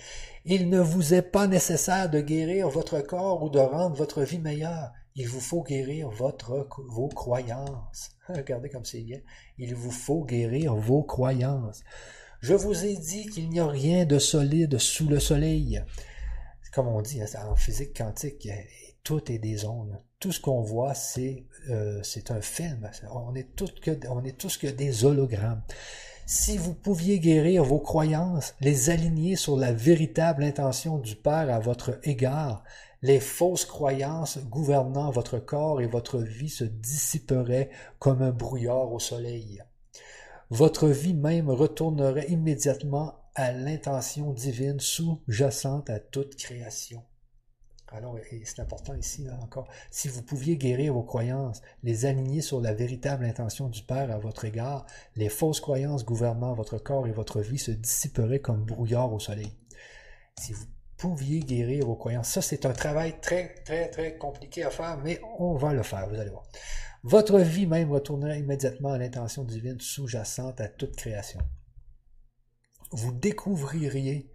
[0.45, 4.39] Il ne vous est pas nécessaire de guérir votre corps ou de rendre votre vie
[4.39, 4.93] meilleure.
[5.19, 8.13] Il vous faut guérir vos croyances.
[8.29, 9.19] Regardez comme c'est bien.
[9.59, 11.83] Il vous faut guérir vos croyances.
[12.41, 15.83] Je vous ai dit qu'il n'y a rien de solide sous le soleil.
[16.73, 18.49] Comme on dit en physique quantique,
[19.03, 20.01] tout est des ondes.
[20.21, 22.89] Tout ce qu'on voit, c'est euh, c'est un film.
[23.13, 25.63] On est, tous que, on est tous que des hologrammes.
[26.27, 31.59] Si vous pouviez guérir vos croyances, les aligner sur la véritable intention du Père à
[31.59, 32.63] votre égard,
[33.03, 38.99] les fausses croyances gouvernant votre corps et votre vie se dissiperaient comme un brouillard au
[38.99, 39.63] soleil.
[40.51, 47.05] Votre vie même retournerait immédiatement à l'intention divine sous-jacente à toute création.
[47.91, 52.61] Alors, c'est important ici là, encore, si vous pouviez guérir vos croyances, les aligner sur
[52.61, 54.85] la véritable intention du Père à votre égard,
[55.17, 59.55] les fausses croyances gouvernant votre corps et votre vie se dissiperaient comme brouillard au soleil.
[60.99, 62.29] Pouviez guérir vos croyances.
[62.29, 66.09] Ça, c'est un travail très, très, très compliqué à faire, mais on va le faire,
[66.09, 66.45] vous allez voir.
[67.05, 71.41] Votre vie même retournerait immédiatement à l'intention divine sous-jacente à toute création.
[72.91, 74.31] Vous découvririez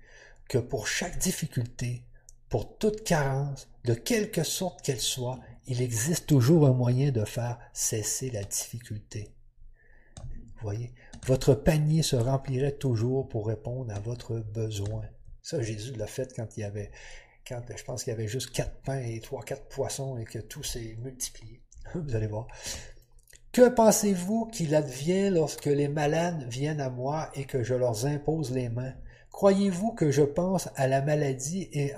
[0.48, 2.06] que pour chaque difficulté,
[2.49, 7.60] pour toute carence, de quelque sorte qu'elle soit, il existe toujours un moyen de faire
[7.73, 9.34] cesser la difficulté.
[10.18, 10.94] Vous voyez,
[11.26, 15.03] votre panier se remplirait toujours pour répondre à votre besoin.
[15.44, 16.90] Ça, Jésus l'a fait quand il y avait,
[17.45, 20.40] quand je pense qu'il y avait juste quatre pains et trois, quatre poissons et que
[20.40, 21.61] tout s'est multiplié.
[21.94, 22.48] Vous allez voir.
[23.52, 28.52] Que pensez-vous qu'il advient lorsque les malades viennent à moi et que je leur impose
[28.52, 28.94] les mains?
[29.32, 31.94] Croyez-vous que je pense à la maladie et,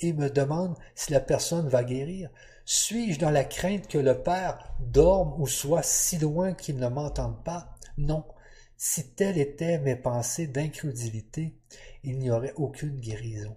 [0.00, 2.30] et me demande si la personne va guérir?
[2.64, 7.44] Suis-je dans la crainte que le Père dorme ou soit si loin qu'il ne m'entende
[7.44, 7.76] pas?
[7.98, 8.24] Non.
[8.76, 11.54] Si telles étaient mes pensées d'incrédulité,
[12.02, 13.56] il n'y aurait aucune guérison.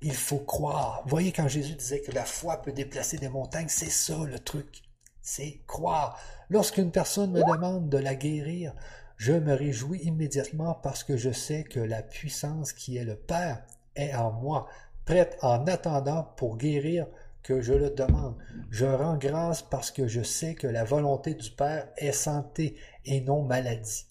[0.00, 1.02] Il faut croire.
[1.06, 4.82] Voyez quand Jésus disait que la foi peut déplacer des montagnes, c'est ça le truc.
[5.20, 6.18] C'est croire.
[6.48, 8.74] Lorsqu'une personne me demande de la guérir,
[9.16, 13.64] je me réjouis immédiatement parce que je sais que la puissance qui est le Père
[13.96, 14.68] est en moi,
[15.04, 17.06] prête en attendant pour guérir
[17.42, 18.36] que je le demande.
[18.70, 23.20] Je rends grâce parce que je sais que la volonté du Père est santé et
[23.20, 24.06] non maladie.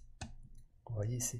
[0.89, 1.39] Vous voyez ici.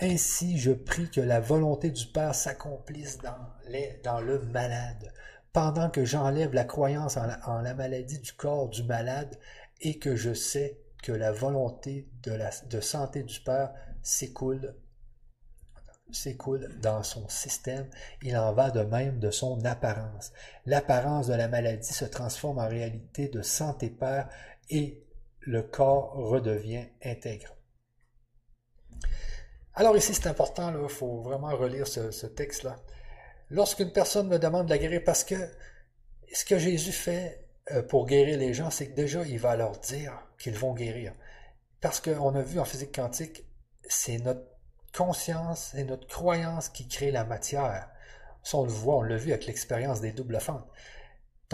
[0.00, 5.12] Ainsi je prie que la volonté du Père s'accomplisse dans, le malade,
[5.52, 9.38] pendant que j'enlève la croyance en la, maladie du corps du malade
[9.80, 13.72] et que je sais que la volonté de santé du Père
[14.02, 14.74] s'écoule
[16.10, 17.88] s'écoule dans son système,
[18.22, 20.32] il en va de même de son apparence.
[20.66, 24.28] L'apparence de la maladie se transforme en réalité de santé Père
[24.70, 25.02] et
[25.40, 27.56] le corps redevient intègre.
[29.76, 32.76] Alors ici, c'est important, il faut vraiment relire ce, texte-là.
[33.50, 35.34] Lorsqu'une personne me demande de la guérir, parce que
[36.32, 39.78] ce que Jésus fait euh, pour guérir les gens, c'est que déjà, il va leur
[39.78, 41.12] dire qu'ils vont guérir.
[41.80, 43.44] Parce qu'on a vu en physique quantique,
[43.88, 44.46] c'est notre
[44.96, 47.90] conscience et notre croyance qui crée la matière.
[48.44, 50.66] Ça, on le voit, on l'a vu avec l'expérience des doubles fentes.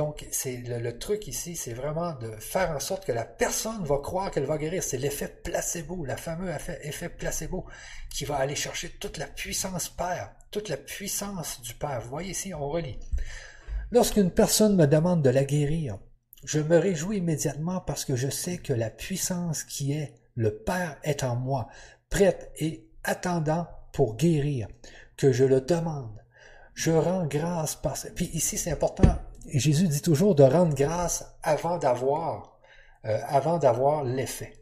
[0.01, 3.99] Donc, c'est le, truc ici, c'est vraiment de faire en sorte que la personne va
[3.99, 4.83] croire qu'elle va guérir.
[4.83, 7.67] C'est l'effet placebo, la fameuse effet, placebo,
[8.09, 12.01] qui va aller chercher toute la puissance Père, toute la puissance du Père.
[12.01, 12.99] Vous voyez ici, on relit.
[13.91, 15.99] Lorsqu'une personne me demande de la guérir,
[16.45, 20.97] je me réjouis immédiatement parce que je sais que la puissance qui est le Père
[21.03, 21.69] est en moi,
[22.09, 24.67] prête et attendant pour guérir,
[25.19, 26.25] que je le demande.
[26.73, 27.99] Je rends grâce par...
[28.15, 32.59] Puis ici, c'est important, Jésus dit toujours de rendre grâce avant d'avoir,
[33.05, 34.53] euh, avant d'avoir l'effet.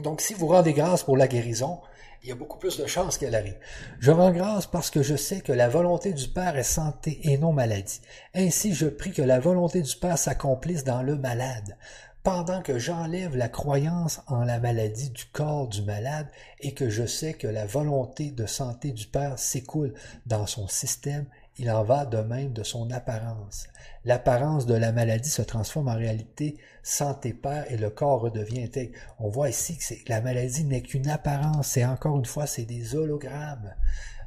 [0.00, 1.80] Donc, si vous rendez grâce pour la guérison,
[2.22, 3.58] il y a beaucoup plus de chances qu'elle arrive.
[3.98, 7.36] Je rends grâce parce que je sais que la volonté du Père est santé et
[7.36, 8.00] non maladie.
[8.34, 11.76] Ainsi, je prie que la volonté du Père s'accomplisse dans le malade,
[12.22, 16.28] pendant que j'enlève la croyance en la maladie du corps du malade
[16.60, 19.92] et que je sais que la volonté de santé du Père s'écoule
[20.24, 21.26] dans son système
[21.58, 23.66] il en va de même de son apparence.
[24.04, 28.98] L'apparence de la maladie se transforme en réalité santé père et le corps redevient intègre.
[29.18, 32.96] On voit ici que la maladie n'est qu'une apparence, c'est encore une fois, c'est des
[32.96, 33.74] hologrammes.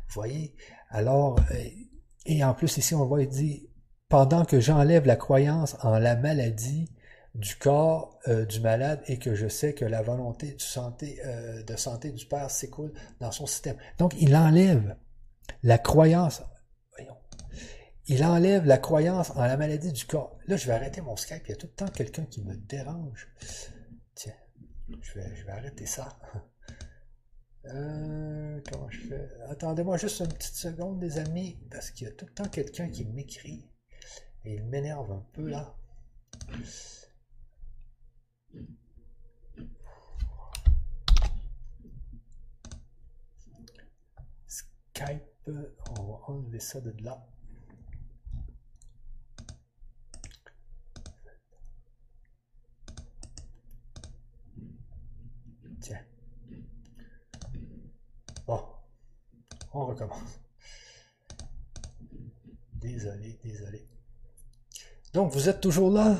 [0.08, 0.56] Vous voyez?
[0.90, 1.64] Alors, euh,
[2.26, 3.70] et en plus ici, on voit, il dit,
[4.08, 6.92] pendant que j'enlève la croyance en la maladie
[7.34, 10.56] du corps euh, du malade et que je sais que la volonté
[11.26, 13.76] euh, de santé du Père s'écoule dans son système.
[13.98, 14.96] Donc, il enlève
[15.64, 16.44] la croyance
[18.08, 20.38] il enlève la croyance en la maladie du corps.
[20.48, 21.44] Là, je vais arrêter mon Skype.
[21.48, 23.30] Il y a tout le temps quelqu'un qui me dérange.
[24.14, 24.36] Tiens,
[25.02, 26.18] je vais, je vais arrêter ça.
[27.68, 29.28] Euh, comment je fais?
[29.50, 32.90] Attendez-moi juste une petite seconde, les amis, parce qu'il y a tout le temps quelqu'un
[32.90, 33.68] qui m'écrit.
[34.44, 35.76] Et il m'énerve un peu là.
[44.46, 45.24] Skype,
[46.00, 47.26] on va enlever ça de là.
[58.48, 60.40] On recommence.
[62.74, 63.88] Désolé, désolé.
[65.14, 66.16] Donc, vous êtes toujours là.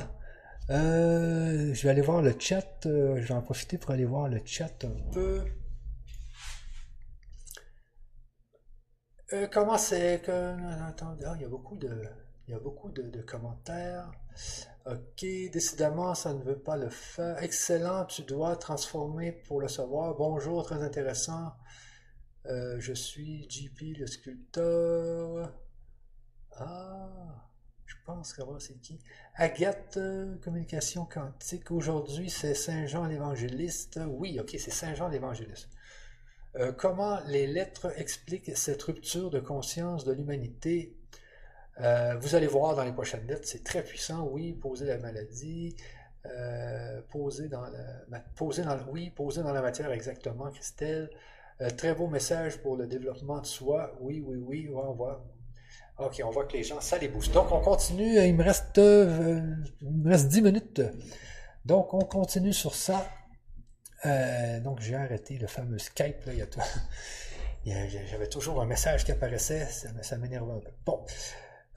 [0.68, 2.86] Euh, je vais aller voir le chat.
[2.86, 5.44] Euh, je vais en profiter pour aller voir le chat un peu.
[9.32, 10.54] Euh, comment c'est que.
[10.88, 12.02] Attendez, ah, il y a beaucoup de.
[12.48, 14.10] Il y a beaucoup de, commentaires.
[14.86, 17.42] Ok, décidément, ça ne veut pas le faire.
[17.42, 20.14] Excellent, tu dois transformer pour le savoir.
[20.14, 21.54] Bonjour, très intéressant.
[22.48, 25.52] Euh, je suis JP le sculpteur.
[26.52, 27.50] Ah,
[27.86, 29.00] je pense qu'avoir c'est qui
[29.34, 31.72] Agathe, euh, communication quantique.
[31.72, 33.98] Aujourd'hui, c'est Saint Jean l'évangéliste.
[34.08, 35.68] Oui, ok, c'est Saint Jean l'évangéliste.
[36.54, 40.96] Euh, comment les lettres expliquent cette rupture de conscience de l'humanité?
[42.20, 44.26] Vous allez voir dans les prochaines lettres, c'est très puissant.
[44.28, 45.76] Oui, poser la maladie.
[47.10, 51.10] poser dans la, oui, poser dans la matière exactement, Christelle.
[51.62, 53.96] Euh, très beau message pour le développement de soi.
[54.00, 55.24] Oui, oui, oui, on voit.
[55.98, 57.32] OK, on voit que les gens, ça les booste.
[57.32, 58.18] Donc, on continue.
[58.22, 59.40] Il me reste, euh,
[59.80, 60.82] il me reste 10 minutes.
[61.64, 63.08] Donc, on continue sur ça.
[64.04, 66.26] Euh, donc, j'ai arrêté le fameux Skype.
[66.26, 69.64] Là, il y a J'avais toujours un message qui apparaissait.
[69.64, 70.70] Ça, ça m'énerve un peu.
[70.84, 71.06] Bon.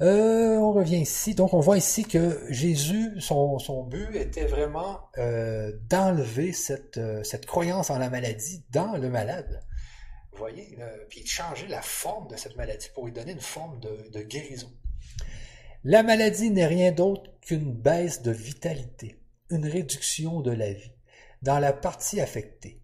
[0.01, 1.35] on revient ici.
[1.35, 5.09] Donc, on voit ici que Jésus, son, son but était vraiment
[5.89, 9.63] d'enlever cette, cette croyance en la maladie dans le malade
[10.39, 10.77] voyez,
[11.09, 14.71] puis changer la forme de cette maladie pour lui donner une forme de, guérison.
[15.83, 20.91] La maladie n'est rien d'autre qu'une baisse de vitalité, une réduction de la vie
[21.41, 22.81] dans la partie affectée.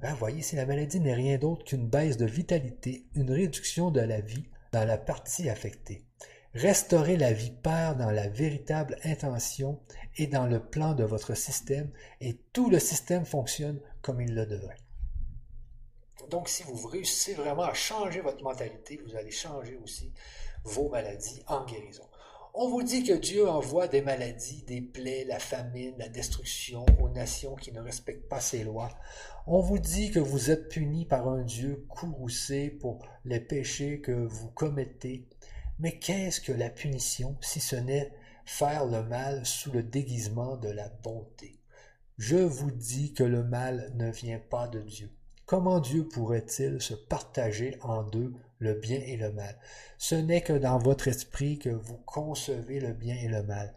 [0.00, 3.90] Vous hein, voyez, si la maladie n'est rien d'autre qu'une baisse de vitalité, une réduction
[3.90, 6.04] de la vie dans la partie affectée.
[6.52, 9.80] Restaurer la vie perd dans la véritable intention
[10.16, 11.90] et dans le plan de votre système,
[12.20, 14.83] et tout le système fonctionne comme il le devrait.
[16.30, 20.12] Donc, si vous réussissez vraiment à changer votre mentalité, vous allez changer aussi
[20.64, 22.04] vos maladies en guérison.
[22.56, 27.08] On vous dit que Dieu envoie des maladies, des plaies, la famine, la destruction aux
[27.08, 28.96] nations qui ne respectent pas ses lois.
[29.48, 34.12] On vous dit que vous êtes punis par un Dieu courroucé pour les péchés que
[34.12, 35.26] vous commettez.
[35.80, 38.12] Mais qu'est-ce que la punition si ce n'est
[38.44, 41.58] faire le mal sous le déguisement de la bonté?
[42.18, 45.10] Je vous dis que le mal ne vient pas de Dieu.
[45.54, 49.56] Comment Dieu pourrait-il se partager en deux le bien et le mal?
[49.98, 53.72] Ce n'est que dans votre esprit que vous concevez le bien et le mal.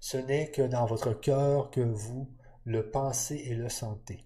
[0.00, 2.28] Ce n'est que dans votre cœur que vous
[2.64, 4.24] le pensez et le sentez.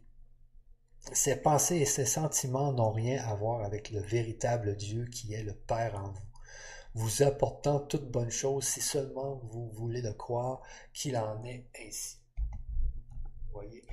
[1.13, 5.43] Ces pensées et ces sentiments n'ont rien à voir avec le véritable Dieu qui est
[5.43, 6.31] le Père en vous,
[6.95, 10.63] vous apportant toute bonne chose si seulement vous voulez le croire
[10.95, 12.17] qu'il en est ainsi.
[13.53, 13.85] Voyez?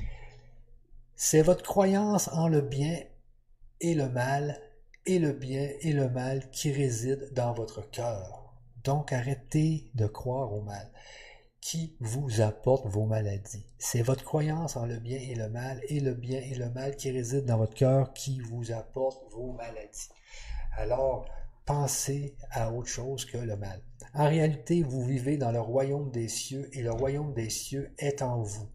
[1.22, 2.98] C'est votre croyance en le bien
[3.82, 4.58] et le mal,
[5.06, 8.54] et le bien et le mal qui résident dans votre cœur.
[8.86, 10.90] Donc arrêtez de croire au mal
[11.60, 13.66] qui vous apporte vos maladies.
[13.80, 16.96] C'est votre croyance en le bien et le mal, et le bien et le mal
[16.96, 20.08] qui résident dans votre cœur qui vous apporte vos maladies.
[20.78, 21.26] Alors,
[21.66, 23.82] pensez à autre chose que le mal.
[24.14, 28.22] En réalité, vous vivez dans le royaume des cieux, et le royaume des cieux est
[28.22, 28.70] en vous,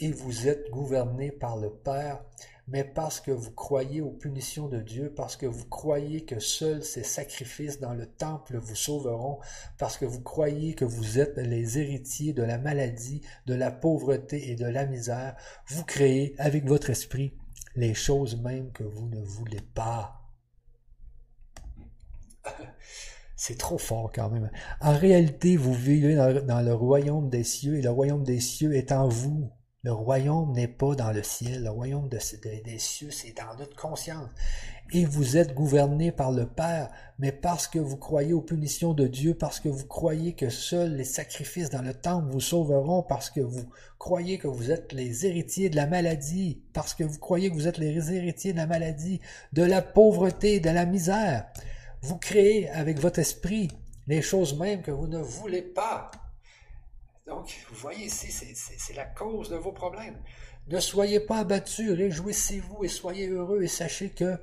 [0.00, 2.22] et vous êtes gouverné par le Père
[2.70, 6.84] mais parce que vous croyez aux punitions de Dieu, parce que vous croyez que seuls
[6.84, 9.40] ces sacrifices dans le temple vous sauveront,
[9.76, 14.50] parce que vous croyez que vous êtes les héritiers de la maladie, de la pauvreté
[14.50, 15.34] et de la misère,
[15.66, 17.34] vous créez avec votre esprit
[17.74, 20.30] les choses mêmes que vous ne voulez pas.
[23.36, 24.50] C'est trop fort quand même.
[24.80, 28.92] En réalité, vous vivez dans le royaume des cieux et le royaume des cieux est
[28.92, 29.50] en vous.
[29.82, 34.28] Le royaume n'est pas dans le ciel, le royaume des cieux, c'est dans notre conscience.
[34.92, 39.06] Et vous êtes gouverné par le Père, mais parce que vous croyez aux punitions de
[39.06, 43.30] Dieu, parce que vous croyez que seuls les sacrifices dans le temple vous sauveront, parce
[43.30, 47.48] que vous croyez que vous êtes les héritiers de la maladie, parce que vous croyez
[47.48, 49.20] que vous êtes les héritiers de la maladie,
[49.54, 51.46] de la pauvreté, de la misère.
[52.02, 53.68] Vous créez avec votre esprit
[54.08, 56.10] les choses mêmes que vous ne voulez pas.
[57.30, 60.20] Donc, vous voyez ici, c'est la cause de vos problèmes.
[60.66, 64.36] Ne soyez pas abattus, réjouissez-vous et soyez heureux et sachez que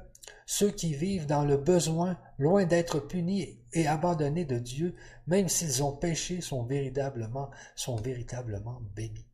[0.45, 4.95] ceux qui vivent dans le besoin, loin d'être punis et abandonnés de Dieu,
[5.27, 9.25] même s'ils ont péché, sont véritablement, sont bénis.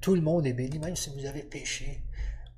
[0.00, 2.02] Tout le monde est béni, même si vous avez péché.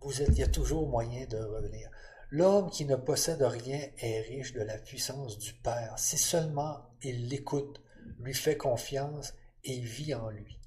[0.01, 1.91] Vous êtes, il y a toujours moyen de revenir.
[2.31, 7.29] L'homme qui ne possède rien est riche de la puissance du Père, si seulement il
[7.29, 7.84] l'écoute
[8.19, 10.59] lui fait confiance et vit en lui.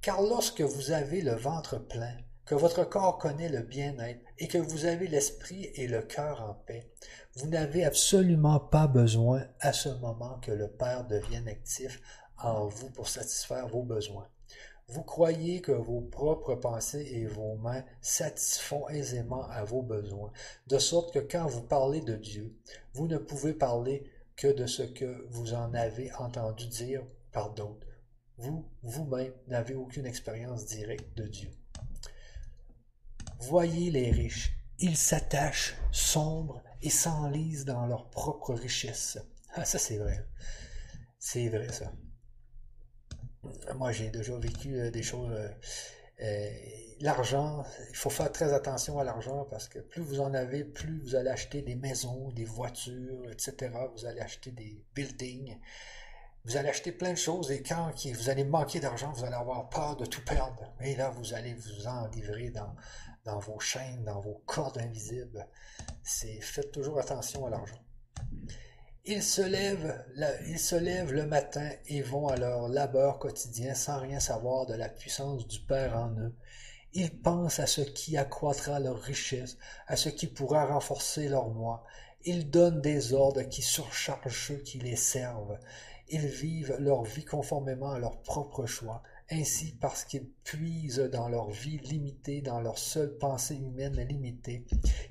[0.00, 4.58] Car lorsque vous avez le ventre plein, que votre corps connaît le bien-être et que
[4.58, 6.90] vous avez l'esprit et le cœur en paix,
[7.36, 12.00] vous n'avez absolument pas besoin à ce moment que le Père devienne actif
[12.38, 14.28] en vous pour satisfaire vos besoins.
[14.88, 20.30] Vous croyez que vos propres pensées et vos mains satisfont aisément à vos besoins,
[20.66, 22.54] de sorte que quand vous parlez de Dieu,
[22.92, 24.04] vous ne pouvez parler
[24.36, 27.02] que de ce que vous en avez entendu dire
[27.32, 27.86] par d'autres.
[28.36, 31.50] Vous, vous-même, n'avez aucune expérience directe de Dieu.
[33.40, 34.52] Voyez les riches.
[34.78, 39.18] Ils s'attachent, sombres et s'enlisent dans leur propre richesse.
[39.54, 40.26] Ah, ça c'est vrai.
[41.18, 41.92] C'est vrai ça.
[43.76, 45.32] Moi, j'ai déjà vécu euh, des choses.
[46.20, 46.50] Euh,
[47.00, 51.00] l'argent, il faut faire très attention à l'argent parce que plus vous en avez, plus
[51.00, 53.72] vous allez acheter des maisons, des voitures, etc.
[53.96, 55.58] Vous allez acheter des buildings.
[56.44, 59.68] Vous allez acheter plein de choses et quand vous allez manquer d'argent, vous allez avoir
[59.70, 60.72] peur de tout perdre.
[60.80, 62.74] Et là, vous allez vous en livrer dans,
[63.24, 65.46] dans vos chaînes, dans vos cordes invisibles.
[66.02, 67.83] C'est faites toujours attention à l'argent.
[69.06, 70.02] Ils se, lèvent,
[70.46, 74.72] ils se lèvent le matin et vont à leur labeur quotidien sans rien savoir de
[74.72, 76.34] la puissance du Père en eux.
[76.94, 79.58] Ils pensent à ce qui accroîtra leur richesse,
[79.88, 81.84] à ce qui pourra renforcer leur moi.
[82.24, 85.58] Ils donnent des ordres qui surchargent ceux qui les servent.
[86.08, 89.02] Ils vivent leur vie conformément à leur propre choix.
[89.30, 94.64] Ainsi, parce qu'ils puisent dans leur vie limitée, dans leur seule pensée humaine limitée,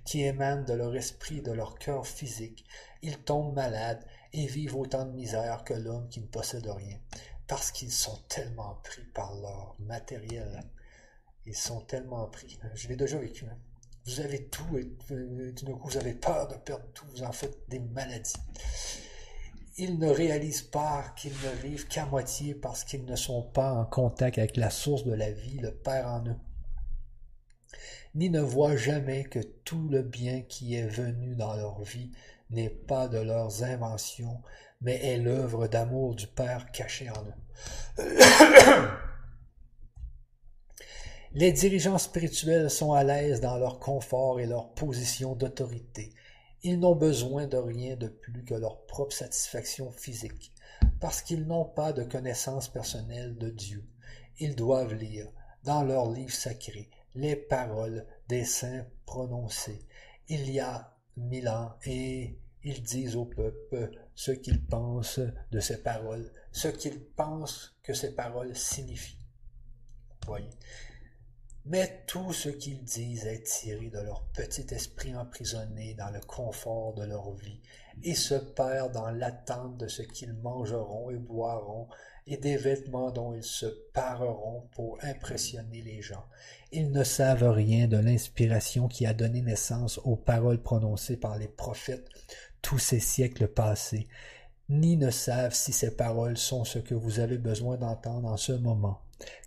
[0.03, 2.65] qui émane de leur esprit et de leur cœur physique,
[3.03, 6.97] ils tombent malades et vivent autant de misère que l'homme qui ne possède rien,
[7.47, 10.63] parce qu'ils sont tellement pris par leur matériel.
[11.45, 12.57] Ils sont tellement pris.
[12.73, 13.45] Je l'ai déjà vécu.
[13.45, 13.57] Hein.
[14.05, 15.53] Vous avez tout et euh,
[15.83, 18.33] vous avez peur de perdre tout, vous en faites des maladies.
[19.77, 23.85] Ils ne réalisent pas qu'ils ne vivent qu'à moitié parce qu'ils ne sont pas en
[23.85, 26.35] contact avec la source de la vie, le Père en eux
[28.15, 32.11] ni ne voient jamais que tout le bien qui est venu dans leur vie
[32.53, 34.41] n'est pas de leurs inventions,
[34.81, 37.33] mais est l'œuvre d'amour du Père caché en eux.
[41.35, 46.13] Les dirigeants spirituels sont à l'aise dans leur confort et leur position d'autorité.
[46.61, 50.53] Ils n'ont besoin de rien de plus que leur propre satisfaction physique,
[50.99, 53.83] parce qu'ils n'ont pas de connaissance personnelle de Dieu.
[54.39, 55.27] Ils doivent lire,
[55.63, 59.87] dans leurs livres sacrés, les paroles des saints prononcées.
[60.27, 65.19] Il y a mille ans, et ils disent au peuple ce qu'ils pensent
[65.51, 69.17] de ces paroles, ce qu'ils pensent que ces paroles signifient.
[70.25, 70.49] Voyez.
[71.65, 76.93] Mais tout ce qu'ils disent est tiré de leur petit esprit emprisonné dans le confort
[76.93, 77.61] de leur vie
[78.03, 81.87] et se perd dans l'attente de ce qu'ils mangeront et boiront
[82.27, 86.25] et des vêtements dont ils se pareront pour impressionner les gens.
[86.73, 91.47] Ils ne savent rien de l'inspiration qui a donné naissance aux paroles prononcées par les
[91.47, 92.09] prophètes
[92.63, 94.07] tous ces siècles passés,
[94.69, 98.53] ni ne savent si ces paroles sont ce que vous avez besoin d'entendre en ce
[98.53, 99.01] moment,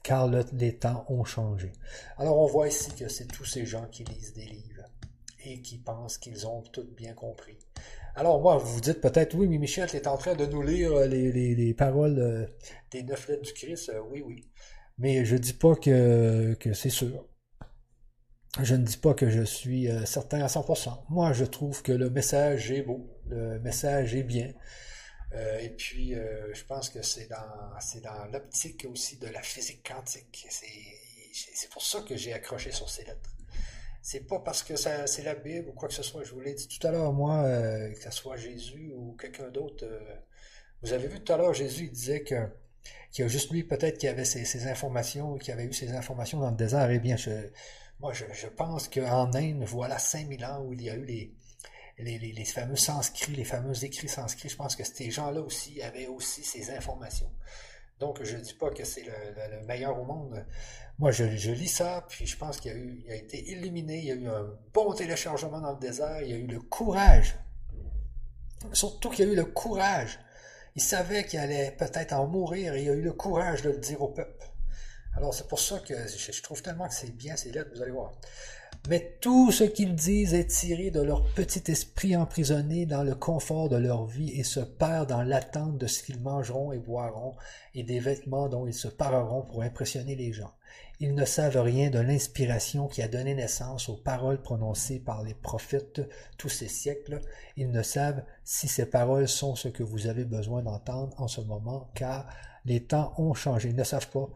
[0.05, 1.73] car les temps ont changé.
[2.19, 4.85] Alors on voit ici que c'est tous ces gens qui lisent des livres
[5.45, 7.59] et qui pensent qu'ils ont tout bien compris.
[8.15, 10.63] Alors moi, vous vous dites peut-être, oui, mais Michel, tu es en train de nous
[10.63, 12.47] lire euh, les, paroles euh,
[12.91, 13.91] des neuf lettres du Christ.
[13.91, 14.47] Euh, oui, oui.
[14.99, 17.27] Mais je ne dis pas que, que c'est sûr.
[18.63, 21.05] Je ne dis pas que je suis certain à 100%.
[21.11, 24.53] Moi, je trouve que le message est beau, le message est bien.
[25.61, 30.47] et puis, je pense que c'est dans, l'optique aussi de la physique quantique.
[30.51, 33.37] C'est pour ça que j'ai accroché sur ces lettres.
[34.07, 36.23] C'est pas parce que c'est la Bible ou quoi que ce soit.
[36.23, 39.49] Je vous l'ai dit tout à l'heure, moi, euh, que ce soit Jésus ou quelqu'un
[39.49, 39.85] d'autre.
[39.85, 39.99] Euh,
[40.81, 42.37] vous avez vu tout à l'heure, Jésus il disait que
[43.11, 46.39] qu'il y a juste lui peut-être qui avait ces, informations, qui avait eu ces informations
[46.39, 46.89] dans le désert.
[46.89, 47.31] Eh bien, je,
[48.01, 51.35] moi, je, pense qu'en Inde, voilà 5000 ans où il y a eu les,
[51.99, 54.51] les, les, fameux sanscrits, les fameux écrits sanscrits.
[54.51, 57.31] Je pense que ces gens-là aussi avaient aussi ces informations.
[57.99, 60.45] Donc, je ne dis pas que c'est le, meilleur au monde.
[60.99, 64.15] Moi, je, lis ça, puis je pense qu'il a, a été illuminé, il y a
[64.15, 67.39] eu un bon téléchargement dans le désert, il y a eu le courage.
[68.73, 70.19] Surtout qu'il y a eu le courage.
[70.75, 73.79] Il savait qu'il allait peut-être en mourir et il a eu le courage de le
[73.79, 74.47] dire au peuple.
[75.17, 77.93] Alors, c'est pour ça que je, trouve tellement que c'est bien ces lettres, vous allez
[77.93, 78.13] voir.
[78.89, 83.69] Mais tout ce qu'ils disent est tiré de leur petit esprit emprisonné dans le confort
[83.69, 87.35] de leur vie et se perd dans l'attente de ce qu'ils mangeront et boiront
[87.75, 90.53] et des vêtements dont ils se pareront pour impressionner les gens.
[91.01, 95.35] Ils ne savent rien de l'inspiration qui a donné naissance aux paroles prononcées par les
[95.35, 96.03] prophètes
[96.39, 97.21] tous ces siècles.
[97.57, 101.41] Ils ne savent si ces paroles sont ce que vous avez besoin d'entendre en ce
[101.41, 102.27] moment, car
[102.65, 103.71] les temps ont changé.
[103.71, 104.29] Ils ne savent pas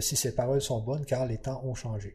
[0.00, 2.14] si ces paroles sont bonnes, car les temps ont changé.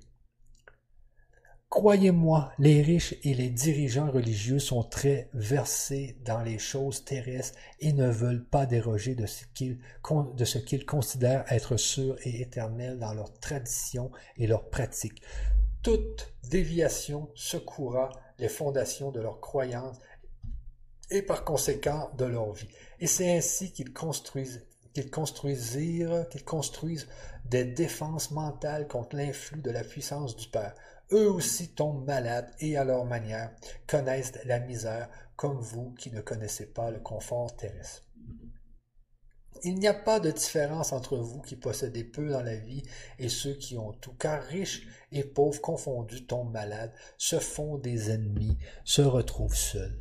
[1.73, 7.93] Croyez-moi, les riches et les dirigeants religieux sont très versés dans les choses terrestres et
[7.93, 9.45] ne veulent pas déroger de ce
[10.59, 15.23] qu'ils considèrent être sûr et éternel dans leurs traditions et leurs pratiques.
[15.81, 19.97] Toute déviation secourra les fondations de leurs croyances
[21.09, 22.69] et par conséquent de leur vie.
[22.99, 24.63] Et c'est ainsi qu'ils construisent
[24.93, 27.07] qu'ils construisirent, qu'ils construisent
[27.45, 30.73] des défenses mentales contre l'influx de la puissance du Père
[31.13, 33.51] eux aussi tombent malades et à leur manière
[33.87, 38.03] connaissent la misère comme vous qui ne connaissez pas le confort terrestre.
[39.65, 42.83] Il n'y a pas de différence entre vous qui possédez peu dans la vie
[43.17, 48.11] et ceux qui ont tout, car riches et pauvres confondus tombent malades, se font des
[48.11, 49.97] ennemis, se retrouvent seuls.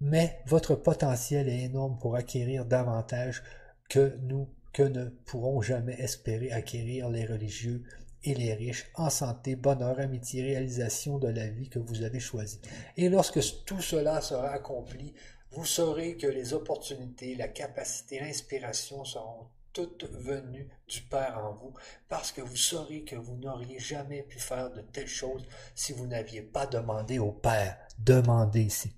[0.00, 3.42] Mais votre potentiel est énorme pour acquérir davantage
[3.88, 7.82] que nous que ne pourront jamais espérer acquérir les religieux
[8.22, 12.60] et les riches, en santé, bonheur, amitié, réalisation de la vie que vous avez choisie.
[12.96, 15.14] Et lorsque tout cela sera accompli,
[15.52, 21.74] vous saurez que les opportunités, la capacité, l'inspiration seront toutes venues du Père en vous,
[22.08, 26.06] parce que vous saurez que vous n'auriez jamais pu faire de telles choses si vous
[26.06, 27.78] n'aviez pas demandé au Père.
[27.98, 28.92] Demandez ici.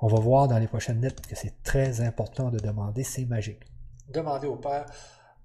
[0.00, 3.64] On va voir dans les prochaines lettres que c'est très important de demander, c'est magique.
[4.08, 4.86] Demandez au Père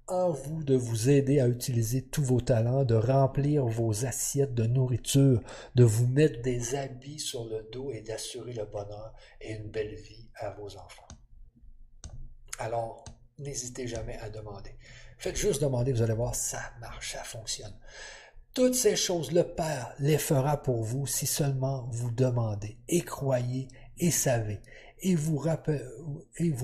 [0.06, 4.64] en vous de vous aider à utiliser tous vos talents, de remplir vos assiettes de
[4.64, 5.42] nourriture,
[5.74, 9.94] de vous mettre des habits sur le dos et d'assurer le bonheur et une belle
[9.94, 11.08] vie à vos enfants.
[12.58, 13.04] Alors,
[13.38, 14.76] n'hésitez jamais à demander.
[15.18, 17.74] Faites juste demander, vous allez voir, ça marche, ça fonctionne.
[18.52, 23.68] Toutes ces choses, le Père les fera pour vous si seulement vous demandez et croyez
[23.98, 24.60] et savez
[25.04, 25.38] et vous,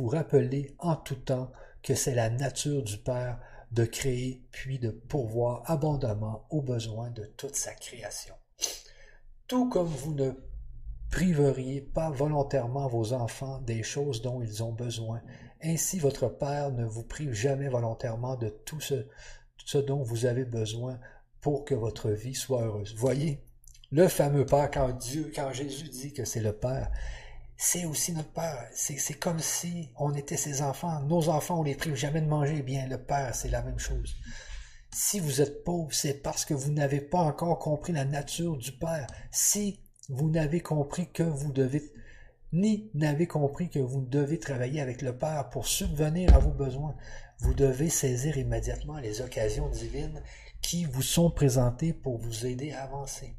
[0.08, 3.38] rappelez en tout temps que c'est la nature du Père
[3.72, 8.34] de créer puis de pourvoir abondamment aux besoins de toute sa création.
[9.46, 10.32] Tout comme vous ne
[11.10, 15.20] priveriez pas volontairement vos enfants des choses dont ils ont besoin,
[15.62, 19.06] ainsi votre Père ne vous prive jamais volontairement de tout ce,
[19.64, 20.98] ce dont vous avez besoin
[21.40, 22.94] pour que votre vie soit heureuse.
[22.96, 23.42] Voyez,
[23.90, 26.90] le fameux Père, quand Dieu, quand Jésus dit que c'est le Père,
[27.62, 28.70] c'est aussi notre Père.
[28.72, 31.02] C'est comme si on était ses enfants.
[31.02, 32.56] Nos enfants, on les prive jamais de manger.
[32.60, 34.16] Eh bien, le Père, c'est la même chose.
[34.90, 38.72] Si vous êtes pauvre, c'est parce que vous n'avez pas encore compris la nature du
[38.72, 39.06] Père.
[39.30, 39.78] Si
[40.08, 41.92] vous n'avez compris que vous devez,
[42.54, 46.96] ni n'avez compris que vous devez travailler avec le Père pour subvenir à vos besoins,
[47.40, 50.22] vous devez saisir immédiatement les occasions divines
[50.62, 53.36] qui vous sont présentés pour vous aider à avancer.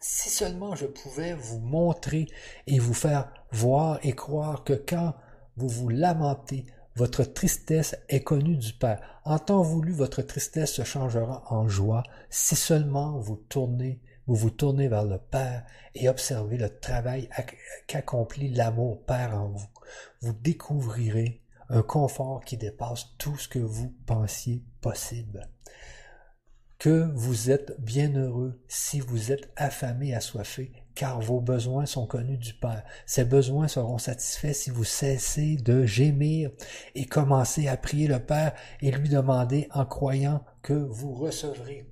[0.00, 2.26] Si seulement je pouvais vous montrer
[2.68, 5.14] et vous faire voir et croire que quand
[5.56, 9.00] vous vous lamentez, votre tristesse est connue du Père.
[9.24, 14.50] En temps voulu, votre tristesse se changera en joie si seulement vous tournez, vous vous
[14.50, 15.64] tournez vers le Père
[15.96, 17.28] et observez le travail
[17.88, 19.68] qu'accomplit l'amour Père en vous.
[20.20, 25.48] Vous découvrirez un confort qui dépasse tout ce que vous pensiez possible
[26.78, 32.38] que vous êtes bien heureux si vous êtes affamé, assoiffé, car vos besoins sont connus
[32.38, 32.84] du Père.
[33.04, 36.50] Ces besoins seront satisfaits si vous cessez de gémir
[36.94, 41.86] et commencez à prier le Père et lui demander en croyant que vous recevrez.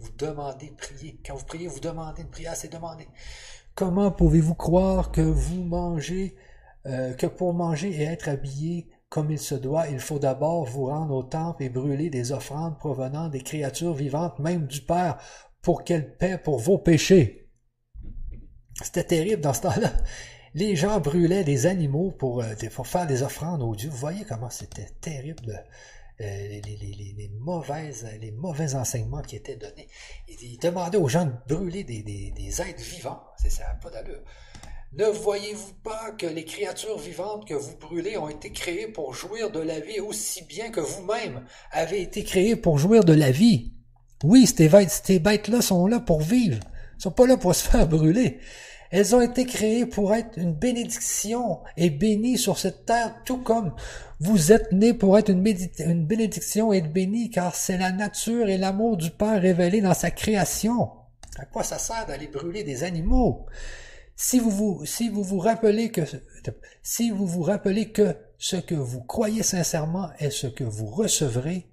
[0.00, 1.20] Vous demandez, prier.
[1.24, 3.06] Quand vous priez, vous demandez une prière, c'est demander.
[3.74, 6.34] Comment pouvez-vous croire que vous mangez,
[6.86, 10.86] euh, que pour manger et être habillé, comme il se doit, il faut d'abord vous
[10.86, 15.18] rendre au temple et brûler des offrandes provenant des créatures vivantes, même du Père,
[15.62, 17.50] pour qu'elles paient pour vos péchés.
[18.82, 19.92] C'était terrible dans ce temps-là.
[20.54, 22.54] Les gens brûlaient des animaux pour, euh,
[22.84, 23.90] faire des offrandes aux dieux.
[23.90, 25.64] Vous voyez comment c'était terrible.
[26.20, 29.88] Euh, les, les, mauvais enseignements qui étaient donnés.
[30.28, 33.22] Ils, demandaient aux gens de brûler des êtres vivants.
[33.36, 34.22] C'est ça, pas d'allure.
[34.92, 39.50] Ne voyez-vous pas que les créatures vivantes que vous brûlez ont été créées pour jouir
[39.50, 43.72] de la vie aussi bien que vous-même avez été créés pour jouir de la vie?
[44.24, 46.60] Oui, ces bêtes-là sont là pour vivre.
[46.98, 48.38] Ils sont pas là pour se faire brûler.
[48.90, 53.74] Elles ont été créées pour être une bénédiction et bénies sur cette terre, tout comme
[54.20, 58.96] vous êtes nés pour être une, bénédiction et être car c'est la nature et l'amour
[58.96, 60.90] du Père révélé dans sa création.
[61.38, 63.46] À quoi ça sert d'aller brûler des animaux?
[64.16, 66.00] Si vous vous, si vous vous rappelez que,
[66.82, 71.66] si vous vous rappelez que ce que vous croyez sincèrement est ce que vous recevrez,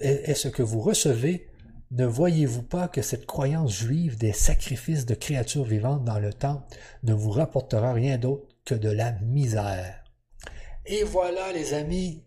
[0.00, 1.48] est, ce que vous recevez,
[1.90, 6.66] ne voyez-vous pas que cette croyance juive des sacrifices de créatures vivantes dans le temps
[7.02, 10.03] ne vous rapportera rien d'autre que de la misère?
[10.86, 12.22] Et voilà, les amis,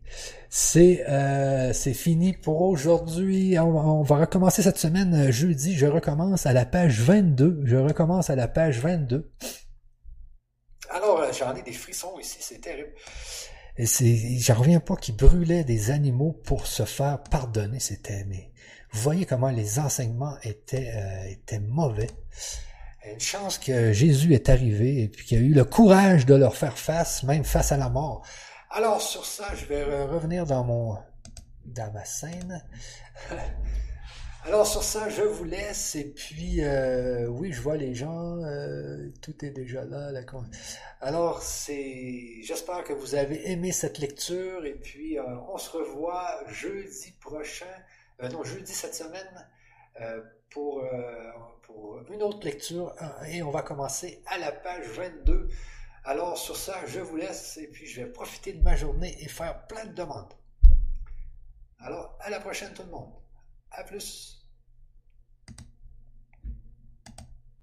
[0.49, 3.57] c'est euh, fini pour aujourd'hui.
[3.59, 5.75] On, va recommencer cette semaine euh, jeudi.
[5.75, 7.61] Je recommence à la page 22.
[7.65, 9.31] Je recommence à la page 22.
[10.89, 12.89] Alors, euh, j'en ai des frissons ici, c'est terrible.
[13.77, 17.79] J'en reviens pas qu'ils brûlaient des animaux pour se faire pardonner.
[17.79, 18.51] C'était, mais
[18.91, 20.91] vous voyez comment les enseignements étaient
[21.29, 22.09] étaient mauvais.
[23.05, 26.79] Une chance que Jésus est arrivé et qu'il a eu le courage de leur faire
[26.79, 28.25] face, même face à la mort.
[28.69, 30.97] Alors sur ça, je vais revenir dans mon
[31.65, 32.63] dans ma scène.
[34.43, 39.09] Alors sur ça, je vous laisse et puis euh, oui, je vois les gens, euh,
[39.21, 40.09] tout est déjà là.
[41.01, 46.43] Alors c'est, j'espère que vous avez aimé cette lecture et puis euh, on se revoit
[46.47, 47.65] jeudi prochain,
[48.31, 49.47] non jeudi cette semaine
[50.49, 50.81] pour
[51.63, 52.95] pour une autre lecture
[53.29, 55.49] et on va commencer à la page 22.
[56.07, 59.27] Alors sur ça, je vous laisse et puis je vais profiter de ma journée et
[59.27, 60.33] faire plein de demandes.
[61.79, 63.11] Alors à la prochaine tout le monde.
[63.71, 64.36] À plus.